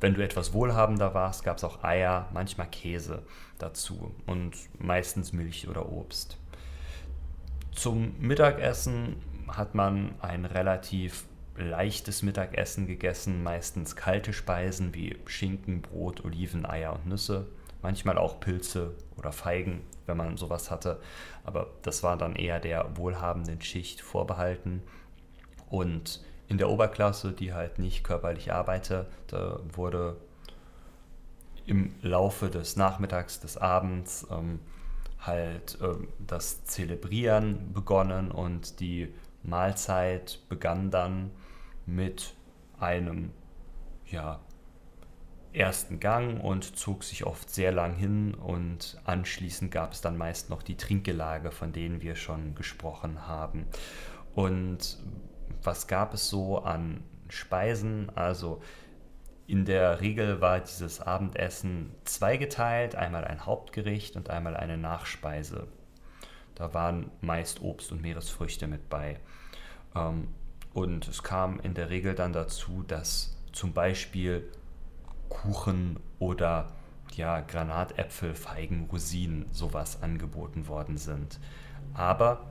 wenn 0.00 0.14
du 0.14 0.22
etwas 0.22 0.52
wohlhabender 0.52 1.14
warst, 1.14 1.44
gab 1.44 1.56
es 1.56 1.64
auch 1.64 1.82
Eier, 1.82 2.28
manchmal 2.32 2.68
Käse 2.68 3.22
dazu 3.58 4.14
und 4.26 4.54
meistens 4.78 5.32
Milch 5.32 5.68
oder 5.68 5.90
Obst. 5.90 6.38
Zum 7.72 8.14
Mittagessen 8.18 9.16
hat 9.48 9.74
man 9.74 10.14
ein 10.20 10.44
relativ 10.44 11.24
leichtes 11.56 12.22
Mittagessen 12.22 12.86
gegessen, 12.86 13.42
meistens 13.42 13.96
kalte 13.96 14.32
Speisen 14.32 14.94
wie 14.94 15.18
Schinken, 15.26 15.82
Brot, 15.82 16.24
Oliven, 16.24 16.64
Eier 16.64 16.94
und 16.94 17.06
Nüsse, 17.06 17.48
manchmal 17.82 18.18
auch 18.18 18.38
Pilze 18.38 18.94
oder 19.16 19.32
Feigen, 19.32 19.82
wenn 20.06 20.16
man 20.16 20.36
sowas 20.36 20.70
hatte, 20.70 21.00
aber 21.44 21.70
das 21.82 22.02
war 22.02 22.16
dann 22.16 22.36
eher 22.36 22.60
der 22.60 22.96
wohlhabenden 22.96 23.60
Schicht 23.60 24.00
vorbehalten 24.00 24.82
und 25.68 26.24
in 26.48 26.58
der 26.58 26.70
Oberklasse, 26.70 27.32
die 27.32 27.52
halt 27.52 27.78
nicht 27.78 28.04
körperlich 28.04 28.52
arbeitete, 28.52 29.06
wurde 29.72 30.16
im 31.66 31.94
Laufe 32.00 32.48
des 32.48 32.76
Nachmittags, 32.76 33.40
des 33.40 33.58
Abends 33.58 34.26
ähm, 34.30 34.60
halt 35.20 35.78
ähm, 35.82 36.08
das 36.18 36.64
Zelebrieren 36.64 37.72
begonnen 37.74 38.30
und 38.30 38.80
die 38.80 39.12
Mahlzeit 39.42 40.40
begann 40.48 40.90
dann 40.90 41.30
mit 41.84 42.34
einem 42.80 43.30
ja, 44.06 44.40
ersten 45.52 46.00
Gang 46.00 46.42
und 46.42 46.76
zog 46.76 47.04
sich 47.04 47.26
oft 47.26 47.50
sehr 47.50 47.72
lang 47.72 47.94
hin 47.94 48.34
und 48.34 49.00
anschließend 49.04 49.70
gab 49.70 49.92
es 49.92 50.00
dann 50.00 50.16
meist 50.16 50.50
noch 50.50 50.62
die 50.62 50.76
Trinkgelage, 50.76 51.50
von 51.50 51.72
denen 51.72 52.00
wir 52.00 52.16
schon 52.16 52.54
gesprochen 52.54 53.26
haben. 53.26 53.66
Und 54.34 54.98
was 55.62 55.86
gab 55.86 56.14
es 56.14 56.28
so 56.28 56.58
an 56.58 57.02
Speisen? 57.28 58.10
Also 58.14 58.62
in 59.46 59.64
der 59.64 60.00
Regel 60.00 60.40
war 60.40 60.60
dieses 60.60 61.00
Abendessen 61.00 61.94
zweigeteilt, 62.04 62.94
einmal 62.94 63.24
ein 63.24 63.46
Hauptgericht 63.46 64.16
und 64.16 64.30
einmal 64.30 64.56
eine 64.56 64.76
Nachspeise. 64.76 65.68
Da 66.54 66.74
waren 66.74 67.10
meist 67.20 67.62
Obst 67.62 67.92
und 67.92 68.02
Meeresfrüchte 68.02 68.66
mit 68.66 68.90
bei. 68.90 69.20
Ähm, 69.94 70.28
und 70.74 71.08
es 71.08 71.22
kam 71.22 71.60
in 71.60 71.74
der 71.74 71.88
Regel 71.88 72.14
dann 72.14 72.32
dazu, 72.32 72.84
dass 72.86 73.36
zum 73.52 73.72
Beispiel 73.72 74.46
Kuchen 75.28 75.98
oder 76.18 76.72
ja, 77.14 77.40
Granatäpfel, 77.40 78.34
Feigen, 78.34 78.88
Rosinen, 78.92 79.46
sowas 79.52 80.02
angeboten 80.02 80.68
worden 80.68 80.98
sind. 80.98 81.40
Aber 81.94 82.44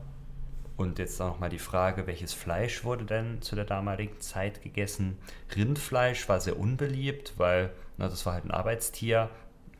und 0.77 0.99
jetzt 0.99 1.19
nochmal 1.19 1.49
die 1.49 1.59
Frage, 1.59 2.05
welches 2.05 2.33
Fleisch 2.33 2.83
wurde 2.83 3.05
denn 3.05 3.41
zu 3.41 3.55
der 3.55 3.65
damaligen 3.65 4.21
Zeit 4.21 4.61
gegessen? 4.61 5.17
Rindfleisch 5.55 6.29
war 6.29 6.39
sehr 6.39 6.57
unbeliebt, 6.57 7.33
weil 7.37 7.71
na, 7.97 8.07
das 8.07 8.25
war 8.27 8.33
halt 8.33 8.45
ein 8.45 8.51
Arbeitstier, 8.51 9.31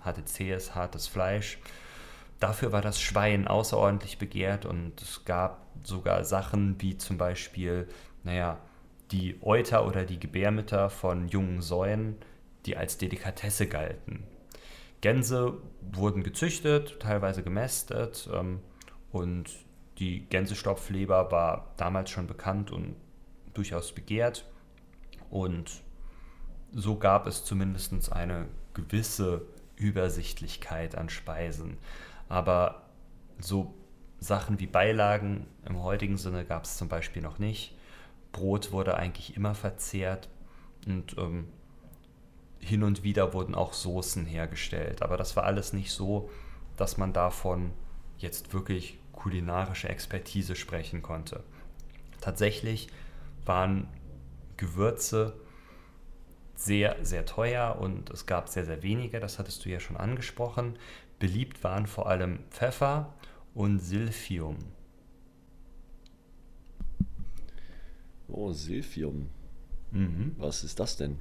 hatte 0.02 0.26
zähes, 0.26 0.74
hartes 0.74 1.08
Fleisch. 1.08 1.60
Dafür 2.40 2.72
war 2.72 2.82
das 2.82 3.00
Schwein 3.00 3.48
außerordentlich 3.48 4.18
begehrt 4.18 4.66
und 4.66 5.00
es 5.02 5.24
gab 5.24 5.68
sogar 5.84 6.24
Sachen 6.24 6.82
wie 6.82 6.98
zum 6.98 7.18
Beispiel, 7.18 7.88
naja, 8.24 8.58
die 9.12 9.38
Euter 9.42 9.86
oder 9.88 10.04
die 10.04 10.20
Gebärmütter 10.20 10.90
von 10.90 11.28
jungen 11.28 11.62
Säuen, 11.62 12.18
die 12.66 12.76
als 12.76 12.98
Delikatesse 12.98 13.68
galten. 13.68 14.24
Gänse 15.02 15.60
wurden 15.92 16.24
gezüchtet, 16.24 17.00
teilweise 17.00 17.44
gemästet 17.44 18.28
ähm, 18.34 18.60
und 19.12 19.67
die 19.98 20.22
Gänsestopfleber 20.30 21.32
war 21.32 21.74
damals 21.78 22.10
schon 22.10 22.28
bekannt 22.28 22.72
und 22.72 22.96
durchaus 23.54 23.92
begehrt. 23.92 24.46
Und 25.30 25.82
so 26.74 26.98
gab 26.98 27.26
es 27.28 27.44
zumindest 27.44 28.12
eine 28.12 28.48
gewisse 28.74 29.42
Übersichtlichkeit 29.76 30.96
an 30.96 31.10
Speisen. 31.10 31.78
Aber 32.30 32.84
so 33.40 33.74
Sachen 34.20 34.60
wie 34.60 34.68
Beilagen 34.68 35.48
im 35.66 35.82
heutigen 35.82 36.18
Sinne 36.18 36.46
gab 36.46 36.64
es 36.64 36.78
zum 36.78 36.90
Beispiel 36.90 37.22
noch 37.22 37.40
nicht. 37.40 37.76
Brot 38.32 38.72
wurde 38.72 38.98
eigentlich 38.98 39.36
immer 39.36 39.56
verzehrt 39.56 40.30
und 40.86 41.18
ähm, 41.18 41.48
hin 42.60 42.84
und 42.84 43.04
wieder 43.04 43.34
wurden 43.34 43.56
auch 43.56 43.74
Soßen 43.74 44.26
hergestellt. 44.26 45.02
Aber 45.02 45.18
das 45.18 45.36
war 45.36 45.44
alles 45.44 45.74
nicht 45.74 45.92
so, 45.92 46.30
dass 46.76 46.98
man 46.98 47.14
davon 47.14 47.72
jetzt 48.18 48.54
wirklich 48.54 49.00
kulinarische 49.18 49.90
Expertise 49.90 50.56
sprechen 50.56 51.02
konnte. 51.02 51.44
Tatsächlich 52.22 52.88
waren 53.46 53.88
Gewürze 54.56 55.34
sehr, 56.56 56.98
sehr 57.04 57.26
teuer 57.26 57.78
und 57.80 58.10
es 58.12 58.26
gab 58.26 58.48
sehr, 58.48 58.66
sehr 58.66 58.84
wenige, 58.84 59.20
das 59.20 59.40
hattest 59.40 59.66
du 59.66 59.70
ja 59.70 59.80
schon 59.80 59.98
angesprochen. 59.98 60.78
Beliebt 61.20 61.64
waren 61.64 61.88
vor 61.88 62.08
allem 62.08 62.40
Pfeffer 62.52 63.14
und 63.54 63.80
Silphium. 63.80 64.58
Oh, 68.28 68.52
Silphium. 68.52 69.30
Mhm. 69.92 70.36
Was 70.38 70.64
ist 70.64 70.80
das 70.80 70.98
denn? 70.98 71.18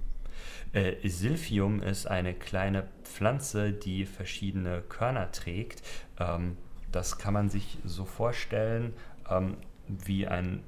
Äh, 0.72 1.08
Silphium 1.08 1.80
ist 1.80 2.06
eine 2.06 2.34
kleine 2.34 2.88
Pflanze, 3.04 3.72
die 3.72 4.04
verschiedene 4.04 4.82
Körner 4.82 5.32
trägt. 5.32 5.82
Ähm, 6.18 6.56
das 6.96 7.18
kann 7.18 7.34
man 7.34 7.50
sich 7.50 7.78
so 7.84 8.06
vorstellen 8.06 8.94
ähm, 9.28 9.58
wie 9.86 10.26
ein 10.26 10.64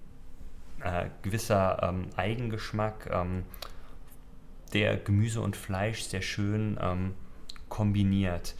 äh, 0.85 1.07
gewisser 1.23 1.83
ähm, 1.83 2.11
Eigengeschmack, 2.17 3.09
ähm, 3.11 3.45
der 4.75 4.99
Gemüse 4.99 5.41
und 5.41 5.57
Fleisch 5.57 6.03
sehr 6.03 6.21
schön 6.21 6.79
ähm, 6.81 7.15
kombiniert. 7.71 8.55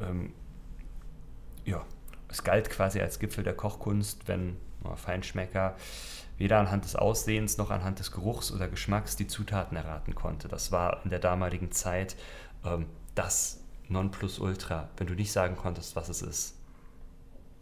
Ähm, 0.00 0.32
ja, 1.64 1.84
es 2.28 2.42
galt 2.42 2.68
quasi 2.70 3.00
als 3.00 3.20
Gipfel 3.20 3.44
der 3.44 3.54
Kochkunst, 3.54 4.26
wenn 4.26 4.56
oh, 4.82 4.96
Feinschmecker 4.96 5.76
weder 6.38 6.58
anhand 6.58 6.84
des 6.84 6.96
Aussehens 6.96 7.56
noch 7.56 7.70
anhand 7.70 8.00
des 8.00 8.10
Geruchs 8.10 8.50
oder 8.50 8.66
Geschmacks 8.66 9.14
die 9.14 9.28
Zutaten 9.28 9.76
erraten 9.76 10.16
konnte. 10.16 10.48
Das 10.48 10.72
war 10.72 11.04
in 11.04 11.10
der 11.10 11.20
damaligen 11.20 11.70
Zeit 11.70 12.16
ähm, 12.64 12.86
das 13.14 13.60
Nonplusultra, 13.88 14.88
wenn 14.96 15.06
du 15.06 15.14
nicht 15.14 15.30
sagen 15.30 15.56
konntest, 15.56 15.94
was 15.94 16.08
es 16.08 16.22
ist. 16.22 16.56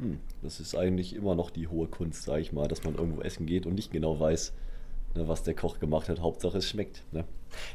Hm, 0.00 0.18
das 0.40 0.60
ist 0.60 0.74
eigentlich 0.74 1.14
immer 1.14 1.34
noch 1.34 1.50
die 1.50 1.68
hohe 1.68 1.86
Kunst, 1.86 2.22
sage 2.22 2.40
ich 2.40 2.52
mal, 2.52 2.68
dass 2.68 2.84
man 2.84 2.94
irgendwo 2.94 3.20
essen 3.20 3.44
geht 3.44 3.66
und 3.66 3.74
nicht 3.74 3.92
genau 3.92 4.18
weiß, 4.18 4.54
ne, 5.14 5.28
was 5.28 5.42
der 5.42 5.54
Koch 5.54 5.78
gemacht 5.78 6.08
hat. 6.08 6.20
Hauptsache 6.20 6.58
es 6.58 6.68
schmeckt. 6.68 7.04
Ne? 7.12 7.24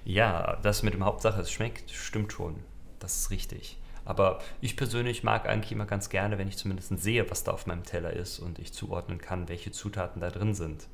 Ja, 0.03 0.57
das 0.63 0.81
mit 0.81 0.95
dem 0.95 1.05
Hauptsache 1.05 1.39
es 1.41 1.51
schmeckt, 1.51 1.91
stimmt 1.91 2.33
schon. 2.33 2.55
Das 2.97 3.15
ist 3.15 3.29
richtig. 3.29 3.77
Aber 4.05 4.39
ich 4.59 4.75
persönlich 4.75 5.23
mag 5.23 5.47
eigentlich 5.47 5.71
immer 5.71 5.85
ganz 5.85 6.09
gerne, 6.09 6.37
wenn 6.39 6.47
ich 6.47 6.57
zumindest 6.57 6.97
sehe, 6.99 7.29
was 7.29 7.43
da 7.43 7.51
auf 7.51 7.67
meinem 7.67 7.83
Teller 7.83 8.13
ist 8.13 8.39
und 8.39 8.57
ich 8.57 8.73
zuordnen 8.73 9.19
kann, 9.19 9.47
welche 9.47 9.71
Zutaten 9.71 10.21
da 10.21 10.29
drin 10.29 10.55
sind. 10.55 10.87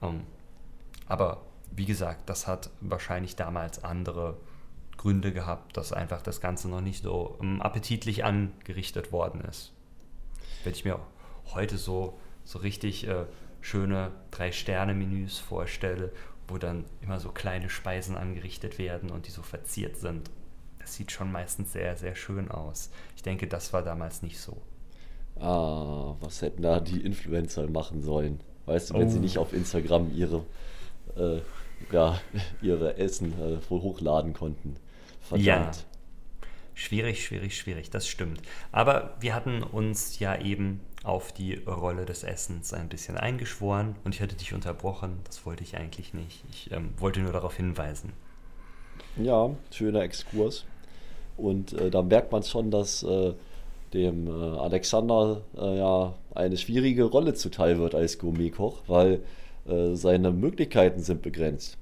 Um, 0.00 0.08
ähm, 0.08 0.20
aber 1.06 1.42
wie 1.70 1.84
gesagt, 1.84 2.28
das 2.28 2.46
hat 2.46 2.70
wahrscheinlich 2.80 3.36
damals 3.36 3.84
andere 3.84 4.36
Gründe 4.96 5.32
gehabt, 5.32 5.76
dass 5.76 5.92
einfach 5.92 6.22
das 6.22 6.40
Ganze 6.40 6.68
noch 6.68 6.80
nicht 6.80 7.02
so 7.02 7.36
um, 7.38 7.60
appetitlich 7.60 8.24
angerichtet 8.24 9.12
worden 9.12 9.42
ist 9.42 9.72
wenn 10.64 10.72
ich 10.72 10.84
mir 10.84 10.98
heute 11.54 11.78
so, 11.78 12.18
so 12.44 12.58
richtig 12.58 13.06
äh, 13.06 13.26
schöne 13.60 14.12
Drei-Sterne-Menüs 14.30 15.38
vorstelle, 15.38 16.12
wo 16.48 16.58
dann 16.58 16.84
immer 17.00 17.20
so 17.20 17.30
kleine 17.30 17.70
Speisen 17.70 18.16
angerichtet 18.16 18.78
werden 18.78 19.10
und 19.10 19.26
die 19.26 19.30
so 19.30 19.42
verziert 19.42 19.96
sind. 19.96 20.30
Das 20.78 20.94
sieht 20.94 21.12
schon 21.12 21.30
meistens 21.30 21.72
sehr, 21.72 21.96
sehr 21.96 22.14
schön 22.14 22.50
aus. 22.50 22.90
Ich 23.16 23.22
denke, 23.22 23.46
das 23.46 23.72
war 23.72 23.82
damals 23.82 24.22
nicht 24.22 24.40
so. 24.40 24.60
Ah, 25.40 26.16
was 26.20 26.42
hätten 26.42 26.62
da 26.62 26.80
die 26.80 27.00
Influencer 27.00 27.68
machen 27.68 28.02
sollen? 28.02 28.40
Weißt 28.66 28.90
du, 28.90 28.94
wenn 28.94 29.06
oh. 29.06 29.10
sie 29.10 29.20
nicht 29.20 29.38
auf 29.38 29.52
Instagram 29.52 30.12
ihre, 30.14 30.44
äh, 31.16 31.40
ja, 31.92 32.20
ihre 32.62 32.96
Essen 32.98 33.32
äh, 33.40 33.58
hochladen 33.70 34.34
konnten. 34.34 34.76
Verdammt. 35.20 35.46
Ja, 35.46 35.70
Schwierig, 36.82 37.24
schwierig, 37.24 37.56
schwierig, 37.56 37.90
das 37.90 38.08
stimmt. 38.08 38.40
Aber 38.72 39.14
wir 39.20 39.36
hatten 39.36 39.62
uns 39.62 40.18
ja 40.18 40.36
eben 40.40 40.80
auf 41.04 41.30
die 41.30 41.54
Rolle 41.64 42.06
des 42.06 42.24
Essens 42.24 42.72
ein 42.72 42.88
bisschen 42.88 43.16
eingeschworen 43.16 43.94
und 44.02 44.16
ich 44.16 44.20
hatte 44.20 44.34
dich 44.34 44.52
unterbrochen. 44.52 45.20
Das 45.22 45.46
wollte 45.46 45.62
ich 45.62 45.76
eigentlich 45.76 46.12
nicht. 46.12 46.42
Ich 46.50 46.72
ähm, 46.72 46.90
wollte 46.98 47.20
nur 47.20 47.32
darauf 47.32 47.54
hinweisen. 47.54 48.12
Ja, 49.16 49.54
schöner 49.70 50.02
Exkurs. 50.02 50.64
Und 51.36 51.72
äh, 51.74 51.88
da 51.88 52.02
merkt 52.02 52.32
man 52.32 52.42
schon, 52.42 52.72
dass 52.72 53.04
äh, 53.04 53.32
dem 53.94 54.26
äh, 54.26 54.58
Alexander 54.58 55.42
äh, 55.56 55.78
ja 55.78 56.14
eine 56.34 56.56
schwierige 56.56 57.04
Rolle 57.04 57.34
zuteil 57.34 57.78
wird 57.78 57.94
als 57.94 58.18
Gourmetkoch, 58.18 58.82
weil 58.88 59.22
äh, 59.68 59.94
seine 59.94 60.32
Möglichkeiten 60.32 61.00
sind 61.00 61.22
begrenzt 61.22 61.78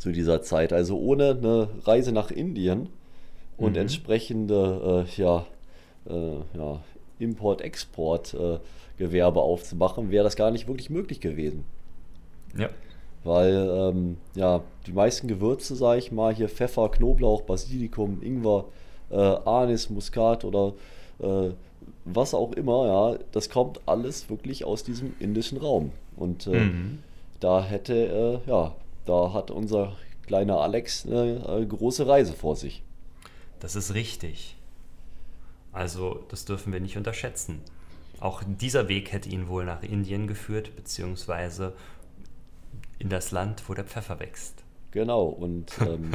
zu 0.00 0.10
dieser 0.10 0.42
Zeit. 0.42 0.72
Also 0.72 0.98
ohne 0.98 1.30
eine 1.40 1.68
Reise 1.86 2.10
nach 2.10 2.32
Indien 2.32 2.88
und 3.62 3.72
mhm. 3.72 3.78
entsprechende 3.78 5.06
äh, 5.06 5.20
ja, 5.20 5.46
äh, 6.08 6.36
ja, 6.56 6.80
Import-Export-Gewerbe 7.18 9.40
aufzumachen, 9.40 10.10
wäre 10.10 10.24
das 10.24 10.36
gar 10.36 10.50
nicht 10.50 10.68
wirklich 10.68 10.90
möglich 10.90 11.20
gewesen. 11.20 11.64
Ja. 12.54 12.68
weil 13.24 13.54
ähm, 13.54 14.18
ja, 14.34 14.60
die 14.86 14.92
meisten 14.92 15.26
Gewürze, 15.26 15.74
sage 15.74 16.00
ich 16.00 16.12
mal, 16.12 16.34
hier 16.34 16.50
Pfeffer, 16.50 16.90
Knoblauch, 16.90 17.40
Basilikum, 17.42 18.20
Ingwer, 18.20 18.66
äh, 19.10 19.16
Anis, 19.16 19.88
Muskat 19.88 20.44
oder 20.44 20.74
äh, 21.18 21.52
was 22.04 22.34
auch 22.34 22.52
immer, 22.52 22.86
ja, 22.86 23.18
das 23.32 23.48
kommt 23.48 23.80
alles 23.86 24.28
wirklich 24.28 24.64
aus 24.64 24.84
diesem 24.84 25.14
indischen 25.18 25.58
Raum. 25.58 25.92
Und 26.16 26.46
äh, 26.46 26.64
mhm. 26.64 26.98
da 27.40 27.62
hätte, 27.62 28.40
äh, 28.46 28.50
ja, 28.50 28.74
da 29.06 29.32
hat 29.32 29.50
unser 29.50 29.92
kleiner 30.26 30.60
Alex 30.60 31.06
eine, 31.06 31.44
eine 31.48 31.66
große 31.66 32.06
Reise 32.06 32.32
vor 32.32 32.56
sich. 32.56 32.82
Das 33.62 33.76
ist 33.76 33.94
richtig. 33.94 34.56
Also, 35.70 36.24
das 36.28 36.44
dürfen 36.44 36.72
wir 36.72 36.80
nicht 36.80 36.96
unterschätzen. 36.96 37.62
Auch 38.18 38.42
dieser 38.44 38.88
Weg 38.88 39.12
hätte 39.12 39.28
ihn 39.28 39.46
wohl 39.46 39.64
nach 39.64 39.84
Indien 39.84 40.26
geführt, 40.26 40.74
beziehungsweise 40.74 41.72
in 42.98 43.08
das 43.08 43.30
Land, 43.30 43.68
wo 43.68 43.74
der 43.74 43.84
Pfeffer 43.84 44.18
wächst. 44.18 44.64
Genau, 44.90 45.26
und 45.26 45.70
ähm, 45.80 46.10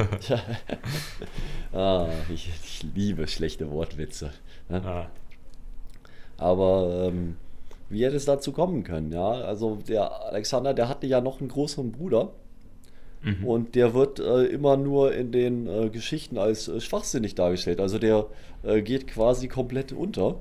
ah, 1.72 2.10
ich, 2.28 2.50
ich, 2.62 2.86
liebe 2.94 3.26
schlechte 3.26 3.70
Wortwitze. 3.70 4.30
Ne? 4.68 4.84
Ah. 4.84 5.10
Aber 6.36 7.06
ähm, 7.06 7.36
wie 7.88 8.04
hätte 8.04 8.16
es 8.16 8.26
dazu 8.26 8.52
kommen 8.52 8.84
können? 8.84 9.10
Ja, 9.10 9.30
also 9.30 9.76
der 9.76 10.26
Alexander, 10.26 10.74
der 10.74 10.90
hatte 10.90 11.06
ja 11.06 11.22
noch 11.22 11.40
einen 11.40 11.48
größeren 11.48 11.92
Bruder. 11.92 12.30
Mhm. 13.22 13.44
Und 13.44 13.74
der 13.74 13.94
wird 13.94 14.20
äh, 14.20 14.44
immer 14.44 14.76
nur 14.76 15.14
in 15.14 15.32
den 15.32 15.66
äh, 15.66 15.90
Geschichten 15.90 16.38
als 16.38 16.68
äh, 16.68 16.80
schwachsinnig 16.80 17.34
dargestellt. 17.34 17.80
Also 17.80 17.98
der 17.98 18.26
äh, 18.62 18.82
geht 18.82 19.06
quasi 19.06 19.48
komplett 19.48 19.92
unter. 19.92 20.36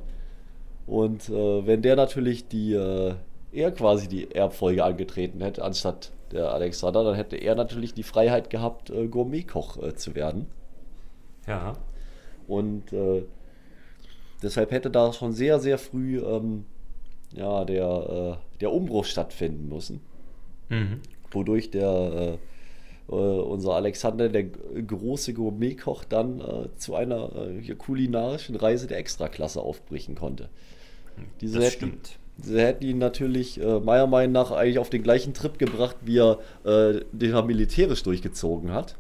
Und 0.86 1.30
äh, 1.30 1.66
wenn 1.66 1.82
der 1.82 1.96
natürlich 1.96 2.48
die, 2.48 2.74
äh, 2.74 3.16
er 3.52 3.72
quasi 3.72 4.08
die 4.08 4.32
Erbfolge 4.34 4.84
angetreten 4.84 5.42
hätte, 5.42 5.64
anstatt 5.64 6.12
der 6.32 6.52
Alexander, 6.52 7.04
dann 7.04 7.16
hätte 7.16 7.38
er 7.38 7.56
natürlich 7.56 7.94
die 7.94 8.04
Freiheit 8.04 8.50
gehabt, 8.50 8.92
Gourmetkoch 9.10 9.94
zu 9.94 10.14
werden. 10.14 10.48
Ja. 11.48 11.78
Und 12.50 12.92
deshalb 14.44 14.72
hätte 14.72 14.90
da 14.90 15.14
schon 15.14 15.32
sehr, 15.32 15.62
sehr 15.62 15.78
früh 15.78 16.20
ähm, 16.20 16.66
ja, 17.34 17.64
der, 17.64 18.40
der 18.60 18.74
Umbruch 18.74 19.06
stattfinden 19.06 19.70
müssen. 19.70 20.02
Mhm. 20.68 21.00
Wodurch 21.32 21.72
der 21.72 22.38
äh, 23.10 23.14
unser 23.14 23.74
Alexander, 23.74 24.30
der 24.30 24.44
große 24.44 25.34
Gourmetkoch, 25.34 26.04
dann 26.04 26.42
äh, 26.42 26.68
zu 26.78 26.96
einer 26.96 27.32
äh, 27.36 27.76
kulinarischen 27.76 28.56
Reise 28.56 28.88
der 28.88 28.98
Extraklasse 28.98 29.62
aufbrechen 29.62 30.16
konnte. 30.16 30.50
Diese 31.42 31.60
das 31.60 31.68
hätten, 31.68 31.78
stimmt. 31.78 32.20
Sie 32.40 32.60
hätten 32.60 32.84
ihn 32.84 32.98
natürlich 33.00 33.60
äh, 33.62 33.80
meiner 33.80 34.08
Meinung 34.08 34.34
nach 34.34 34.52
eigentlich 34.52 34.80
auf 34.80 34.90
den 34.90 35.04
gleichen 35.04 35.34
Trip 35.34 35.58
gebracht, 35.58 35.96
wie 36.04 36.20
er 36.20 36.40
äh, 36.64 37.02
den 37.12 37.34
er 37.34 37.44
militärisch 37.44 38.04
durchgezogen 38.04 38.72
hat. 38.72 38.96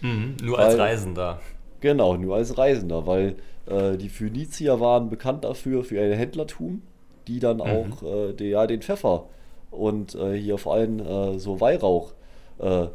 Mhm, 0.00 0.36
nur 0.42 0.58
weil, 0.58 0.66
als 0.66 0.78
Reisender. 0.78 1.40
Genau, 1.80 2.16
nur 2.16 2.36
als 2.36 2.58
Reisender, 2.58 3.06
weil 3.06 3.36
die 3.72 4.08
Phönizier 4.08 4.80
waren 4.80 5.10
bekannt 5.10 5.44
dafür, 5.44 5.84
für 5.84 5.94
ihr 5.94 6.16
Händlertum, 6.16 6.82
die 7.28 7.38
dann 7.38 7.58
mhm. 7.58 7.62
auch 7.62 8.32
die, 8.36 8.48
ja, 8.48 8.66
den 8.66 8.82
Pfeffer 8.82 9.26
und 9.70 10.14
äh, 10.14 10.36
hier 10.36 10.58
vor 10.58 10.74
allem 10.74 11.00
äh, 11.00 11.38
so 11.38 11.60
Weihrauch 11.60 12.12
äh, 12.60 12.88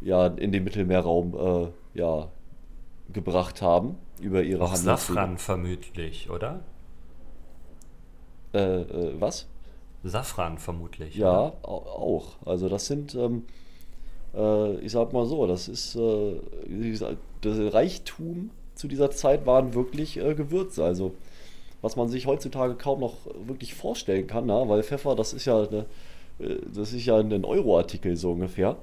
ja, 0.00 0.26
in 0.26 0.52
den 0.52 0.64
Mittelmeerraum 0.64 1.34
äh, 1.34 1.98
ja, 1.98 2.28
gebracht 3.12 3.62
haben 3.62 3.96
über 4.20 4.42
ihre 4.42 4.64
Auch 4.64 4.76
Safran 4.76 5.38
vermutlich, 5.38 6.30
oder? 6.30 6.60
Äh, 8.52 8.80
äh, 8.80 9.20
was? 9.20 9.46
Safran 10.02 10.58
vermutlich. 10.58 11.16
Ja, 11.16 11.48
oder? 11.48 11.56
auch. 11.62 12.36
Also 12.44 12.68
das 12.68 12.86
sind, 12.86 13.14
ähm, 13.14 13.44
äh, 14.34 14.76
ich 14.76 14.92
sag 14.92 15.12
mal 15.12 15.26
so, 15.26 15.46
das 15.46 15.68
ist 15.68 15.96
äh, 15.96 16.36
das 17.42 17.74
Reichtum 17.74 18.50
zu 18.74 18.88
dieser 18.88 19.10
Zeit 19.10 19.46
waren 19.46 19.74
wirklich 19.74 20.16
äh, 20.18 20.34
Gewürze. 20.34 20.84
Also 20.84 21.14
was 21.82 21.96
man 21.96 22.08
sich 22.08 22.26
heutzutage 22.26 22.74
kaum 22.74 23.00
noch 23.00 23.14
wirklich 23.46 23.74
vorstellen 23.74 24.26
kann, 24.26 24.46
na? 24.46 24.68
weil 24.68 24.82
Pfeffer, 24.82 25.14
das 25.14 25.32
ist 25.32 25.46
ja 25.46 25.62
eine, 25.62 25.86
äh, 26.38 26.56
das 26.74 26.92
ist 26.92 27.04
ja 27.04 27.18
ein 27.18 27.44
Euro-Artikel 27.44 28.16
so 28.16 28.32
ungefähr 28.32 28.76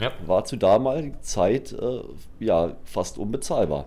ja. 0.00 0.12
war 0.26 0.44
zu 0.44 0.56
damaliger 0.56 1.20
Zeit 1.22 1.72
äh, 1.72 2.00
ja 2.40 2.76
fast 2.84 3.18
unbezahlbar. 3.18 3.86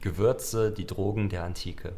Gewürze, 0.00 0.70
die 0.70 0.86
Drogen 0.86 1.28
der 1.28 1.44
Antike. 1.44 1.92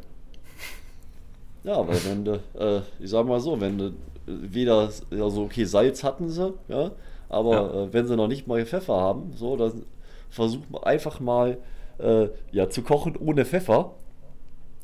Ja, 1.63 1.87
weil 1.87 2.03
wenn 2.05 2.25
du, 2.25 2.41
äh, 2.57 2.81
ich 2.99 3.09
sag 3.09 3.27
mal 3.27 3.39
so, 3.39 3.61
wenn 3.61 3.77
du 3.77 3.93
weder, 4.25 4.89
also 5.11 5.43
okay, 5.43 5.65
Salz 5.65 6.03
hatten 6.03 6.29
sie, 6.29 6.53
ja, 6.67 6.91
aber 7.29 7.51
ja. 7.51 7.83
Äh, 7.83 7.93
wenn 7.93 8.07
sie 8.07 8.15
noch 8.15 8.27
nicht 8.27 8.47
mal 8.47 8.65
Pfeffer 8.65 8.95
haben, 8.95 9.33
so, 9.35 9.55
dann 9.55 9.83
versuch 10.29 10.61
einfach 10.81 11.19
mal 11.19 11.57
äh, 11.99 12.29
ja, 12.51 12.69
zu 12.69 12.81
kochen 12.81 13.15
ohne 13.15 13.45
Pfeffer 13.45 13.93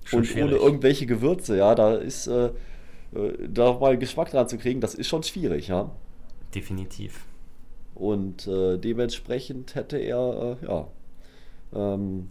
schon 0.03 0.20
und 0.20 0.26
schwierig. 0.26 0.51
ohne 0.51 0.62
irgendwelche 0.62 1.05
Gewürze, 1.05 1.58
ja, 1.58 1.74
da 1.74 1.95
ist 1.95 2.28
äh, 2.28 2.47
äh, 3.16 3.47
da 3.49 3.74
mal 3.74 3.97
Geschmack 3.97 4.32
dran 4.32 4.47
zu 4.47 4.58
kriegen, 4.58 4.82
das 4.82 4.93
ist 4.93 5.08
schon 5.08 5.24
schwierig, 5.24 5.68
ja. 5.68 5.89
Definitiv. 6.53 7.26
Und 7.98 8.48
äh, 8.48 8.78
dementsprechend 8.78 9.74
hätte 9.74 9.98
er, 9.98 10.58
äh, 10.62 10.66
ja, 10.68 10.88
ähm, 11.74 12.30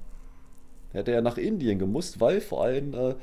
hätte 0.93 1.11
er 1.11 1.23
nach 1.23 1.39
Indien 1.39 1.81
gemusst, 1.81 2.21
weil 2.21 2.41
vor 2.41 2.63
allem 2.63 2.95
äh, 2.95 3.15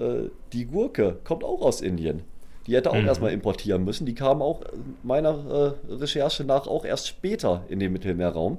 äh 0.00 0.30
die 0.52 0.66
Gurke 0.66 1.18
kommt 1.24 1.42
auch 1.42 1.60
aus 1.60 1.80
Indien. 1.80 2.22
Die 2.68 2.76
hätte 2.76 2.92
auch 2.92 3.00
mhm. 3.00 3.06
erstmal 3.06 3.32
importieren 3.32 3.84
müssen. 3.84 4.06
Die 4.06 4.14
kam 4.14 4.42
auch 4.42 4.62
meiner 5.02 5.74
äh, 5.88 5.92
Recherche 5.94 6.44
nach 6.44 6.68
auch 6.68 6.84
erst 6.84 7.08
später 7.08 7.64
in 7.68 7.80
den 7.80 7.92
Mittelmeerraum. 7.92 8.58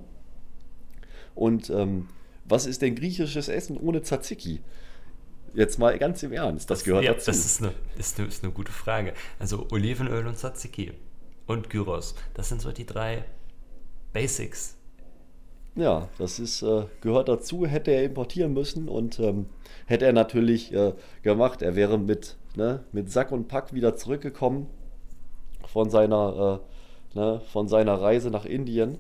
Und 1.34 1.70
ähm, 1.70 2.10
was 2.44 2.66
ist 2.66 2.82
denn 2.82 2.96
griechisches 2.96 3.48
Essen 3.48 3.78
ohne 3.78 4.02
Tzatziki? 4.02 4.60
Jetzt 5.54 5.80
mal 5.80 5.98
ganz 5.98 6.24
im 6.24 6.34
Ernst, 6.34 6.70
das, 6.70 6.80
das 6.80 6.86
gehört 6.86 7.06
ja, 7.06 7.14
dazu. 7.14 7.28
Das 7.28 7.38
ist 7.38 7.64
eine, 7.64 7.72
ist, 7.98 8.20
eine, 8.20 8.28
ist 8.28 8.44
eine 8.44 8.52
gute 8.52 8.74
Frage. 8.74 9.14
Also 9.40 9.66
Olivenöl 9.72 10.28
und 10.28 10.38
Tzatziki 10.38 10.92
und 11.50 11.70
Gyros. 11.70 12.16
Das 12.36 12.47
sind 12.47 12.62
so 12.62 12.72
die 12.72 12.86
drei 12.86 13.24
Basics. 14.14 14.78
Ja, 15.76 16.08
das 16.18 16.39
ist, 16.39 16.62
äh, 16.62 16.84
gehört 17.02 17.28
dazu, 17.28 17.66
hätte 17.66 17.91
er 17.91 18.04
importieren 18.04 18.54
müssen 18.54 18.88
und 18.88 19.20
ähm, 19.20 19.47
hätte 19.86 20.06
er 20.06 20.14
natürlich 20.14 20.74
äh, 20.74 20.93
gemacht. 21.24 21.62
Er 21.62 21.76
wäre 21.76 21.97
mit, 21.97 22.38
ne, 22.56 22.84
mit 22.91 23.12
Sack 23.12 23.32
und 23.32 23.47
Pack 23.47 23.74
wieder 23.74 23.95
zurückgekommen 23.95 24.68
von 25.66 25.89
seiner, 25.89 26.62
äh, 27.16 27.18
ne, 27.18 27.41
von 27.52 27.68
seiner 27.68 28.00
Reise 28.00 28.30
nach 28.30 28.45
Indien 28.45 28.97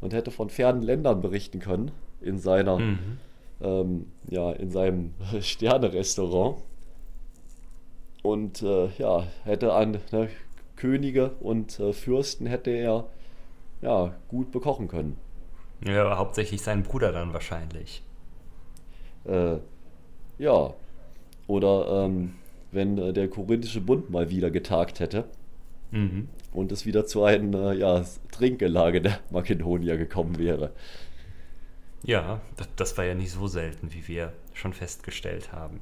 und 0.00 0.12
hätte 0.12 0.30
von 0.30 0.50
fernen 0.50 0.82
Ländern 0.82 1.20
berichten 1.20 1.60
können 1.60 1.90
in 2.20 2.38
seiner, 2.38 2.78
mhm. 2.78 3.18
ähm, 3.62 4.06
ja, 4.28 4.52
in 4.52 4.70
seinem 4.70 5.14
Sterne-Restaurant. 5.40 6.62
Und 8.22 8.62
äh, 8.62 8.88
ja, 8.98 9.24
hätte 9.44 9.72
an 9.72 9.98
ne, 10.10 10.28
Könige 10.78 11.32
und 11.40 11.78
äh, 11.80 11.92
Fürsten 11.92 12.46
hätte 12.46 12.70
er 12.70 13.08
ja, 13.82 14.14
gut 14.28 14.50
bekochen 14.50 14.88
können. 14.88 15.18
Ja, 15.84 16.16
hauptsächlich 16.16 16.62
seinen 16.62 16.82
Bruder 16.82 17.12
dann 17.12 17.32
wahrscheinlich. 17.32 18.02
Äh, 19.24 19.58
ja. 20.38 20.74
Oder 21.46 22.04
ähm, 22.04 22.34
wenn 22.72 22.98
äh, 22.98 23.12
der 23.12 23.28
Korinthische 23.28 23.80
Bund 23.80 24.10
mal 24.10 24.30
wieder 24.30 24.50
getagt 24.50 25.00
hätte 25.00 25.24
mhm. 25.90 26.28
und 26.52 26.72
es 26.72 26.86
wieder 26.86 27.06
zu 27.06 27.24
einem 27.24 27.54
äh, 27.54 27.74
ja, 27.74 28.04
Trinkgelage 28.32 29.00
der 29.00 29.20
Makedonier 29.30 29.96
gekommen 29.96 30.38
wäre. 30.38 30.72
Ja, 32.04 32.40
das, 32.56 32.68
das 32.76 32.98
war 32.98 33.04
ja 33.04 33.14
nicht 33.14 33.32
so 33.32 33.46
selten, 33.46 33.92
wie 33.92 34.06
wir 34.06 34.32
schon 34.52 34.72
festgestellt 34.72 35.52
haben. 35.52 35.80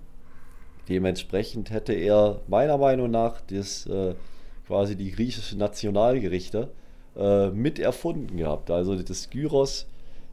Dementsprechend 0.89 1.71
hätte 1.71 1.93
er 1.93 2.41
meiner 2.47 2.79
Meinung 2.79 3.11
nach 3.11 3.41
das 3.41 3.87
äh, 3.87 4.15
quasi 4.67 4.97
die 4.97 5.13
griechischen 5.13 5.59
Nationalgerichte 5.59 6.71
äh, 7.17 7.51
mit 7.51 7.79
erfunden 7.79 8.37
gehabt. 8.37 8.71
Also 8.71 9.01
das 9.01 9.31
Gyros, 9.31 9.87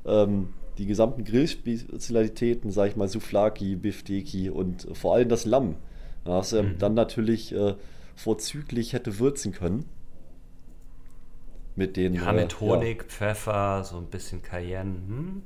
ähm, 0.05 0.49
die 0.77 0.85
gesamten 0.85 1.23
Grillspezialitäten, 1.23 2.71
sag 2.71 2.89
ich 2.89 2.95
mal, 2.95 3.07
Souflaki, 3.07 3.75
Bifteki 3.75 4.49
und 4.49 4.87
vor 4.93 5.15
allem 5.15 5.29
das 5.29 5.45
Lamm, 5.45 5.75
was 6.25 6.53
er 6.53 6.63
mhm. 6.63 6.77
dann 6.79 6.93
natürlich 6.93 7.53
äh, 7.53 7.75
vorzüglich 8.15 8.93
hätte 8.93 9.19
würzen 9.19 9.51
können. 9.51 9.85
Mit 11.75 11.97
den. 11.97 12.13
Ja, 12.13 12.31
mit 12.31 12.53
äh, 12.53 12.55
Honig, 12.57 13.01
ja. 13.03 13.07
Pfeffer, 13.07 13.83
so 13.83 13.97
ein 13.97 14.05
bisschen 14.05 14.41
Cayenne. 14.41 14.95
Hm? 15.07 15.41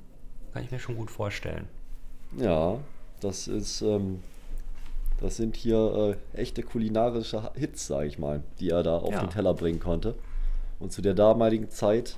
Kann 0.54 0.64
ich 0.64 0.72
mir 0.72 0.80
schon 0.80 0.98
gut 0.98 1.12
vorstellen. 1.12 1.68
Ja, 2.38 2.80
das 3.22 3.48
ist. 3.48 3.82
Ähm, 3.82 4.22
das 5.20 5.38
sind 5.38 5.56
hier 5.56 6.18
äh, 6.36 6.40
echte 6.40 6.64
kulinarische 6.64 7.52
Hits, 7.56 7.88
sage 7.88 8.08
ich 8.08 8.20
mal, 8.20 8.44
die 8.60 8.70
er 8.70 8.84
da 8.84 8.98
auf 8.98 9.12
ja. 9.12 9.22
den 9.22 9.30
Teller 9.30 9.54
bringen 9.54 9.80
konnte. 9.80 10.16
Und 10.80 10.92
zu 10.92 11.02
der 11.02 11.16
damaligen 11.16 11.70
Zeit 11.70 12.18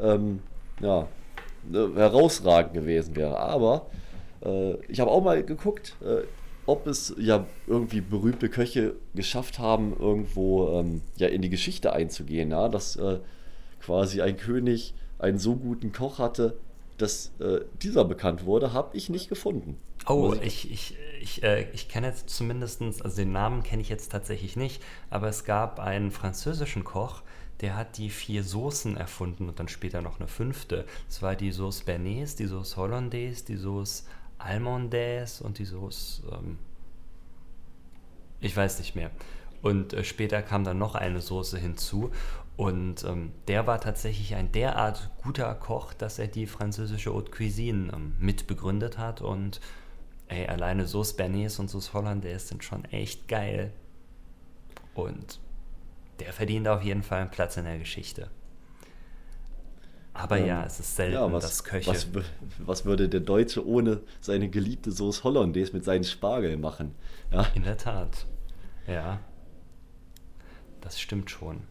ähm, 0.00 0.40
ja, 0.80 1.08
äh, 1.72 1.94
herausragend 1.94 2.74
gewesen 2.74 3.16
wäre. 3.16 3.38
Aber 3.38 3.86
äh, 4.44 4.74
ich 4.86 5.00
habe 5.00 5.10
auch 5.10 5.22
mal 5.22 5.42
geguckt, 5.44 5.96
äh, 6.02 6.22
ob 6.64 6.86
es 6.86 7.14
ja 7.18 7.46
irgendwie 7.66 8.00
berühmte 8.00 8.48
Köche 8.48 8.94
geschafft 9.14 9.58
haben, 9.58 9.94
irgendwo 9.98 10.78
ähm, 10.78 11.02
ja 11.16 11.28
in 11.28 11.42
die 11.42 11.50
Geschichte 11.50 11.92
einzugehen, 11.92 12.50
ja, 12.50 12.68
dass 12.68 12.96
äh, 12.96 13.18
quasi 13.80 14.22
ein 14.22 14.36
König 14.36 14.94
einen 15.18 15.38
so 15.38 15.56
guten 15.56 15.92
Koch 15.92 16.18
hatte, 16.18 16.56
dass 16.98 17.32
äh, 17.40 17.60
dieser 17.82 18.04
bekannt 18.04 18.44
wurde, 18.44 18.72
habe 18.72 18.96
ich 18.96 19.10
nicht 19.10 19.28
gefunden. 19.28 19.76
Oh, 20.06 20.34
ich, 20.42 20.70
ich, 20.70 20.96
ich, 21.20 21.42
äh, 21.42 21.70
ich 21.72 21.88
kenne 21.88 22.08
jetzt 22.08 22.28
zumindest, 22.28 22.82
also 22.82 23.16
den 23.16 23.32
Namen 23.32 23.62
kenne 23.62 23.82
ich 23.82 23.88
jetzt 23.88 24.10
tatsächlich 24.10 24.56
nicht, 24.56 24.82
aber 25.10 25.28
es 25.28 25.44
gab 25.44 25.78
einen 25.78 26.10
französischen 26.10 26.82
Koch, 26.82 27.22
der 27.60 27.76
hat 27.76 27.98
die 27.98 28.10
vier 28.10 28.42
Soßen 28.42 28.96
erfunden 28.96 29.48
und 29.48 29.60
dann 29.60 29.68
später 29.68 30.02
noch 30.02 30.18
eine 30.18 30.26
fünfte. 30.26 30.84
Das 31.06 31.22
war 31.22 31.36
die 31.36 31.52
Sauce 31.52 31.82
Bernays, 31.82 32.34
die 32.34 32.46
Sauce 32.46 32.76
Hollandaise, 32.76 33.44
die 33.44 33.56
Sauce 33.56 34.04
Almondaise 34.38 35.44
und 35.44 35.58
die 35.58 35.64
Sauce, 35.64 36.22
ähm, 36.32 36.58
ich 38.40 38.56
weiß 38.56 38.80
nicht 38.80 38.96
mehr. 38.96 39.12
Und 39.62 39.92
äh, 39.92 40.02
später 40.02 40.42
kam 40.42 40.64
dann 40.64 40.78
noch 40.78 40.96
eine 40.96 41.20
Soße 41.20 41.58
hinzu. 41.58 42.10
Und 42.56 43.04
ähm, 43.04 43.32
der 43.48 43.66
war 43.66 43.80
tatsächlich 43.80 44.34
ein 44.34 44.52
derart 44.52 45.10
guter 45.22 45.54
Koch, 45.54 45.94
dass 45.94 46.18
er 46.18 46.26
die 46.26 46.46
französische 46.46 47.14
Haute 47.14 47.30
Cuisine 47.30 47.92
ähm, 47.94 48.14
mitbegründet 48.18 48.98
hat. 48.98 49.22
Und 49.22 49.60
ey, 50.28 50.46
alleine 50.46 50.86
Sauce 50.86 51.14
Bernays 51.14 51.58
und 51.58 51.68
Sauce 51.68 51.92
Hollandaise 51.92 52.46
sind 52.46 52.64
schon 52.64 52.84
echt 52.86 53.28
geil. 53.28 53.72
Und 54.94 55.40
der 56.20 56.32
verdient 56.32 56.68
auf 56.68 56.82
jeden 56.82 57.02
Fall 57.02 57.22
einen 57.22 57.30
Platz 57.30 57.56
in 57.56 57.64
der 57.64 57.78
Geschichte. 57.78 58.28
Aber 60.14 60.38
ähm, 60.38 60.46
ja, 60.46 60.64
es 60.64 60.78
ist 60.78 60.94
selten, 60.96 61.14
ja, 61.14 61.32
was, 61.32 61.44
dass 61.44 61.64
Köche. 61.64 61.90
Was, 61.90 62.06
was, 62.58 62.84
würde 62.84 63.08
der 63.08 63.20
Deutsche 63.20 63.66
ohne 63.66 64.00
seine 64.20 64.48
geliebte 64.50 64.92
Sauce 64.92 65.24
Hollandaise 65.24 65.72
mit 65.72 65.84
seinen 65.84 66.04
Spargel 66.04 66.56
machen? 66.56 66.94
Ja. 67.30 67.46
In 67.54 67.62
der 67.62 67.78
Tat. 67.78 68.26
Ja. 68.86 69.20
Das 70.80 71.00
stimmt 71.00 71.30
schon. 71.30 71.62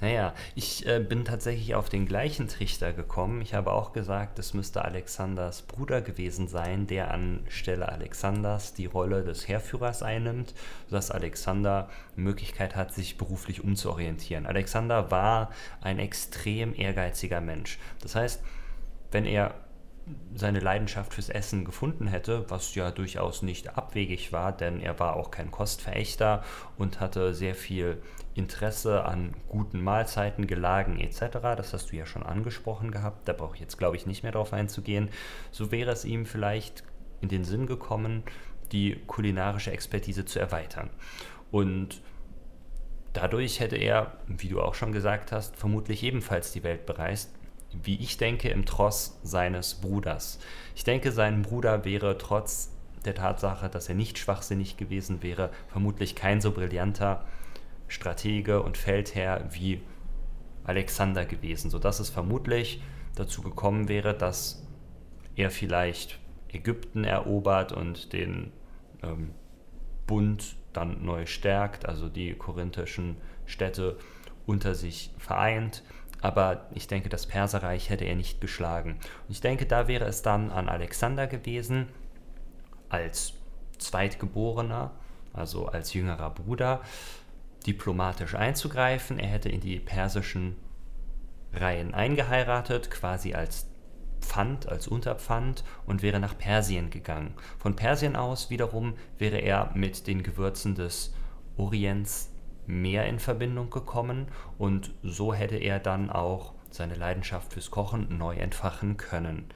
Naja, 0.00 0.34
ich 0.54 0.86
äh, 0.86 1.00
bin 1.00 1.24
tatsächlich 1.24 1.74
auf 1.74 1.88
den 1.88 2.06
gleichen 2.06 2.48
Trichter 2.48 2.92
gekommen. 2.92 3.40
Ich 3.40 3.54
habe 3.54 3.72
auch 3.72 3.92
gesagt, 3.92 4.38
es 4.38 4.52
müsste 4.52 4.84
Alexanders 4.84 5.62
Bruder 5.62 6.02
gewesen 6.02 6.48
sein, 6.48 6.86
der 6.86 7.10
anstelle 7.10 7.88
Alexanders 7.88 8.74
die 8.74 8.86
Rolle 8.86 9.24
des 9.24 9.48
Heerführers 9.48 10.02
einnimmt, 10.02 10.54
sodass 10.88 11.10
Alexander 11.10 11.88
Möglichkeit 12.14 12.76
hat, 12.76 12.92
sich 12.92 13.16
beruflich 13.16 13.64
umzuorientieren. 13.64 14.46
Alexander 14.46 15.10
war 15.10 15.50
ein 15.80 15.98
extrem 15.98 16.74
ehrgeiziger 16.74 17.40
Mensch. 17.40 17.78
Das 18.02 18.14
heißt, 18.14 18.42
wenn 19.12 19.24
er 19.24 19.54
seine 20.34 20.60
Leidenschaft 20.60 21.14
fürs 21.14 21.28
Essen 21.28 21.64
gefunden 21.64 22.06
hätte, 22.06 22.48
was 22.48 22.74
ja 22.74 22.90
durchaus 22.90 23.42
nicht 23.42 23.76
abwegig 23.76 24.32
war, 24.32 24.52
denn 24.52 24.80
er 24.80 24.98
war 25.00 25.16
auch 25.16 25.30
kein 25.30 25.50
Kostverächter 25.50 26.44
und 26.78 27.00
hatte 27.00 27.34
sehr 27.34 27.54
viel 27.54 28.00
Interesse 28.34 29.04
an 29.04 29.34
guten 29.48 29.82
Mahlzeiten, 29.82 30.46
Gelagen 30.46 31.00
etc. 31.00 31.38
Das 31.56 31.72
hast 31.72 31.90
du 31.90 31.96
ja 31.96 32.06
schon 32.06 32.22
angesprochen 32.22 32.90
gehabt, 32.92 33.26
da 33.26 33.32
brauche 33.32 33.56
ich 33.56 33.60
jetzt 33.60 33.78
glaube 33.78 33.96
ich 33.96 34.06
nicht 34.06 34.22
mehr 34.22 34.32
drauf 34.32 34.52
einzugehen. 34.52 35.08
So 35.50 35.72
wäre 35.72 35.90
es 35.90 36.04
ihm 36.04 36.26
vielleicht 36.26 36.84
in 37.20 37.28
den 37.28 37.44
Sinn 37.44 37.66
gekommen, 37.66 38.22
die 38.72 39.00
kulinarische 39.06 39.72
Expertise 39.72 40.24
zu 40.24 40.38
erweitern. 40.38 40.90
Und 41.50 42.02
dadurch 43.12 43.60
hätte 43.60 43.76
er, 43.76 44.18
wie 44.26 44.48
du 44.48 44.60
auch 44.60 44.74
schon 44.74 44.92
gesagt 44.92 45.32
hast, 45.32 45.56
vermutlich 45.56 46.02
ebenfalls 46.02 46.52
die 46.52 46.62
Welt 46.62 46.86
bereist, 46.86 47.35
wie 47.82 47.96
ich 47.96 48.16
denke, 48.16 48.48
im 48.48 48.64
Tross 48.64 49.18
seines 49.22 49.76
Bruders. 49.76 50.38
Ich 50.74 50.84
denke, 50.84 51.12
sein 51.12 51.42
Bruder 51.42 51.84
wäre 51.84 52.18
trotz 52.18 52.72
der 53.04 53.14
Tatsache, 53.14 53.68
dass 53.68 53.88
er 53.88 53.94
nicht 53.94 54.18
schwachsinnig 54.18 54.76
gewesen 54.76 55.22
wäre, 55.22 55.50
vermutlich 55.68 56.14
kein 56.14 56.40
so 56.40 56.52
brillanter 56.52 57.24
Stratege 57.88 58.62
und 58.62 58.76
Feldherr 58.76 59.44
wie 59.52 59.80
Alexander 60.64 61.24
gewesen, 61.24 61.70
sodass 61.70 62.00
es 62.00 62.10
vermutlich 62.10 62.82
dazu 63.14 63.42
gekommen 63.42 63.88
wäre, 63.88 64.14
dass 64.14 64.66
er 65.36 65.50
vielleicht 65.50 66.18
Ägypten 66.48 67.04
erobert 67.04 67.72
und 67.72 68.12
den 68.12 68.52
ähm, 69.02 69.30
Bund 70.06 70.56
dann 70.72 71.04
neu 71.04 71.26
stärkt, 71.26 71.86
also 71.86 72.08
die 72.08 72.34
korinthischen 72.34 73.16
Städte 73.44 73.98
unter 74.46 74.74
sich 74.74 75.10
vereint 75.18 75.82
aber 76.26 76.66
ich 76.74 76.88
denke, 76.88 77.08
das 77.08 77.24
Perserreich 77.26 77.88
hätte 77.88 78.04
er 78.04 78.16
nicht 78.16 78.40
geschlagen. 78.40 78.94
Und 78.94 79.30
ich 79.30 79.40
denke, 79.40 79.64
da 79.64 79.86
wäre 79.86 80.06
es 80.06 80.22
dann 80.22 80.50
an 80.50 80.68
Alexander 80.68 81.28
gewesen, 81.28 81.88
als 82.88 83.34
Zweitgeborener, 83.78 84.90
also 85.32 85.66
als 85.66 85.94
jüngerer 85.94 86.30
Bruder, 86.30 86.80
diplomatisch 87.64 88.34
einzugreifen. 88.34 89.20
Er 89.20 89.28
hätte 89.28 89.50
in 89.50 89.60
die 89.60 89.78
persischen 89.78 90.56
Reihen 91.52 91.94
eingeheiratet, 91.94 92.90
quasi 92.90 93.34
als 93.34 93.68
Pfand, 94.20 94.68
als 94.68 94.88
Unterpfand 94.88 95.62
und 95.86 96.02
wäre 96.02 96.18
nach 96.18 96.36
Persien 96.36 96.90
gegangen. 96.90 97.34
Von 97.60 97.76
Persien 97.76 98.16
aus 98.16 98.50
wiederum 98.50 98.94
wäre 99.18 99.38
er 99.38 99.70
mit 99.74 100.08
den 100.08 100.24
Gewürzen 100.24 100.74
des 100.74 101.14
Orients 101.56 102.32
mehr 102.66 103.06
in 103.06 103.18
Verbindung 103.18 103.70
gekommen 103.70 104.28
und 104.58 104.92
so 105.02 105.32
hätte 105.34 105.56
er 105.56 105.78
dann 105.78 106.10
auch 106.10 106.54
seine 106.70 106.94
Leidenschaft 106.94 107.52
fürs 107.52 107.70
Kochen 107.70 108.18
neu 108.18 108.36
entfachen 108.36 108.96
können. 108.96 109.46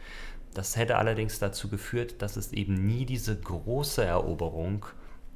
Das 0.55 0.77
hätte 0.77 0.97
allerdings 0.97 1.39
dazu 1.39 1.69
geführt, 1.69 2.23
dass 2.23 2.37
es 2.37 2.53
eben 2.53 2.75
nie 2.87 3.07
diese 3.07 3.39
große 3.39 4.05
Eroberung, 4.05 4.87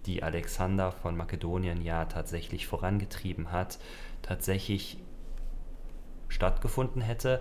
die 0.07 0.22
Alexander 0.22 0.93
von 0.93 1.16
Makedonien 1.16 1.81
ja 1.81 2.05
tatsächlich 2.07 2.66
vorangetrieben 2.66 3.53
hat, 3.53 3.79
tatsächlich 4.22 4.99
stattgefunden 6.29 7.01
hätte. 7.01 7.41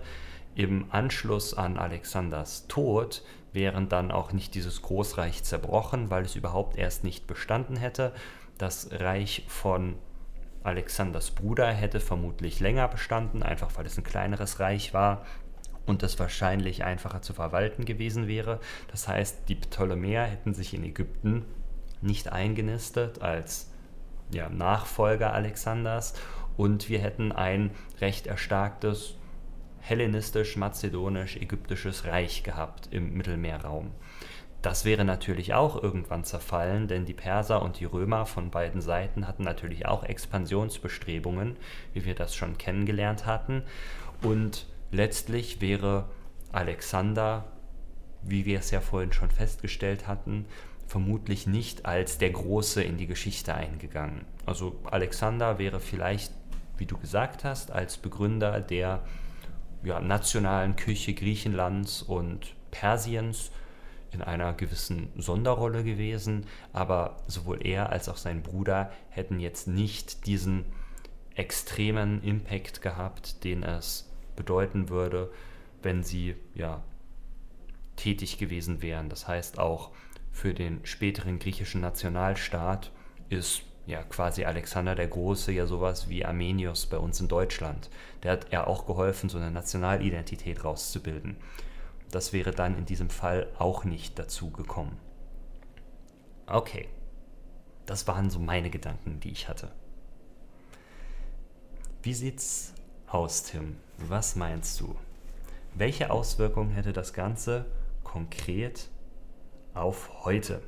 Im 0.54 0.86
Anschluss 0.90 1.52
an 1.54 1.76
Alexanders 1.76 2.68
Tod 2.68 3.22
wären 3.52 3.88
dann 3.88 4.12
auch 4.12 4.32
nicht 4.32 4.54
dieses 4.54 4.82
Großreich 4.82 5.42
zerbrochen, 5.42 6.10
weil 6.10 6.24
es 6.24 6.36
überhaupt 6.36 6.76
erst 6.76 7.02
nicht 7.02 7.26
bestanden 7.26 7.76
hätte. 7.76 8.12
Das 8.56 8.88
Reich 8.92 9.44
von 9.48 9.96
Alexanders 10.64 11.30
Bruder 11.30 11.68
hätte 11.68 12.00
vermutlich 12.00 12.58
länger 12.58 12.88
bestanden, 12.88 13.42
einfach 13.42 13.76
weil 13.76 13.84
es 13.86 13.98
ein 13.98 14.04
kleineres 14.04 14.58
Reich 14.60 14.94
war 14.94 15.24
und 15.86 16.02
das 16.02 16.18
wahrscheinlich 16.18 16.82
einfacher 16.84 17.22
zu 17.22 17.34
verwalten 17.34 17.84
gewesen 17.84 18.26
wäre. 18.26 18.58
Das 18.90 19.06
heißt, 19.06 19.48
die 19.48 19.54
Ptolemäer 19.56 20.24
hätten 20.24 20.54
sich 20.54 20.72
in 20.74 20.82
Ägypten 20.82 21.44
nicht 22.00 22.32
eingenistet 22.32 23.22
als 23.22 23.70
ja, 24.32 24.48
Nachfolger 24.48 25.34
Alexanders 25.34 26.14
und 26.56 26.88
wir 26.88 27.00
hätten 27.00 27.30
ein 27.30 27.72
recht 28.00 28.26
erstarktes 28.26 29.18
hellenistisch-mazedonisch-ägyptisches 29.80 32.06
Reich 32.06 32.42
gehabt 32.42 32.88
im 32.90 33.12
Mittelmeerraum. 33.12 33.90
Das 34.64 34.86
wäre 34.86 35.04
natürlich 35.04 35.52
auch 35.52 35.82
irgendwann 35.82 36.24
zerfallen, 36.24 36.88
denn 36.88 37.04
die 37.04 37.12
Perser 37.12 37.60
und 37.60 37.80
die 37.80 37.84
Römer 37.84 38.24
von 38.24 38.50
beiden 38.50 38.80
Seiten 38.80 39.28
hatten 39.28 39.42
natürlich 39.42 39.84
auch 39.84 40.04
Expansionsbestrebungen, 40.04 41.58
wie 41.92 42.06
wir 42.06 42.14
das 42.14 42.34
schon 42.34 42.56
kennengelernt 42.56 43.26
hatten. 43.26 43.64
Und 44.22 44.66
letztlich 44.90 45.60
wäre 45.60 46.06
Alexander, 46.50 47.44
wie 48.22 48.46
wir 48.46 48.58
es 48.58 48.70
ja 48.70 48.80
vorhin 48.80 49.12
schon 49.12 49.30
festgestellt 49.30 50.08
hatten, 50.08 50.46
vermutlich 50.86 51.46
nicht 51.46 51.84
als 51.84 52.16
der 52.16 52.30
Große 52.30 52.82
in 52.82 52.96
die 52.96 53.06
Geschichte 53.06 53.54
eingegangen. 53.54 54.24
Also 54.46 54.80
Alexander 54.90 55.58
wäre 55.58 55.78
vielleicht, 55.78 56.32
wie 56.78 56.86
du 56.86 56.96
gesagt 56.96 57.44
hast, 57.44 57.70
als 57.70 57.98
Begründer 57.98 58.62
der 58.62 59.04
ja, 59.82 60.00
nationalen 60.00 60.74
Küche 60.74 61.12
Griechenlands 61.12 62.00
und 62.00 62.54
Persiens 62.70 63.50
in 64.14 64.22
einer 64.22 64.52
gewissen 64.52 65.08
Sonderrolle 65.16 65.84
gewesen, 65.84 66.46
aber 66.72 67.16
sowohl 67.26 67.64
er 67.66 67.90
als 67.90 68.08
auch 68.08 68.16
sein 68.16 68.42
Bruder 68.42 68.90
hätten 69.10 69.40
jetzt 69.40 69.68
nicht 69.68 70.26
diesen 70.26 70.64
extremen 71.34 72.22
Impact 72.22 72.82
gehabt, 72.82 73.44
den 73.44 73.62
es 73.62 74.10
bedeuten 74.36 74.88
würde, 74.88 75.30
wenn 75.82 76.02
sie 76.02 76.36
ja 76.54 76.82
tätig 77.96 78.38
gewesen 78.38 78.82
wären. 78.82 79.08
Das 79.08 79.28
heißt 79.28 79.58
auch 79.58 79.90
für 80.32 80.54
den 80.54 80.84
späteren 80.84 81.38
griechischen 81.38 81.80
Nationalstaat 81.80 82.90
ist 83.28 83.62
ja 83.86 84.02
quasi 84.02 84.44
Alexander 84.44 84.94
der 84.94 85.08
Große 85.08 85.52
ja 85.52 85.66
sowas 85.66 86.08
wie 86.08 86.24
Armenius 86.24 86.86
bei 86.86 86.96
uns 86.96 87.20
in 87.20 87.28
Deutschland. 87.28 87.90
Der 88.22 88.32
hat 88.32 88.52
ja 88.52 88.66
auch 88.66 88.86
geholfen, 88.86 89.28
so 89.28 89.38
eine 89.38 89.50
Nationalidentität 89.50 90.64
rauszubilden. 90.64 91.36
Das 92.14 92.32
wäre 92.32 92.52
dann 92.52 92.78
in 92.78 92.86
diesem 92.86 93.10
Fall 93.10 93.48
auch 93.58 93.82
nicht 93.82 94.20
dazu 94.20 94.52
gekommen. 94.52 95.00
Okay, 96.46 96.88
das 97.86 98.06
waren 98.06 98.30
so 98.30 98.38
meine 98.38 98.70
Gedanken, 98.70 99.18
die 99.18 99.32
ich 99.32 99.48
hatte. 99.48 99.72
Wie 102.04 102.14
sieht's 102.14 102.72
aus, 103.08 103.42
Tim? 103.42 103.78
Was 103.98 104.36
meinst 104.36 104.80
du? 104.80 104.94
Welche 105.74 106.12
Auswirkungen 106.12 106.70
hätte 106.70 106.92
das 106.92 107.14
Ganze 107.14 107.66
konkret 108.04 108.90
auf 109.74 110.24
heute? 110.24 110.62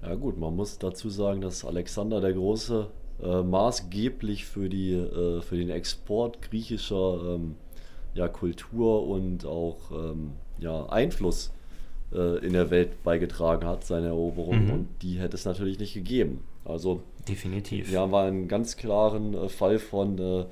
Ja 0.00 0.14
gut, 0.14 0.38
man 0.38 0.56
muss 0.56 0.78
dazu 0.78 1.10
sagen, 1.10 1.42
dass 1.42 1.66
Alexander 1.66 2.22
der 2.22 2.32
Große 2.32 2.90
äh, 3.22 3.42
maßgeblich 3.42 4.44
für, 4.44 4.68
die, 4.68 4.92
äh, 4.92 5.40
für 5.40 5.56
den 5.56 5.70
Export 5.70 6.42
griechischer 6.42 7.34
ähm, 7.34 7.56
ja, 8.14 8.28
Kultur 8.28 9.06
und 9.06 9.46
auch 9.46 9.90
ähm, 9.90 10.32
ja, 10.58 10.86
Einfluss 10.86 11.52
äh, 12.12 12.44
in 12.44 12.52
der 12.52 12.70
Welt 12.70 13.02
beigetragen 13.02 13.66
hat, 13.66 13.84
seine 13.84 14.08
Eroberung. 14.08 14.66
Mhm. 14.66 14.70
Und 14.70 14.88
die 15.02 15.18
hätte 15.18 15.36
es 15.36 15.44
natürlich 15.44 15.78
nicht 15.78 15.94
gegeben. 15.94 16.44
Also 16.64 17.02
definitiv. 17.28 17.90
Wir 17.90 18.00
haben 18.00 18.14
einen 18.14 18.48
ganz 18.48 18.76
klaren 18.76 19.34
äh, 19.34 19.48
Fall 19.48 19.78
von, 19.78 20.18
äh, 20.18 20.44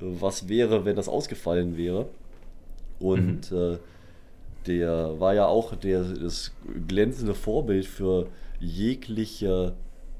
was 0.00 0.48
wäre, 0.48 0.84
wenn 0.84 0.96
das 0.96 1.08
ausgefallen 1.08 1.76
wäre. 1.76 2.06
Und 2.98 3.50
mhm. 3.50 3.78
Der 4.66 5.20
war 5.20 5.34
ja 5.34 5.46
auch 5.46 5.74
der, 5.76 6.02
das 6.02 6.52
glänzende 6.88 7.34
Vorbild 7.34 7.84
für 7.84 8.28
jegliche 8.60 9.74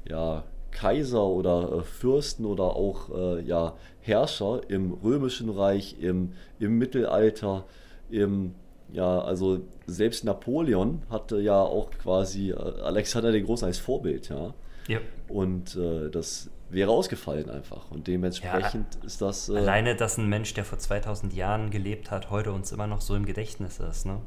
ja, 0.07 0.43
Kaiser 0.75 1.23
oder 1.23 1.79
äh, 1.79 1.81
Fürsten 1.83 2.45
oder 2.45 2.75
auch 2.75 3.09
äh, 3.15 3.41
ja, 3.41 3.73
Herrscher 4.01 4.61
im 4.67 4.93
Römischen 4.93 5.49
Reich, 5.49 5.95
im, 5.99 6.33
im 6.59 6.77
Mittelalter, 6.77 7.63
im 8.09 8.53
ja, 8.91 9.19
also 9.19 9.61
selbst 9.87 10.23
Napoleon 10.23 11.01
hatte 11.09 11.39
ja 11.39 11.59
auch 11.59 11.89
quasi 11.91 12.51
äh, 12.51 12.55
Alexander 12.55 13.31
den 13.31 13.45
Großen 13.45 13.67
als 13.67 13.79
Vorbild, 13.79 14.29
ja. 14.29 14.53
ja. 14.87 14.99
Und 15.27 15.75
äh, 15.75 16.09
das 16.11 16.49
wäre 16.69 16.91
ausgefallen 16.91 17.49
einfach. 17.49 17.89
Und 17.91 18.07
dementsprechend 18.07 18.95
ja, 18.95 19.05
ist 19.05 19.21
das. 19.21 19.49
Äh, 19.49 19.57
alleine, 19.57 19.95
dass 19.95 20.17
ein 20.17 20.27
Mensch, 20.27 20.53
der 20.53 20.65
vor 20.65 20.77
2000 20.77 21.33
Jahren 21.33 21.71
gelebt 21.71 22.11
hat, 22.11 22.29
heute 22.29 22.51
uns 22.51 22.71
immer 22.71 22.87
noch 22.87 23.01
so 23.01 23.15
im 23.15 23.25
Gedächtnis 23.25 23.79
ist, 23.79 24.05
ne? 24.05 24.21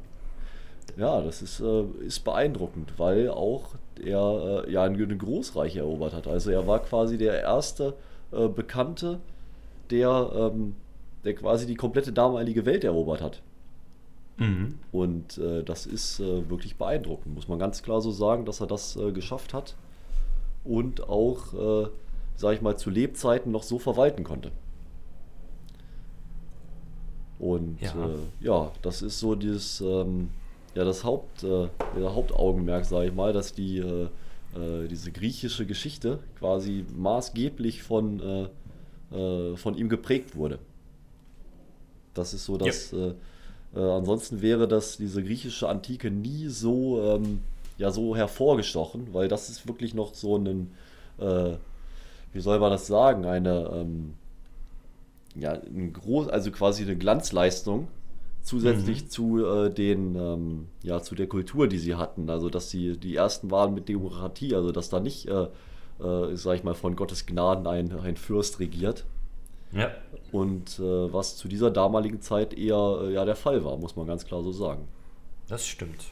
Ja, 0.96 1.20
das 1.20 1.42
ist, 1.42 1.60
äh, 1.60 1.84
ist 2.04 2.20
beeindruckend, 2.24 2.94
weil 2.98 3.28
auch 3.30 3.74
er 4.02 4.64
äh, 4.66 4.72
ja 4.72 4.82
ein, 4.84 4.94
ein 4.94 5.18
Großreich 5.18 5.76
erobert 5.76 6.12
hat. 6.14 6.26
Also 6.26 6.50
er 6.50 6.66
war 6.66 6.80
quasi 6.80 7.18
der 7.18 7.40
erste 7.40 7.94
äh, 8.32 8.48
Bekannte, 8.48 9.20
der, 9.90 10.30
ähm, 10.34 10.74
der 11.24 11.34
quasi 11.34 11.66
die 11.66 11.74
komplette 11.74 12.12
damalige 12.12 12.66
Welt 12.66 12.84
erobert 12.84 13.20
hat. 13.20 13.42
Mhm. 14.38 14.78
Und 14.92 15.38
äh, 15.38 15.62
das 15.64 15.86
ist 15.86 16.20
äh, 16.20 16.48
wirklich 16.48 16.76
beeindruckend, 16.76 17.34
muss 17.34 17.48
man 17.48 17.58
ganz 17.58 17.82
klar 17.82 18.00
so 18.00 18.10
sagen, 18.10 18.44
dass 18.44 18.60
er 18.60 18.66
das 18.66 18.96
äh, 18.96 19.12
geschafft 19.12 19.52
hat 19.52 19.74
und 20.64 21.08
auch, 21.08 21.54
äh, 21.54 21.88
sage 22.36 22.54
ich 22.54 22.62
mal, 22.62 22.76
zu 22.76 22.90
Lebzeiten 22.90 23.50
noch 23.50 23.64
so 23.64 23.78
verwalten 23.78 24.22
konnte. 24.22 24.52
Und 27.38 27.80
ja, 27.80 27.94
ja 28.40 28.72
das 28.82 29.02
ist 29.02 29.18
so 29.18 29.34
dieses, 29.34 29.80
ähm, 29.80 30.30
ja, 30.78 30.84
das 30.84 31.02
Haupt, 31.02 31.42
äh, 31.42 31.68
der 31.96 32.14
Hauptaugenmerk, 32.14 32.84
sage 32.84 33.08
ich 33.08 33.12
mal, 33.12 33.32
dass 33.32 33.52
die, 33.52 33.78
äh, 33.78 34.04
äh, 34.54 34.86
diese 34.86 35.10
griechische 35.10 35.66
Geschichte 35.66 36.20
quasi 36.38 36.86
maßgeblich 36.96 37.82
von, 37.82 38.48
äh, 39.10 39.16
äh, 39.16 39.56
von 39.56 39.76
ihm 39.76 39.88
geprägt 39.88 40.36
wurde. 40.36 40.60
Das 42.14 42.32
ist 42.32 42.44
so, 42.44 42.56
dass 42.56 42.92
ja. 42.92 43.12
ansonsten 43.74 44.40
wäre 44.40 44.68
das 44.68 44.98
diese 44.98 45.22
griechische 45.22 45.68
Antike 45.68 46.12
nie 46.12 46.46
so, 46.46 47.02
ähm, 47.02 47.40
ja, 47.76 47.90
so 47.90 48.14
hervorgestochen, 48.14 49.12
weil 49.12 49.26
das 49.26 49.48
ist 49.50 49.66
wirklich 49.66 49.94
noch 49.94 50.14
so 50.14 50.36
ein, 50.36 50.70
wie 51.18 52.40
soll 52.40 52.58
man 52.58 52.70
das 52.70 52.86
sagen, 52.86 53.24
eine, 53.24 53.70
ähm, 53.72 54.14
ja, 55.34 55.52
ein 55.52 55.92
groß, 55.92 56.28
also 56.28 56.50
quasi 56.50 56.82
eine 56.82 56.96
Glanzleistung 56.96 57.88
zusätzlich 58.48 59.04
mhm. 59.04 59.08
zu 59.10 59.44
äh, 59.44 59.70
den 59.70 60.16
ähm, 60.16 60.68
ja 60.82 61.02
zu 61.02 61.14
der 61.14 61.26
Kultur, 61.26 61.68
die 61.68 61.78
sie 61.78 61.94
hatten. 61.94 62.30
Also 62.30 62.48
dass 62.48 62.70
sie 62.70 62.96
die 62.96 63.14
ersten 63.14 63.50
waren 63.50 63.74
mit 63.74 63.88
Demokratie, 63.88 64.54
also 64.54 64.72
dass 64.72 64.88
da 64.88 65.00
nicht, 65.00 65.28
äh, 65.28 65.48
äh, 66.02 66.36
sag 66.36 66.56
ich 66.56 66.64
mal, 66.64 66.74
von 66.74 66.96
Gottes 66.96 67.26
Gnaden 67.26 67.66
ein, 67.66 67.92
ein 67.92 68.16
Fürst 68.16 68.58
regiert. 68.58 69.04
Ja. 69.72 69.90
Und 70.32 70.78
äh, 70.78 71.12
was 71.12 71.36
zu 71.36 71.46
dieser 71.46 71.70
damaligen 71.70 72.22
Zeit 72.22 72.54
eher 72.54 73.00
äh, 73.02 73.12
ja 73.12 73.24
der 73.24 73.36
Fall 73.36 73.64
war, 73.64 73.76
muss 73.76 73.96
man 73.96 74.06
ganz 74.06 74.24
klar 74.24 74.42
so 74.42 74.50
sagen. 74.50 74.88
Das 75.46 75.66
stimmt. 75.66 76.06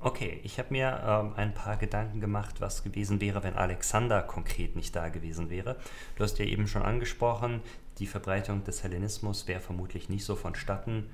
Okay, 0.00 0.40
ich 0.44 0.60
habe 0.60 0.68
mir 0.70 1.00
ähm, 1.04 1.32
ein 1.36 1.54
paar 1.54 1.76
Gedanken 1.76 2.20
gemacht, 2.20 2.60
was 2.60 2.84
gewesen 2.84 3.20
wäre, 3.20 3.42
wenn 3.42 3.56
Alexander 3.56 4.22
konkret 4.22 4.76
nicht 4.76 4.94
da 4.94 5.08
gewesen 5.08 5.50
wäre. 5.50 5.76
Du 6.14 6.22
hast 6.22 6.38
ja 6.38 6.44
eben 6.44 6.68
schon 6.68 6.82
angesprochen, 6.82 7.62
die 7.98 8.06
Verbreitung 8.06 8.64
des 8.64 8.82
Hellenismus 8.82 9.48
wäre 9.48 9.60
vermutlich 9.60 10.08
nicht 10.08 10.24
so 10.24 10.36
vonstatten 10.36 11.06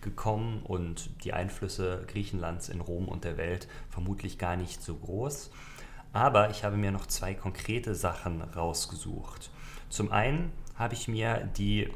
gekommen 0.00 0.62
und 0.62 1.10
die 1.24 1.32
Einflüsse 1.32 2.04
Griechenlands 2.06 2.68
in 2.68 2.80
Rom 2.80 3.08
und 3.08 3.24
der 3.24 3.36
Welt 3.36 3.66
vermutlich 3.90 4.38
gar 4.38 4.56
nicht 4.56 4.82
so 4.82 4.94
groß. 4.94 5.50
Aber 6.12 6.50
ich 6.50 6.62
habe 6.62 6.76
mir 6.76 6.92
noch 6.92 7.06
zwei 7.06 7.34
konkrete 7.34 7.94
Sachen 7.94 8.42
rausgesucht. 8.42 9.50
Zum 9.88 10.12
einen 10.12 10.52
habe 10.76 10.94
ich 10.94 11.08
mir 11.08 11.50
die, 11.56 11.88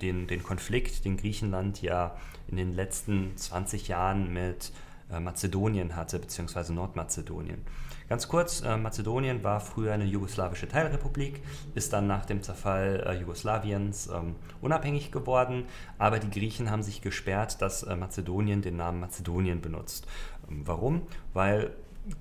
den, 0.00 0.28
den 0.28 0.42
Konflikt, 0.42 1.04
den 1.04 1.16
Griechenland 1.16 1.82
ja 1.82 2.16
in 2.46 2.56
den 2.56 2.72
letzten 2.72 3.36
20 3.36 3.88
Jahren 3.88 4.32
mit 4.32 4.72
äh, 5.10 5.18
Mazedonien 5.18 5.96
hatte, 5.96 6.18
beziehungsweise 6.18 6.74
Nordmazedonien. 6.74 7.62
Ganz 8.08 8.28
kurz, 8.28 8.60
äh, 8.60 8.76
Mazedonien 8.76 9.42
war 9.42 9.60
früher 9.60 9.94
eine 9.94 10.04
jugoslawische 10.04 10.68
Teilrepublik, 10.68 11.42
ist 11.74 11.92
dann 11.92 12.06
nach 12.06 12.26
dem 12.26 12.42
Zerfall 12.42 13.02
äh, 13.06 13.18
Jugoslawiens 13.18 14.08
ähm, 14.08 14.36
unabhängig 14.60 15.10
geworden, 15.10 15.64
aber 15.98 16.18
die 16.18 16.30
Griechen 16.30 16.70
haben 16.70 16.82
sich 16.82 17.00
gesperrt, 17.00 17.62
dass 17.62 17.82
äh, 17.82 17.96
Mazedonien 17.96 18.60
den 18.60 18.76
Namen 18.76 19.00
Mazedonien 19.00 19.62
benutzt. 19.62 20.06
Ähm, 20.50 20.62
warum? 20.66 21.02
Weil 21.32 21.70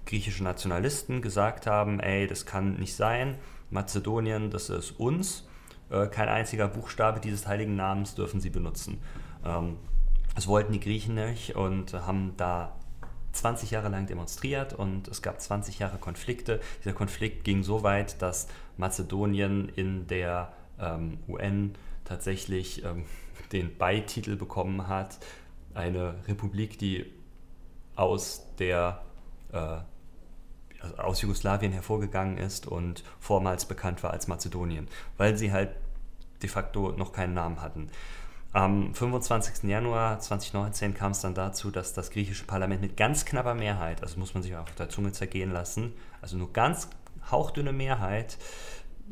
griechische 0.05 0.43
Nationalisten 0.43 1.21
gesagt 1.21 1.67
haben, 1.67 1.99
ey, 1.99 2.27
das 2.27 2.45
kann 2.45 2.75
nicht 2.75 2.95
sein, 2.95 3.35
Mazedonien, 3.69 4.51
das 4.51 4.69
ist 4.69 4.91
uns, 4.91 5.47
äh, 5.89 6.07
kein 6.07 6.29
einziger 6.29 6.67
Buchstabe 6.67 7.19
dieses 7.19 7.47
heiligen 7.47 7.75
Namens 7.75 8.15
dürfen 8.15 8.39
sie 8.39 8.49
benutzen. 8.49 9.01
Ähm, 9.43 9.77
das 10.35 10.47
wollten 10.47 10.71
die 10.71 10.79
Griechen 10.79 11.15
nicht 11.15 11.55
und 11.55 11.93
haben 11.93 12.33
da 12.37 12.73
20 13.33 13.71
Jahre 13.71 13.89
lang 13.89 14.05
demonstriert 14.05 14.73
und 14.73 15.07
es 15.07 15.21
gab 15.21 15.41
20 15.41 15.79
Jahre 15.79 15.97
Konflikte. 15.97 16.61
Dieser 16.79 16.93
Konflikt 16.93 17.43
ging 17.43 17.63
so 17.63 17.83
weit, 17.83 18.21
dass 18.21 18.47
Mazedonien 18.77 19.69
in 19.69 20.07
der 20.07 20.53
ähm, 20.79 21.17
UN 21.27 21.75
tatsächlich 22.05 22.83
ähm, 22.85 23.05
den 23.51 23.75
Beititel 23.77 24.35
bekommen 24.35 24.87
hat, 24.87 25.19
eine 25.73 26.15
Republik, 26.27 26.77
die 26.77 27.11
aus 27.95 28.43
der 28.59 29.01
äh, 29.51 29.77
aus 30.97 31.21
Jugoslawien 31.21 31.71
hervorgegangen 31.71 32.37
ist 32.37 32.67
und 32.67 33.03
vormals 33.19 33.65
bekannt 33.65 34.03
war 34.03 34.11
als 34.11 34.27
Mazedonien, 34.27 34.87
weil 35.17 35.37
sie 35.37 35.51
halt 35.51 35.69
de 36.41 36.49
facto 36.49 36.91
noch 36.91 37.13
keinen 37.13 37.33
Namen 37.33 37.61
hatten. 37.61 37.89
Am 38.53 38.93
25. 38.93 39.67
Januar 39.67 40.19
2019 40.19 40.93
kam 40.93 41.13
es 41.13 41.21
dann 41.21 41.33
dazu, 41.33 41.71
dass 41.71 41.93
das 41.93 42.11
griechische 42.11 42.45
Parlament 42.45 42.81
mit 42.81 42.95
ganz 42.95 43.25
knapper 43.25 43.55
Mehrheit, 43.55 44.03
also 44.03 44.19
muss 44.19 44.35
man 44.35 44.43
sich 44.43 44.55
auch 44.55 44.61
auf 44.61 44.75
der 44.75 44.89
Zunge 44.89 45.11
zergehen 45.11 45.51
lassen, 45.51 45.93
also 46.21 46.37
nur 46.37 46.53
ganz 46.53 46.87
hauchdünne 47.31 47.73
Mehrheit, 47.73 48.37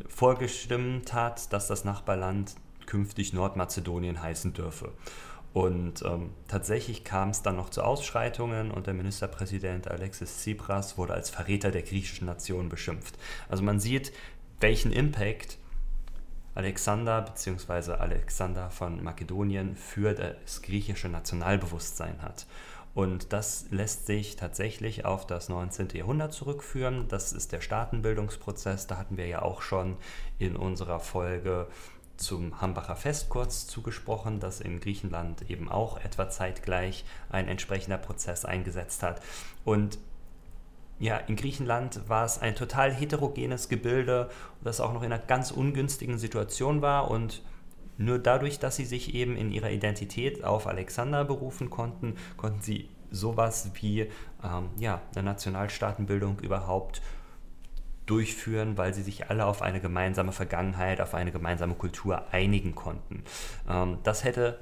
vorgestimmt 0.07 1.13
hat, 1.13 1.51
dass 1.53 1.67
das 1.67 1.85
Nachbarland 1.85 2.53
künftig 2.85 3.33
Nordmazedonien 3.33 4.21
heißen 4.21 4.53
dürfe. 4.53 4.91
Und 5.53 6.03
ähm, 6.03 6.29
tatsächlich 6.47 7.03
kam 7.03 7.29
es 7.29 7.41
dann 7.41 7.55
noch 7.55 7.71
zu 7.71 7.81
Ausschreitungen 7.83 8.69
und 8.69 8.85
der 8.85 8.93
Ministerpräsident 8.93 9.89
Alexis 9.89 10.37
Tsipras 10.37 10.99
wurde 10.99 11.15
als 11.15 11.31
Verräter 11.31 11.71
der 11.71 11.81
griechischen 11.81 12.27
Nation 12.27 12.69
beschimpft. 12.69 13.17
Also 13.49 13.63
man 13.63 13.79
sieht, 13.79 14.13
welchen 14.59 14.91
Impact 14.91 15.57
Alexander 16.53 17.21
bzw. 17.21 17.93
Alexander 17.93 18.69
von 18.69 19.03
Makedonien 19.03 19.75
für 19.75 20.13
das 20.13 20.61
griechische 20.61 21.07
Nationalbewusstsein 21.07 22.21
hat. 22.21 22.45
Und 22.93 23.31
das 23.31 23.67
lässt 23.69 24.05
sich 24.05 24.35
tatsächlich 24.35 25.05
auf 25.05 25.25
das 25.25 25.47
19. 25.47 25.89
Jahrhundert 25.93 26.33
zurückführen. 26.33 27.07
Das 27.07 27.31
ist 27.31 27.53
der 27.53 27.61
Staatenbildungsprozess. 27.61 28.87
Da 28.87 28.97
hatten 28.97 29.15
wir 29.15 29.27
ja 29.27 29.41
auch 29.41 29.61
schon 29.61 29.95
in 30.39 30.57
unserer 30.57 30.99
Folge 30.99 31.67
zum 32.17 32.61
Hambacher 32.61 32.95
Fest 32.95 33.29
kurz 33.29 33.65
zugesprochen, 33.65 34.39
dass 34.39 34.59
in 34.59 34.79
Griechenland 34.79 35.49
eben 35.49 35.69
auch 35.69 35.97
etwa 36.03 36.29
zeitgleich 36.29 37.05
ein 37.29 37.47
entsprechender 37.47 37.97
Prozess 37.97 38.45
eingesetzt 38.45 39.03
hat. 39.03 39.21
Und 39.63 39.97
ja, 41.01 41.17
in 41.17 41.35
Griechenland 41.35 42.07
war 42.07 42.25
es 42.25 42.39
ein 42.39 42.53
total 42.55 42.93
heterogenes 42.93 43.69
Gebilde, 43.69 44.29
das 44.63 44.79
auch 44.79 44.93
noch 44.93 45.01
in 45.01 45.11
einer 45.11 45.21
ganz 45.21 45.49
ungünstigen 45.49 46.19
Situation 46.19 46.83
war 46.83 47.09
und 47.09 47.41
nur 47.97 48.19
dadurch, 48.19 48.59
dass 48.59 48.75
sie 48.75 48.85
sich 48.85 49.15
eben 49.15 49.35
in 49.35 49.51
ihrer 49.51 49.71
Identität 49.71 50.43
auf 50.43 50.67
Alexander 50.67 51.25
berufen 51.25 51.71
konnten, 51.71 52.17
konnten 52.37 52.61
sie 52.61 52.87
sowas 53.09 53.71
wie 53.81 54.01
ähm, 54.43 54.69
ja, 54.77 55.01
eine 55.15 55.23
Nationalstaatenbildung 55.23 56.39
überhaupt 56.39 57.01
durchführen, 58.05 58.77
weil 58.77 58.93
sie 58.93 59.01
sich 59.01 59.29
alle 59.31 59.47
auf 59.47 59.63
eine 59.63 59.81
gemeinsame 59.81 60.31
Vergangenheit, 60.31 61.01
auf 61.01 61.15
eine 61.15 61.31
gemeinsame 61.31 61.73
Kultur 61.73 62.31
einigen 62.31 62.75
konnten. 62.75 63.23
Ähm, 63.67 63.97
das 64.03 64.23
hätte 64.23 64.59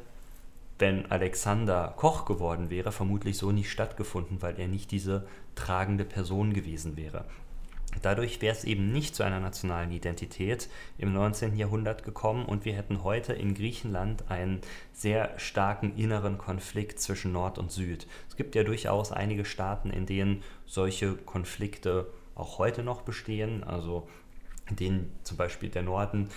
wenn 0.79 1.11
Alexander 1.11 1.93
Koch 1.97 2.25
geworden 2.25 2.69
wäre, 2.69 2.91
vermutlich 2.91 3.37
so 3.37 3.51
nicht 3.51 3.69
stattgefunden, 3.69 4.41
weil 4.41 4.59
er 4.59 4.67
nicht 4.67 4.91
diese 4.91 5.27
tragende 5.55 6.05
Person 6.05 6.53
gewesen 6.53 6.95
wäre. 6.97 7.25
Dadurch 8.01 8.41
wäre 8.41 8.55
es 8.55 8.63
eben 8.63 8.91
nicht 8.91 9.15
zu 9.15 9.23
einer 9.23 9.39
nationalen 9.39 9.91
Identität 9.91 10.69
im 10.97 11.11
19. 11.11 11.57
Jahrhundert 11.57 12.03
gekommen 12.03 12.45
und 12.45 12.63
wir 12.63 12.73
hätten 12.73 13.03
heute 13.03 13.33
in 13.33 13.55
Griechenland 13.55 14.29
einen 14.29 14.61
sehr 14.93 15.37
starken 15.37 15.97
inneren 15.97 16.37
Konflikt 16.37 16.99
zwischen 16.99 17.31
Nord 17.31 17.57
und 17.57 17.71
Süd. 17.71 18.07
Es 18.29 18.35
gibt 18.35 18.53
ja 18.55 18.63
durchaus 18.63 19.11
einige 19.11 19.43
Staaten, 19.43 19.89
in 19.89 20.05
denen 20.05 20.43
solche 20.65 21.15
Konflikte 21.15 22.07
auch 22.35 22.59
heute 22.59 22.83
noch 22.83 23.01
bestehen, 23.01 23.63
also 23.63 24.07
in 24.69 24.75
denen 24.75 25.11
zum 25.23 25.37
Beispiel 25.37 25.69
der 25.69 25.83
Norden 25.83 26.29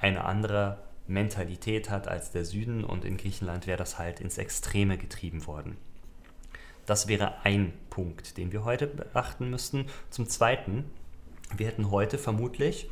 eine 0.00 0.24
andere 0.24 0.78
Mentalität 1.10 1.90
hat 1.90 2.08
als 2.08 2.30
der 2.30 2.44
Süden 2.44 2.84
und 2.84 3.04
in 3.04 3.16
Griechenland 3.16 3.66
wäre 3.66 3.76
das 3.76 3.98
halt 3.98 4.20
ins 4.20 4.38
Extreme 4.38 4.96
getrieben 4.96 5.46
worden. 5.46 5.76
Das 6.86 7.08
wäre 7.08 7.44
ein 7.44 7.72
Punkt, 7.90 8.36
den 8.36 8.52
wir 8.52 8.64
heute 8.64 8.86
beachten 8.86 9.50
müssten. 9.50 9.86
Zum 10.08 10.28
Zweiten, 10.28 10.84
wir 11.56 11.66
hätten 11.66 11.90
heute 11.90 12.16
vermutlich, 12.16 12.88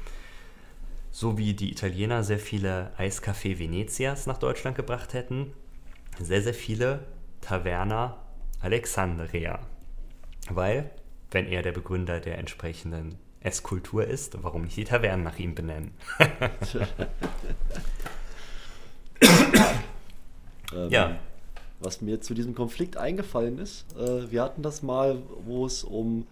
so 1.10 1.38
wie 1.38 1.54
die 1.54 1.70
Italiener 1.70 2.22
sehr 2.22 2.38
viele 2.38 2.92
Eiscafé 2.98 3.58
Venezias 3.58 4.26
nach 4.26 4.38
Deutschland 4.38 4.76
gebracht 4.76 5.14
hätten, 5.14 5.52
sehr, 6.20 6.42
sehr 6.42 6.54
viele 6.54 7.06
Taverna 7.40 8.18
Alexandria. 8.60 9.60
Weil, 10.50 10.90
wenn 11.30 11.46
er 11.46 11.62
der 11.62 11.72
Begründer 11.72 12.20
der 12.20 12.38
entsprechenden 12.38 13.18
Esskultur 13.40 14.04
ist, 14.04 14.42
warum 14.42 14.62
nicht 14.62 14.76
die 14.76 14.84
Tavernen 14.84 15.24
nach 15.24 15.38
ihm 15.38 15.54
benennen? 15.54 15.92
ähm, 20.72 20.90
ja. 20.90 21.18
Was 21.80 22.00
mir 22.00 22.20
zu 22.20 22.34
diesem 22.34 22.54
Konflikt 22.54 22.96
eingefallen 22.96 23.58
ist, 23.58 23.86
äh, 23.96 24.30
wir 24.30 24.42
hatten 24.42 24.62
das 24.62 24.82
mal, 24.82 25.22
wo 25.44 25.64
es 25.66 25.84
um 25.84 26.26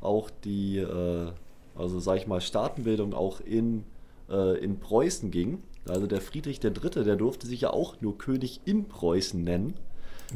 auch 0.00 0.30
die, 0.44 0.78
äh, 0.78 1.30
also 1.76 2.00
sag 2.00 2.16
ich 2.16 2.26
mal, 2.26 2.40
Staatenbildung 2.40 3.14
auch 3.14 3.40
in, 3.40 3.84
äh, 4.28 4.58
in 4.58 4.80
Preußen 4.80 5.30
ging. 5.30 5.62
Also 5.86 6.06
der 6.06 6.20
Friedrich 6.20 6.62
III., 6.62 7.04
der 7.04 7.16
durfte 7.16 7.46
sich 7.46 7.60
ja 7.62 7.70
auch 7.70 8.00
nur 8.00 8.18
König 8.18 8.60
in 8.64 8.88
Preußen 8.88 9.42
nennen. 9.42 9.74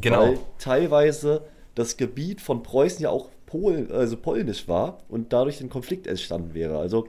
Genau. 0.00 0.20
Weil 0.20 0.38
teilweise 0.58 1.42
das 1.74 1.96
Gebiet 1.96 2.40
von 2.40 2.62
Preußen 2.62 3.02
ja 3.02 3.10
auch 3.10 3.28
Pol, 3.52 3.88
also 3.92 4.16
polnisch 4.16 4.66
war 4.66 5.00
und 5.10 5.34
dadurch 5.34 5.60
ein 5.60 5.68
Konflikt 5.68 6.06
entstanden 6.06 6.54
wäre. 6.54 6.78
Also 6.78 7.08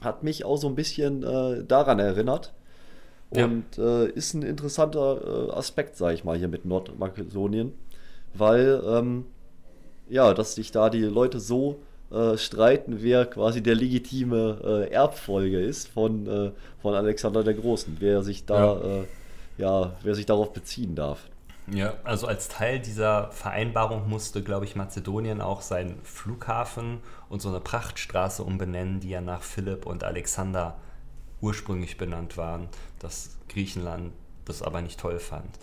hat 0.00 0.22
mich 0.22 0.46
auch 0.46 0.56
so 0.56 0.66
ein 0.66 0.74
bisschen 0.74 1.22
äh, 1.22 1.62
daran 1.62 1.98
erinnert. 1.98 2.54
Und 3.28 3.76
ja. 3.76 4.04
äh, 4.04 4.10
ist 4.10 4.32
ein 4.32 4.42
interessanter 4.42 5.50
äh, 5.50 5.52
Aspekt, 5.52 5.98
sage 5.98 6.14
ich 6.14 6.24
mal, 6.24 6.38
hier 6.38 6.48
mit 6.48 6.64
Nordmakedonien, 6.64 7.74
weil 8.32 8.82
ähm, 8.86 9.26
ja, 10.08 10.32
dass 10.32 10.54
sich 10.54 10.72
da 10.72 10.88
die 10.88 11.02
Leute 11.02 11.38
so 11.38 11.80
äh, 12.10 12.38
streiten, 12.38 13.02
wer 13.02 13.26
quasi 13.26 13.62
der 13.62 13.74
legitime 13.74 14.60
äh, 14.64 14.90
Erbfolge 14.90 15.60
ist 15.60 15.88
von, 15.88 16.26
äh, 16.26 16.52
von 16.80 16.94
Alexander 16.94 17.44
der 17.44 17.52
Großen, 17.52 17.98
wer 18.00 18.22
sich 18.22 18.46
da 18.46 18.80
ja. 18.80 19.04
ja, 19.58 19.92
wer 20.02 20.14
sich 20.14 20.24
darauf 20.24 20.54
beziehen 20.54 20.94
darf. 20.94 21.28
Ja, 21.72 21.94
also 22.04 22.26
als 22.26 22.48
Teil 22.48 22.80
dieser 22.80 23.30
Vereinbarung 23.30 24.08
musste, 24.08 24.42
glaube 24.42 24.64
ich, 24.64 24.76
Mazedonien 24.76 25.40
auch 25.40 25.60
seinen 25.60 26.00
Flughafen 26.02 27.00
und 27.28 27.42
so 27.42 27.48
eine 27.48 27.60
Prachtstraße 27.60 28.42
umbenennen, 28.42 29.00
die 29.00 29.10
ja 29.10 29.20
nach 29.20 29.42
Philipp 29.42 29.84
und 29.84 30.02
Alexander 30.02 30.76
ursprünglich 31.40 31.98
benannt 31.98 32.36
waren, 32.36 32.68
dass 32.98 33.36
Griechenland 33.48 34.12
das 34.44 34.62
aber 34.62 34.80
nicht 34.80 34.98
toll 34.98 35.18
fand. 35.18 35.58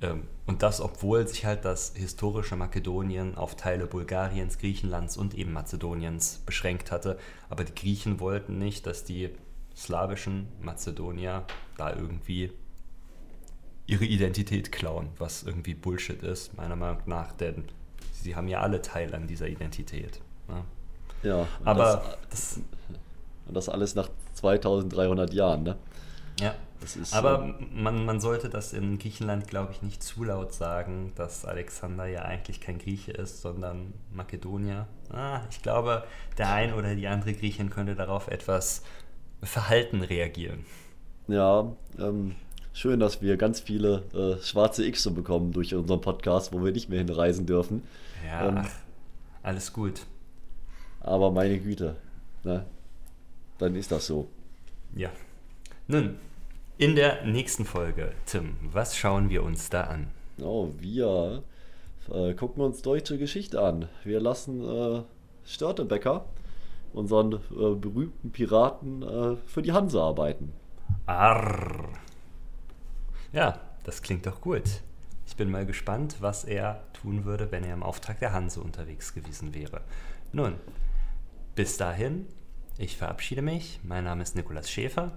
Ähm, 0.00 0.26
und 0.46 0.62
das, 0.62 0.80
obwohl 0.80 1.28
sich 1.28 1.44
halt 1.44 1.64
das 1.64 1.92
historische 1.94 2.56
Makedonien 2.56 3.36
auf 3.36 3.54
Teile 3.54 3.86
Bulgariens, 3.86 4.58
Griechenlands 4.58 5.16
und 5.16 5.34
eben 5.34 5.52
Mazedoniens 5.52 6.42
beschränkt 6.46 6.90
hatte. 6.90 7.18
Aber 7.50 7.64
die 7.64 7.74
Griechen 7.74 8.18
wollten 8.18 8.58
nicht, 8.58 8.86
dass 8.86 9.04
die 9.04 9.30
slawischen 9.76 10.48
Mazedonier 10.60 11.44
da 11.76 11.94
irgendwie 11.94 12.52
ihre 13.86 14.04
Identität 14.04 14.72
klauen, 14.72 15.08
was 15.18 15.42
irgendwie 15.42 15.74
Bullshit 15.74 16.22
ist, 16.22 16.56
meiner 16.56 16.76
Meinung 16.76 17.02
nach, 17.06 17.32
denn 17.32 17.64
sie 18.12 18.36
haben 18.36 18.48
ja 18.48 18.60
alle 18.60 18.82
Teil 18.82 19.14
an 19.14 19.26
dieser 19.26 19.48
Identität. 19.48 20.20
Ne? 20.48 20.64
Ja, 21.22 21.46
aber 21.64 22.02
das, 22.30 22.60
das, 22.60 22.60
das, 23.52 23.68
alles 23.68 23.94
nach 23.94 24.08
2300 24.34 25.32
Jahren, 25.34 25.64
ne? 25.64 25.76
Ja, 26.40 26.54
ist, 26.82 27.14
aber 27.14 27.54
man, 27.74 28.06
man 28.06 28.20
sollte 28.20 28.48
das 28.48 28.72
in 28.72 28.98
Griechenland, 28.98 29.46
glaube 29.46 29.72
ich, 29.72 29.82
nicht 29.82 30.02
zu 30.02 30.24
laut 30.24 30.54
sagen, 30.54 31.12
dass 31.14 31.44
Alexander 31.44 32.06
ja 32.06 32.22
eigentlich 32.22 32.60
kein 32.60 32.78
Grieche 32.78 33.12
ist, 33.12 33.42
sondern 33.42 33.92
Makedonier. 34.12 34.86
Ah, 35.10 35.42
ich 35.50 35.60
glaube, 35.60 36.04
der 36.38 36.50
ein 36.52 36.72
oder 36.72 36.94
die 36.94 37.06
andere 37.06 37.34
Griechin 37.34 37.68
könnte 37.68 37.94
darauf 37.94 38.28
etwas 38.28 38.82
verhalten 39.42 40.00
reagieren. 40.02 40.64
Ja, 41.28 41.70
ähm, 41.98 42.34
schön, 42.72 43.00
dass 43.00 43.22
wir 43.22 43.36
ganz 43.36 43.60
viele 43.60 44.02
äh, 44.14 44.42
schwarze 44.42 44.84
X 44.86 45.08
bekommen 45.12 45.52
durch 45.52 45.74
unseren 45.74 46.00
Podcast, 46.00 46.52
wo 46.52 46.64
wir 46.64 46.72
nicht 46.72 46.88
mehr 46.88 46.98
hinreisen 46.98 47.46
dürfen. 47.46 47.82
Ja, 48.26 48.48
ähm, 48.48 48.66
alles 49.42 49.72
gut. 49.72 50.02
Aber 51.00 51.30
meine 51.30 51.58
Güte, 51.58 51.96
ne? 52.44 52.66
dann 53.58 53.74
ist 53.74 53.90
das 53.90 54.06
so. 54.06 54.28
Ja. 54.94 55.10
Nun, 55.86 56.16
in 56.78 56.96
der 56.96 57.24
nächsten 57.24 57.64
Folge, 57.64 58.12
Tim, 58.26 58.56
was 58.72 58.96
schauen 58.96 59.30
wir 59.30 59.42
uns 59.42 59.70
da 59.70 59.82
an? 59.82 60.08
Oh, 60.42 60.70
wir 60.78 61.42
äh, 62.12 62.34
gucken 62.34 62.62
uns 62.62 62.82
deutsche 62.82 63.18
Geschichte 63.18 63.60
an. 63.60 63.88
Wir 64.04 64.20
lassen 64.20 64.64
äh, 64.64 65.02
Störtebecker, 65.44 66.24
unseren 66.92 67.34
äh, 67.34 67.74
berühmten 67.74 68.30
Piraten, 68.30 69.02
äh, 69.02 69.36
für 69.46 69.62
die 69.62 69.72
Hanse 69.72 70.00
arbeiten. 70.00 70.52
Arr. 71.06 71.88
Ja, 73.32 73.60
das 73.84 74.02
klingt 74.02 74.26
doch 74.26 74.40
gut. 74.40 74.64
Ich 75.26 75.36
bin 75.36 75.50
mal 75.50 75.64
gespannt, 75.64 76.16
was 76.18 76.44
er 76.44 76.82
tun 76.92 77.24
würde, 77.24 77.52
wenn 77.52 77.62
er 77.62 77.74
im 77.74 77.84
Auftrag 77.84 78.18
der 78.18 78.32
Hanse 78.32 78.60
unterwegs 78.60 79.14
gewesen 79.14 79.54
wäre. 79.54 79.82
Nun, 80.32 80.54
bis 81.54 81.76
dahin, 81.76 82.26
ich 82.76 82.96
verabschiede 82.96 83.42
mich. 83.42 83.78
Mein 83.84 84.04
Name 84.04 84.24
ist 84.24 84.34
Nikolas 84.34 84.68
Schäfer. 84.68 85.12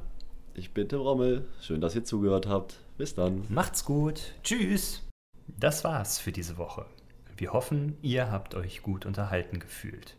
Ich 0.53 0.75
bin 0.75 0.87
Tim 0.87 0.99
Rommel. 0.99 1.47
Schön, 1.59 1.81
dass 1.81 1.95
ihr 1.95 2.03
zugehört 2.03 2.45
habt. 2.45 2.79
Bis 2.99 3.15
dann. 3.15 3.45
Macht's 3.49 3.83
gut. 3.83 4.35
Tschüss. 4.43 5.01
Das 5.47 5.83
war's 5.83 6.19
für 6.19 6.31
diese 6.31 6.57
Woche. 6.57 6.85
Wir 7.35 7.51
hoffen, 7.51 7.97
ihr 8.03 8.29
habt 8.29 8.53
euch 8.53 8.83
gut 8.83 9.07
unterhalten 9.07 9.59
gefühlt. 9.59 10.15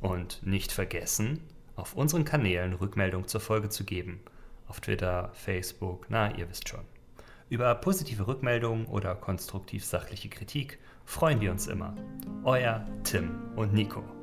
Und 0.00 0.44
nicht 0.46 0.72
vergessen, 0.72 1.40
auf 1.74 1.94
unseren 1.94 2.26
Kanälen 2.26 2.74
Rückmeldung 2.74 3.26
zur 3.28 3.40
Folge 3.40 3.70
zu 3.70 3.84
geben. 3.84 4.20
Auf 4.68 4.80
Twitter, 4.80 5.30
Facebook, 5.32 6.06
na, 6.10 6.36
ihr 6.36 6.50
wisst 6.50 6.68
schon. 6.68 6.84
Über 7.50 7.74
positive 7.74 8.28
Rückmeldungen 8.28 8.86
oder 8.86 9.16
konstruktiv 9.16 9.84
sachliche 9.84 10.28
Kritik 10.28 10.78
freuen 11.04 11.40
wir 11.40 11.50
uns 11.50 11.66
immer. 11.66 11.96
Euer 12.44 12.86
Tim 13.02 13.52
und 13.56 13.74
Nico. 13.74 14.19